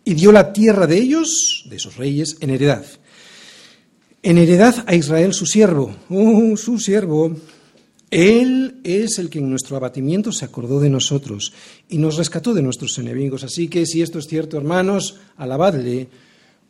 y 0.04 0.14
dio 0.14 0.30
la 0.30 0.52
tierra 0.52 0.86
de 0.86 0.98
ellos, 0.98 1.64
de 1.68 1.74
esos 1.74 1.96
reyes, 1.96 2.36
en 2.38 2.50
heredad. 2.50 2.84
En 4.22 4.38
heredad 4.38 4.84
a 4.86 4.94
Israel 4.94 5.34
su 5.34 5.44
siervo, 5.44 5.96
oh, 6.08 6.56
su 6.56 6.78
siervo. 6.78 7.34
Él 8.12 8.80
es 8.84 9.18
el 9.18 9.28
que 9.28 9.40
en 9.40 9.50
nuestro 9.50 9.76
abatimiento 9.76 10.30
se 10.30 10.44
acordó 10.44 10.78
de 10.78 10.88
nosotros 10.88 11.52
y 11.88 11.98
nos 11.98 12.16
rescató 12.16 12.54
de 12.54 12.62
nuestros 12.62 12.96
enemigos. 12.98 13.42
Así 13.42 13.66
que 13.66 13.86
si 13.86 14.02
esto 14.02 14.20
es 14.20 14.28
cierto, 14.28 14.56
hermanos, 14.56 15.18
alabadle, 15.36 16.08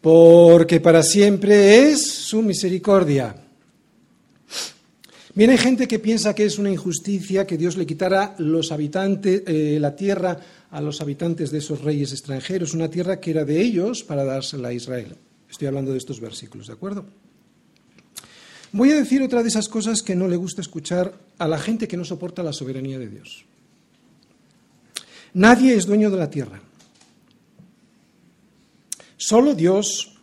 porque 0.01 0.81
para 0.81 1.03
siempre 1.03 1.91
es 1.91 2.07
su 2.07 2.43
misericordia. 2.43 3.37
Hay 5.37 5.59
gente 5.59 5.89
que 5.89 5.99
piensa 5.99 6.35
que 6.35 6.45
es 6.45 6.59
una 6.59 6.71
injusticia 6.71 7.47
que 7.47 7.57
Dios 7.57 7.77
le 7.77 7.87
quitara 7.87 8.35
los 8.39 8.73
habitantes, 8.73 9.43
eh, 9.47 9.79
la 9.81 9.97
tierra 9.97 10.39
a 10.71 10.81
los 10.81 11.01
habitantes 11.01 11.51
de 11.51 11.59
esos 11.59 11.83
reyes 11.83 12.13
extranjeros, 12.13 12.75
una 12.75 12.91
tierra 12.91 13.21
que 13.21 13.31
era 13.31 13.45
de 13.45 13.61
ellos 13.61 14.03
para 14.03 14.25
dársela 14.25 14.69
a 14.69 14.73
Israel. 14.73 15.17
Estoy 15.49 15.69
hablando 15.69 15.93
de 15.93 15.99
estos 15.99 16.21
versículos, 16.21 16.67
¿de 16.67 16.75
acuerdo? 16.75 17.07
Voy 18.73 18.93
a 18.93 18.97
decir 18.97 19.23
otra 19.23 19.43
de 19.43 19.49
esas 19.49 19.69
cosas 19.69 20.03
que 20.03 20.15
no 20.15 20.29
le 20.29 20.37
gusta 20.37 20.61
escuchar 20.61 21.13
a 21.39 21.49
la 21.49 21.59
gente 21.59 21.89
que 21.89 21.97
no 21.97 22.05
soporta 22.05 22.43
la 22.43 22.53
soberanía 22.53 22.99
de 22.99 23.09
Dios. 23.09 23.45
Nadie 25.35 25.75
es 25.75 25.87
dueño 25.87 26.11
de 26.11 26.17
la 26.19 26.31
tierra. 26.31 26.61
Solo 29.21 29.55
Dios 29.55 30.15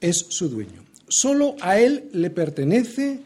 es 0.00 0.16
su 0.30 0.48
dueño. 0.48 0.82
Solo 1.06 1.56
a 1.60 1.78
Él 1.78 2.08
le 2.14 2.30
pertenece 2.30 3.20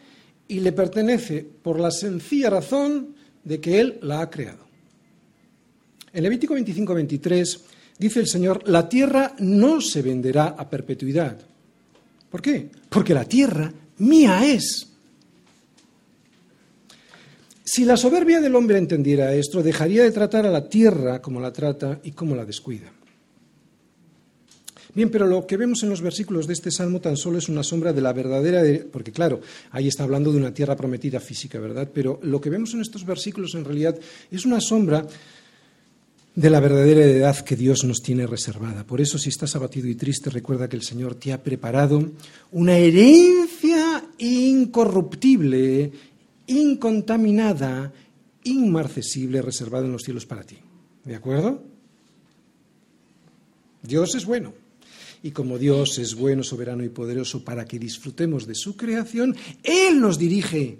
y 0.45 0.59
le 0.59 0.73
pertenece 0.73 1.47
por 1.63 1.79
la 1.79 1.89
sencilla 1.89 2.49
razón 2.49 3.15
de 3.45 3.61
que 3.61 3.79
Él 3.79 3.97
la 4.01 4.19
ha 4.19 4.29
creado. 4.29 4.65
En 6.11 6.21
Levítico 6.21 6.53
25-23 6.53 7.59
dice 7.97 8.19
el 8.19 8.27
Señor, 8.27 8.67
la 8.67 8.89
tierra 8.89 9.33
no 9.39 9.79
se 9.79 10.01
venderá 10.01 10.47
a 10.47 10.69
perpetuidad. 10.69 11.37
¿Por 12.29 12.41
qué? 12.41 12.69
Porque 12.89 13.13
la 13.13 13.23
tierra 13.23 13.71
mía 13.99 14.45
es. 14.45 14.85
Si 17.63 17.85
la 17.85 17.95
soberbia 17.95 18.41
del 18.41 18.55
hombre 18.55 18.79
entendiera 18.79 19.33
esto, 19.33 19.63
dejaría 19.63 20.03
de 20.03 20.11
tratar 20.11 20.45
a 20.45 20.51
la 20.51 20.67
tierra 20.67 21.21
como 21.21 21.39
la 21.39 21.53
trata 21.53 22.01
y 22.03 22.11
como 22.11 22.35
la 22.35 22.43
descuida. 22.43 22.91
Bien, 24.95 25.09
pero 25.09 25.27
lo 25.27 25.45
que 25.45 25.57
vemos 25.57 25.83
en 25.83 25.89
los 25.89 25.99
versículos 25.99 26.47
de 26.47 26.53
este 26.53 26.71
salmo 26.71 27.01
tan 27.01 27.17
solo 27.17 27.37
es 27.37 27.49
una 27.49 27.63
sombra 27.63 27.91
de 27.91 27.99
la 27.99 28.13
verdadera, 28.13 28.63
porque 28.89 29.11
claro, 29.11 29.41
ahí 29.71 29.89
está 29.89 30.03
hablando 30.03 30.31
de 30.31 30.37
una 30.37 30.53
tierra 30.53 30.77
prometida 30.77 31.19
física, 31.19 31.59
¿verdad? 31.59 31.89
Pero 31.93 32.17
lo 32.23 32.39
que 32.39 32.49
vemos 32.49 32.73
en 32.73 32.79
estos 32.79 33.05
versículos 33.05 33.55
en 33.55 33.65
realidad 33.65 33.99
es 34.31 34.45
una 34.45 34.61
sombra 34.61 35.05
de 36.33 36.49
la 36.49 36.61
verdadera 36.61 37.03
edad 37.03 37.37
que 37.43 37.57
Dios 37.57 37.83
nos 37.83 38.01
tiene 38.01 38.25
reservada. 38.25 38.85
Por 38.85 39.01
eso, 39.01 39.17
si 39.17 39.27
estás 39.27 39.53
abatido 39.57 39.89
y 39.89 39.95
triste, 39.95 40.29
recuerda 40.29 40.69
que 40.69 40.77
el 40.77 40.83
Señor 40.83 41.15
te 41.15 41.33
ha 41.33 41.43
preparado 41.43 42.11
una 42.53 42.77
herencia 42.77 44.05
incorruptible, 44.17 45.91
incontaminada, 46.47 47.91
inmarcesible, 48.45 49.41
reservada 49.41 49.85
en 49.85 49.91
los 49.91 50.03
cielos 50.03 50.25
para 50.25 50.43
ti. 50.43 50.57
¿De 51.03 51.15
acuerdo? 51.15 51.61
Dios 53.83 54.15
es 54.15 54.25
bueno. 54.25 54.64
Y 55.25 55.31
como 55.31 55.57
Dios 55.57 55.97
es 55.97 56.13
bueno, 56.13 56.43
soberano 56.43 56.83
y 56.83 56.89
poderoso 56.89 57.43
para 57.43 57.65
que 57.65 57.79
disfrutemos 57.79 58.45
de 58.45 58.53
su 58.53 58.77
creación, 58.77 59.35
Él 59.63 59.99
nos 59.99 60.19
dirige 60.19 60.77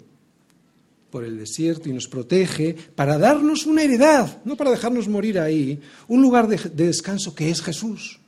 por 1.10 1.24
el 1.24 1.36
desierto 1.36 1.88
y 1.88 1.92
nos 1.92 2.06
protege 2.06 2.76
para 2.94 3.18
darnos 3.18 3.66
una 3.66 3.82
heredad, 3.82 4.40
no 4.44 4.56
para 4.56 4.70
dejarnos 4.70 5.08
morir 5.08 5.40
ahí, 5.40 5.80
un 6.06 6.22
lugar 6.22 6.46
de, 6.46 6.58
descanso 6.76 7.34
que 7.34 7.50
es 7.50 7.60
Jesús. 7.60 8.20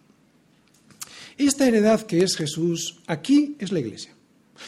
Esta 1.37 1.69
heredad 1.69 2.03
que 2.03 2.25
es 2.25 2.35
Jesús, 2.35 2.99
aquí 3.07 3.55
es 3.61 3.71
la 3.71 3.79
iglesia, 3.79 4.13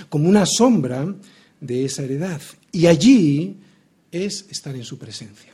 como 0.08 0.28
una 0.28 0.46
sombra 0.46 1.12
de 1.60 1.84
esa 1.84 2.04
heredad. 2.04 2.40
Y 2.70 2.86
allí 2.86 3.56
es 4.12 4.46
estar 4.50 4.76
en 4.76 4.84
su 4.84 4.98
presencia. 4.98 5.52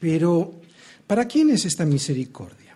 Pero, 0.00 0.52
¿para 1.06 1.28
quién 1.28 1.50
es 1.50 1.64
esta 1.64 1.84
misericordia? 1.84 2.67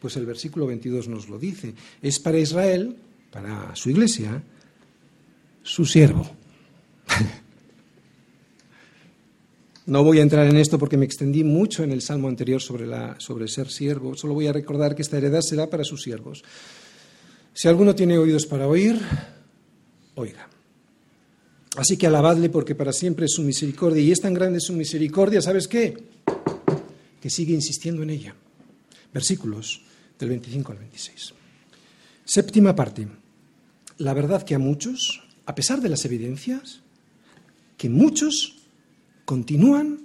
Pues 0.00 0.16
el 0.16 0.26
versículo 0.26 0.66
22 0.66 1.08
nos 1.08 1.28
lo 1.28 1.38
dice. 1.38 1.74
Es 2.00 2.18
para 2.18 2.38
Israel, 2.38 2.96
para 3.30 3.76
su 3.76 3.90
iglesia, 3.90 4.42
su 5.62 5.84
siervo. 5.84 6.28
No 9.86 10.04
voy 10.04 10.20
a 10.20 10.22
entrar 10.22 10.46
en 10.46 10.56
esto 10.56 10.78
porque 10.78 10.96
me 10.96 11.04
extendí 11.04 11.42
mucho 11.42 11.82
en 11.82 11.90
el 11.90 12.00
salmo 12.00 12.28
anterior 12.28 12.62
sobre, 12.62 12.86
sobre 13.18 13.48
ser 13.48 13.68
siervo. 13.68 14.14
Solo 14.14 14.34
voy 14.34 14.46
a 14.46 14.52
recordar 14.52 14.94
que 14.94 15.02
esta 15.02 15.16
heredad 15.16 15.40
será 15.40 15.68
para 15.68 15.82
sus 15.82 16.02
siervos. 16.02 16.44
Si 17.52 17.66
alguno 17.66 17.92
tiene 17.92 18.16
oídos 18.16 18.46
para 18.46 18.68
oír, 18.68 19.00
oiga. 20.14 20.48
Así 21.76 21.96
que 21.96 22.06
alabadle 22.06 22.50
porque 22.50 22.76
para 22.76 22.92
siempre 22.92 23.24
es 23.24 23.32
su 23.32 23.42
misericordia. 23.42 24.00
Y 24.00 24.12
es 24.12 24.20
tan 24.20 24.32
grande 24.32 24.60
su 24.60 24.74
misericordia, 24.74 25.42
¿sabes 25.42 25.66
qué? 25.66 25.96
Que 27.20 27.28
sigue 27.28 27.54
insistiendo 27.54 28.04
en 28.04 28.10
ella. 28.10 28.34
Versículos 29.12 29.82
del 30.20 30.28
25 30.28 30.72
al 30.72 30.78
26. 30.78 31.34
Séptima 32.24 32.76
parte. 32.76 33.08
La 33.98 34.14
verdad 34.14 34.44
que 34.44 34.54
a 34.54 34.58
muchos, 34.58 35.22
a 35.46 35.54
pesar 35.54 35.80
de 35.80 35.88
las 35.88 36.04
evidencias, 36.04 36.80
que 37.76 37.88
muchos 37.88 38.56
continúan 39.24 40.00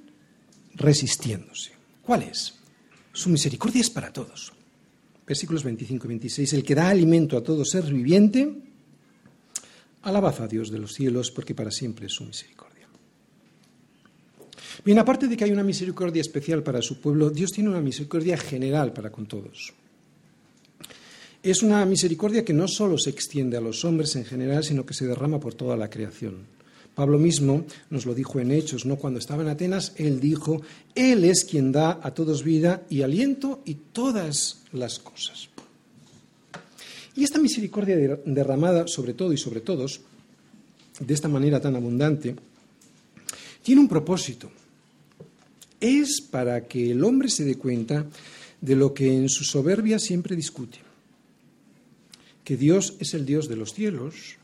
resistiéndose. 0.74 1.74
¿Cuál 2.02 2.24
es? 2.24 2.56
Su 3.14 3.30
misericordia 3.30 3.82
es 3.82 3.90
para 3.90 4.12
todos. 4.12 4.54
Versículos 5.28 5.64
25 5.64 6.06
y 6.06 6.10
26. 6.10 6.54
El 6.54 6.64
que 6.64 6.76
da 6.76 6.90
alimento 6.90 7.38
a 7.38 7.44
todo 7.44 7.66
ser 7.66 7.84
viviente, 7.86 8.62
alabad 10.04 10.42
a 10.42 10.48
Dios 10.48 10.72
de 10.72 10.80
los 10.80 10.94
cielos, 10.94 11.32
porque 11.32 11.56
para 11.56 11.72
siempre 11.72 12.08
es 12.08 12.14
su 12.14 12.26
misericordia. 12.26 12.88
Bien, 14.84 15.00
aparte 15.00 15.28
de 15.28 15.36
que 15.36 15.46
hay 15.46 15.52
una 15.52 15.64
misericordia 15.64 16.22
especial 16.22 16.62
para 16.62 16.82
su 16.82 17.00
pueblo, 17.00 17.30
Dios 17.30 17.52
tiene 17.52 17.70
una 17.70 17.82
misericordia 17.82 18.38
general 18.38 18.94
para 18.94 19.12
con 19.12 19.26
todos. 19.26 19.74
Es 21.46 21.62
una 21.62 21.86
misericordia 21.86 22.44
que 22.44 22.54
no 22.54 22.68
solo 22.68 22.98
se 22.98 23.12
extiende 23.12 23.56
a 23.56 23.62
los 23.62 23.86
hombres 23.86 24.16
en 24.16 24.26
general, 24.26 24.64
sino 24.64 24.84
que 24.84 24.96
se 24.96 25.06
derrama 25.06 25.40
por 25.40 25.54
toda 25.54 25.78
la 25.78 25.92
creación. 25.92 26.38
Pablo 26.96 27.20
mismo 27.20 27.68
nos 27.92 28.08
lo 28.08 28.16
dijo 28.16 28.40
en 28.40 28.50
Hechos, 28.50 28.88
¿no? 28.88 28.96
Cuando 28.96 29.20
estaba 29.20 29.44
en 29.44 29.50
Atenas, 29.50 29.94
él 29.98 30.20
dijo, 30.20 30.64
Él 30.96 31.24
es 31.24 31.46
quien 31.46 31.72
da 31.72 32.00
a 32.02 32.16
todos 32.16 32.44
vida 32.44 32.82
y 32.90 33.04
aliento 33.04 33.62
y 33.64 33.76
todas 33.76 34.64
las 34.74 34.98
cosas. 34.98 35.50
Y 37.16 37.24
esta 37.24 37.38
misericordia 37.38 37.96
derramada 38.26 38.88
sobre 38.88 39.14
todo 39.14 39.32
y 39.32 39.38
sobre 39.38 39.62
todos, 39.62 40.02
de 41.00 41.14
esta 41.14 41.30
manera 41.30 41.62
tan 41.62 41.76
abundante, 41.76 42.36
tiene 43.62 43.82
un 43.82 43.88
propósito. 43.88 44.50
Es 45.80 46.22
para 46.22 46.66
que 46.66 46.90
el 46.90 47.04
hombre 47.04 47.30
se 47.30 47.46
dé 47.46 47.56
cuenta 47.56 48.08
de 48.62 48.76
lo 48.76 48.96
que 48.96 49.16
en 49.16 49.30
su 49.30 49.44
soberbia 49.44 50.00
siempre 50.00 50.36
discute, 50.36 50.80
que 52.46 52.56
Dios 52.56 52.96
es 53.00 53.14
el 53.14 53.26
Dios 53.26 53.50
de 53.50 53.58
los 53.58 53.74
cielos, 53.74 54.38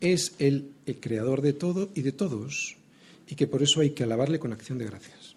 es 0.00 0.34
el, 0.38 0.72
el 0.86 0.98
creador 0.98 1.42
de 1.42 1.52
todo 1.52 1.90
y 1.94 2.02
de 2.02 2.12
todos, 2.12 2.76
y 3.28 3.36
que 3.36 3.46
por 3.46 3.62
eso 3.62 3.80
hay 3.80 3.90
que 3.90 4.02
alabarle 4.02 4.40
con 4.40 4.52
acción 4.52 4.78
de 4.78 4.86
gracias. 4.86 5.36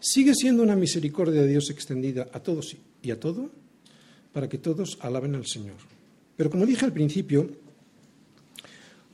Sigue 0.00 0.34
siendo 0.34 0.62
una 0.62 0.76
misericordia 0.76 1.42
de 1.42 1.48
Dios 1.48 1.68
extendida 1.70 2.28
a 2.32 2.40
todos 2.40 2.76
y 3.02 3.10
a 3.10 3.18
todo, 3.18 3.50
para 4.32 4.48
que 4.48 4.58
todos 4.58 4.98
alaben 5.00 5.34
al 5.34 5.46
Señor. 5.46 5.76
Pero 6.36 6.50
como 6.50 6.66
dije 6.66 6.84
al 6.84 6.92
principio, 6.92 7.50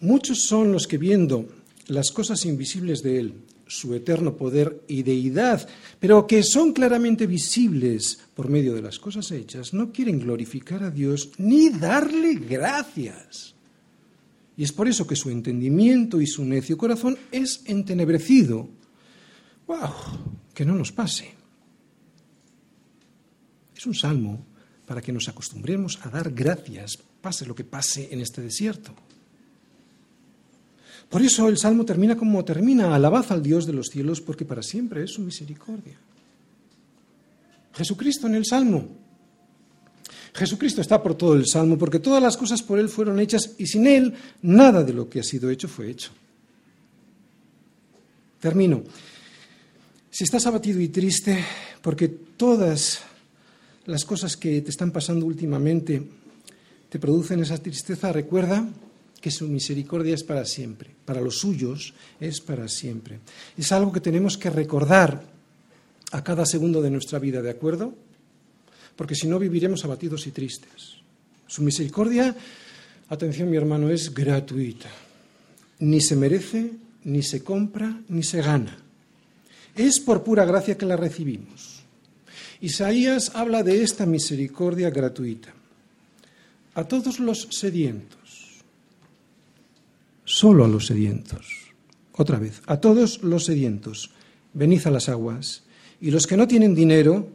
muchos 0.01 0.43
son 0.43 0.73
los 0.73 0.87
que 0.87 0.99
viendo 0.99 1.49
las 1.87 2.11
cosas 2.11 2.45
invisibles 2.45 3.03
de 3.03 3.19
Él, 3.19 3.35
su 3.73 3.95
eterno 3.95 4.37
poder 4.37 4.83
y 4.87 5.03
deidad, 5.03 5.67
pero 5.99 6.27
que 6.27 6.43
son 6.43 6.73
claramente 6.73 7.27
visibles 7.27 8.19
por 8.35 8.49
medio 8.49 8.75
de 8.75 8.83
las 8.83 8.99
cosas 8.99 9.31
hechas, 9.31 9.73
no 9.73 9.93
quieren 9.93 10.21
glorificar 10.21 10.83
a 10.83 10.91
Dios 10.91 11.31
ni 11.39 11.71
darle 11.71 12.35
gracias. 12.35 13.55
Y 14.57 14.65
es 14.65 14.73
por 14.73 14.89
eso 14.89 15.07
que 15.07 15.17
su 15.17 15.31
entendimiento 15.31 16.21
y 16.21 16.27
su 16.27 16.45
necio 16.45 16.77
corazón 16.77 17.17
es 17.31 17.63
entenebrecido. 17.65 18.69
¡Wow! 19.67 19.91
Que 20.53 20.65
no 20.65 20.75
nos 20.75 20.93
pase. 20.93 21.35
Es 23.75 23.87
un 23.87 23.95
salmo 23.95 24.45
para 24.87 25.01
que 25.01 25.13
nos 25.13 25.29
acostumbremos 25.29 25.99
a 26.03 26.11
dar 26.11 26.31
gracias, 26.33 26.99
pase 27.21 27.47
lo 27.47 27.55
que 27.55 27.65
pase 27.65 28.09
en 28.13 28.21
este 28.21 28.43
desierto. 28.43 28.95
Por 31.09 31.23
eso 31.23 31.49
el 31.49 31.59
Salmo 31.59 31.85
termina 31.85 32.17
como 32.17 32.45
termina, 32.45 32.95
alabad 32.95 33.27
al 33.31 33.43
Dios 33.43 33.67
de 33.67 33.73
los 33.73 33.89
cielos, 33.89 34.21
porque 34.21 34.45
para 34.45 34.63
siempre 34.63 35.05
es 35.05 35.11
su 35.11 35.23
misericordia. 35.23 35.97
Jesucristo 37.75 38.27
en 38.27 38.35
el 38.35 38.47
Salmo. 38.47 38.89
Jesucristo 40.35 40.81
está 40.81 41.03
por 41.03 41.15
todo 41.15 41.35
el 41.35 41.47
Salmo, 41.47 41.77
porque 41.77 41.99
todas 41.99 42.23
las 42.23 42.37
cosas 42.37 42.63
por 42.63 42.79
Él 42.79 42.89
fueron 42.89 43.21
hechas 43.21 43.55
y 43.59 43.67
sin 43.67 43.87
Él 43.87 44.15
nada 44.41 44.83
de 44.83 44.95
lo 44.95 45.09
que 45.09 45.21
ha 45.21 45.23
sido 45.23 45.51
hecho 45.51 45.69
fue 45.69 45.91
hecho. 45.91 46.11
Termino. 48.41 48.83
Si 50.11 50.25
estás 50.25 50.47
abatido 50.47 50.81
y 50.81 50.89
triste 50.89 51.45
porque 51.81 52.09
todas 52.09 53.01
las 53.87 54.05
cosas 54.05 54.37
que 54.37 54.61
te 54.63 54.71
están 54.71 54.91
pasando 54.91 55.27
últimamente 55.27 56.03
te 56.89 56.99
producen 56.99 57.41
esa 57.41 57.59
tristeza, 57.59 58.13
recuerda 58.13 58.67
que 59.23 59.31
su 59.31 59.47
misericordia 59.47 60.15
es 60.15 60.25
para 60.25 60.45
siempre, 60.45 60.91
para 61.07 61.21
los 61.21 61.39
suyos 61.39 61.95
es 62.21 62.41
para 62.41 62.67
siempre. 62.67 63.21
Es 63.57 63.71
algo 63.71 63.93
que 63.93 64.01
tenemos 64.01 64.37
que 64.37 64.51
recordar 64.51 65.23
a 66.11 66.25
cada 66.25 66.45
segundo 66.45 66.83
de 66.83 66.91
nuestra 66.91 67.21
vida, 67.21 67.41
¿de 67.41 67.51
acuerdo? 67.51 67.95
Porque 68.97 69.15
si 69.15 69.29
no 69.29 69.39
viviremos 69.39 69.85
abatidos 69.85 70.27
y 70.27 70.33
tristes. 70.33 70.99
Su 71.47 71.63
misericordia, 71.63 72.35
atención 73.09 73.49
mi 73.49 73.57
hermano, 73.57 73.91
es 73.91 74.13
gratuita. 74.13 74.91
Ni 75.79 76.01
se 76.01 76.17
merece, 76.17 76.73
ni 77.05 77.23
se 77.23 77.45
compra, 77.45 78.03
ni 78.09 78.25
se 78.25 78.43
gana. 78.43 78.77
Es 79.77 80.01
por 80.01 80.25
pura 80.25 80.45
gracia 80.45 80.77
que 80.77 80.85
la 80.85 80.97
recibimos. 80.97 81.81
Isaías 82.61 83.31
habla 83.35 83.63
de 83.63 83.83
esta 83.83 84.05
misericordia 84.05 84.91
gratuita. 84.91 85.55
A 86.75 86.85
todos 86.85 87.21
los 87.21 87.49
sedientos, 87.51 88.22
solo 90.25 90.65
a 90.65 90.69
los 90.69 90.87
sedientos, 90.87 91.47
otra 92.13 92.39
vez, 92.39 92.63
a 92.67 92.79
todos 92.79 93.23
los 93.23 93.45
sedientos, 93.45 94.11
venid 94.53 94.87
a 94.87 94.91
las 94.91 95.09
aguas, 95.09 95.65
y 96.01 96.11
los 96.11 96.27
que 96.27 96.37
no 96.37 96.49
tienen 96.49 96.75
dinero, 96.75 97.29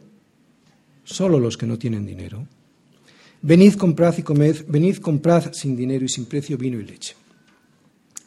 solo 1.04 1.40
los 1.40 1.56
que 1.56 1.66
no 1.66 1.78
tienen 1.78 2.06
dinero, 2.06 2.46
venid, 3.42 3.74
comprad 3.74 4.16
y 4.18 4.22
comed, 4.22 4.64
venid, 4.68 4.98
comprad 4.98 5.52
sin 5.52 5.76
dinero 5.76 6.04
y 6.04 6.08
sin 6.08 6.26
precio 6.26 6.58
vino 6.58 6.78
y 6.78 6.84
leche. 6.84 7.14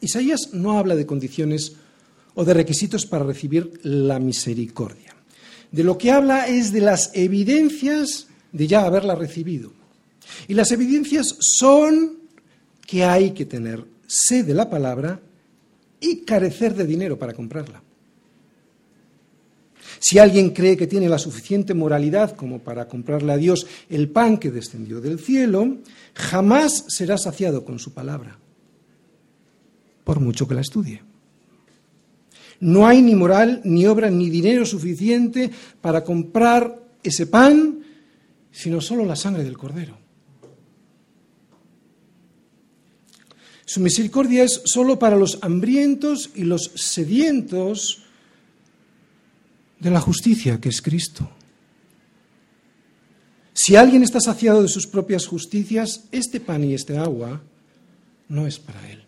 Isaías 0.00 0.50
no 0.52 0.78
habla 0.78 0.96
de 0.96 1.06
condiciones 1.06 1.76
o 2.34 2.44
de 2.44 2.54
requisitos 2.54 3.06
para 3.06 3.24
recibir 3.24 3.80
la 3.84 4.18
misericordia. 4.18 5.14
De 5.70 5.84
lo 5.84 5.96
que 5.96 6.10
habla 6.10 6.48
es 6.48 6.72
de 6.72 6.80
las 6.80 7.10
evidencias 7.14 8.26
de 8.52 8.66
ya 8.66 8.84
haberla 8.84 9.14
recibido. 9.14 9.72
Y 10.48 10.54
las 10.54 10.72
evidencias 10.72 11.36
son 11.38 12.18
que 12.86 13.04
hay 13.04 13.30
que 13.30 13.46
tener 13.46 13.84
sed 14.12 14.44
de 14.44 14.54
la 14.54 14.68
palabra 14.68 15.20
y 16.00 16.22
carecer 16.24 16.74
de 16.74 16.84
dinero 16.84 17.18
para 17.18 17.32
comprarla. 17.32 17.82
Si 19.98 20.18
alguien 20.18 20.50
cree 20.50 20.76
que 20.76 20.86
tiene 20.86 21.08
la 21.08 21.18
suficiente 21.18 21.74
moralidad 21.74 22.36
como 22.36 22.58
para 22.58 22.88
comprarle 22.88 23.32
a 23.32 23.36
Dios 23.36 23.66
el 23.88 24.08
pan 24.10 24.36
que 24.36 24.50
descendió 24.50 25.00
del 25.00 25.18
cielo, 25.18 25.78
jamás 26.14 26.84
será 26.88 27.16
saciado 27.16 27.64
con 27.64 27.78
su 27.78 27.94
palabra, 27.94 28.38
por 30.04 30.20
mucho 30.20 30.46
que 30.46 30.54
la 30.54 30.60
estudie. 30.60 31.02
No 32.60 32.86
hay 32.86 33.00
ni 33.00 33.14
moral, 33.14 33.60
ni 33.64 33.86
obra, 33.86 34.10
ni 34.10 34.28
dinero 34.28 34.66
suficiente 34.66 35.50
para 35.80 36.04
comprar 36.04 36.80
ese 37.02 37.26
pan, 37.26 37.82
sino 38.50 38.80
solo 38.80 39.04
la 39.04 39.16
sangre 39.16 39.44
del 39.44 39.58
cordero. 39.58 40.01
Su 43.72 43.80
misericordia 43.80 44.44
es 44.44 44.60
solo 44.66 44.98
para 44.98 45.16
los 45.16 45.38
hambrientos 45.40 46.28
y 46.34 46.44
los 46.44 46.72
sedientos 46.74 48.02
de 49.80 49.90
la 49.90 49.98
justicia 49.98 50.60
que 50.60 50.68
es 50.68 50.82
Cristo. 50.82 51.30
Si 53.54 53.74
alguien 53.74 54.02
está 54.02 54.20
saciado 54.20 54.60
de 54.60 54.68
sus 54.68 54.86
propias 54.86 55.26
justicias, 55.26 56.04
este 56.12 56.38
pan 56.38 56.64
y 56.64 56.74
este 56.74 56.98
agua 56.98 57.40
no 58.28 58.46
es 58.46 58.58
para 58.58 58.90
él. 58.90 59.01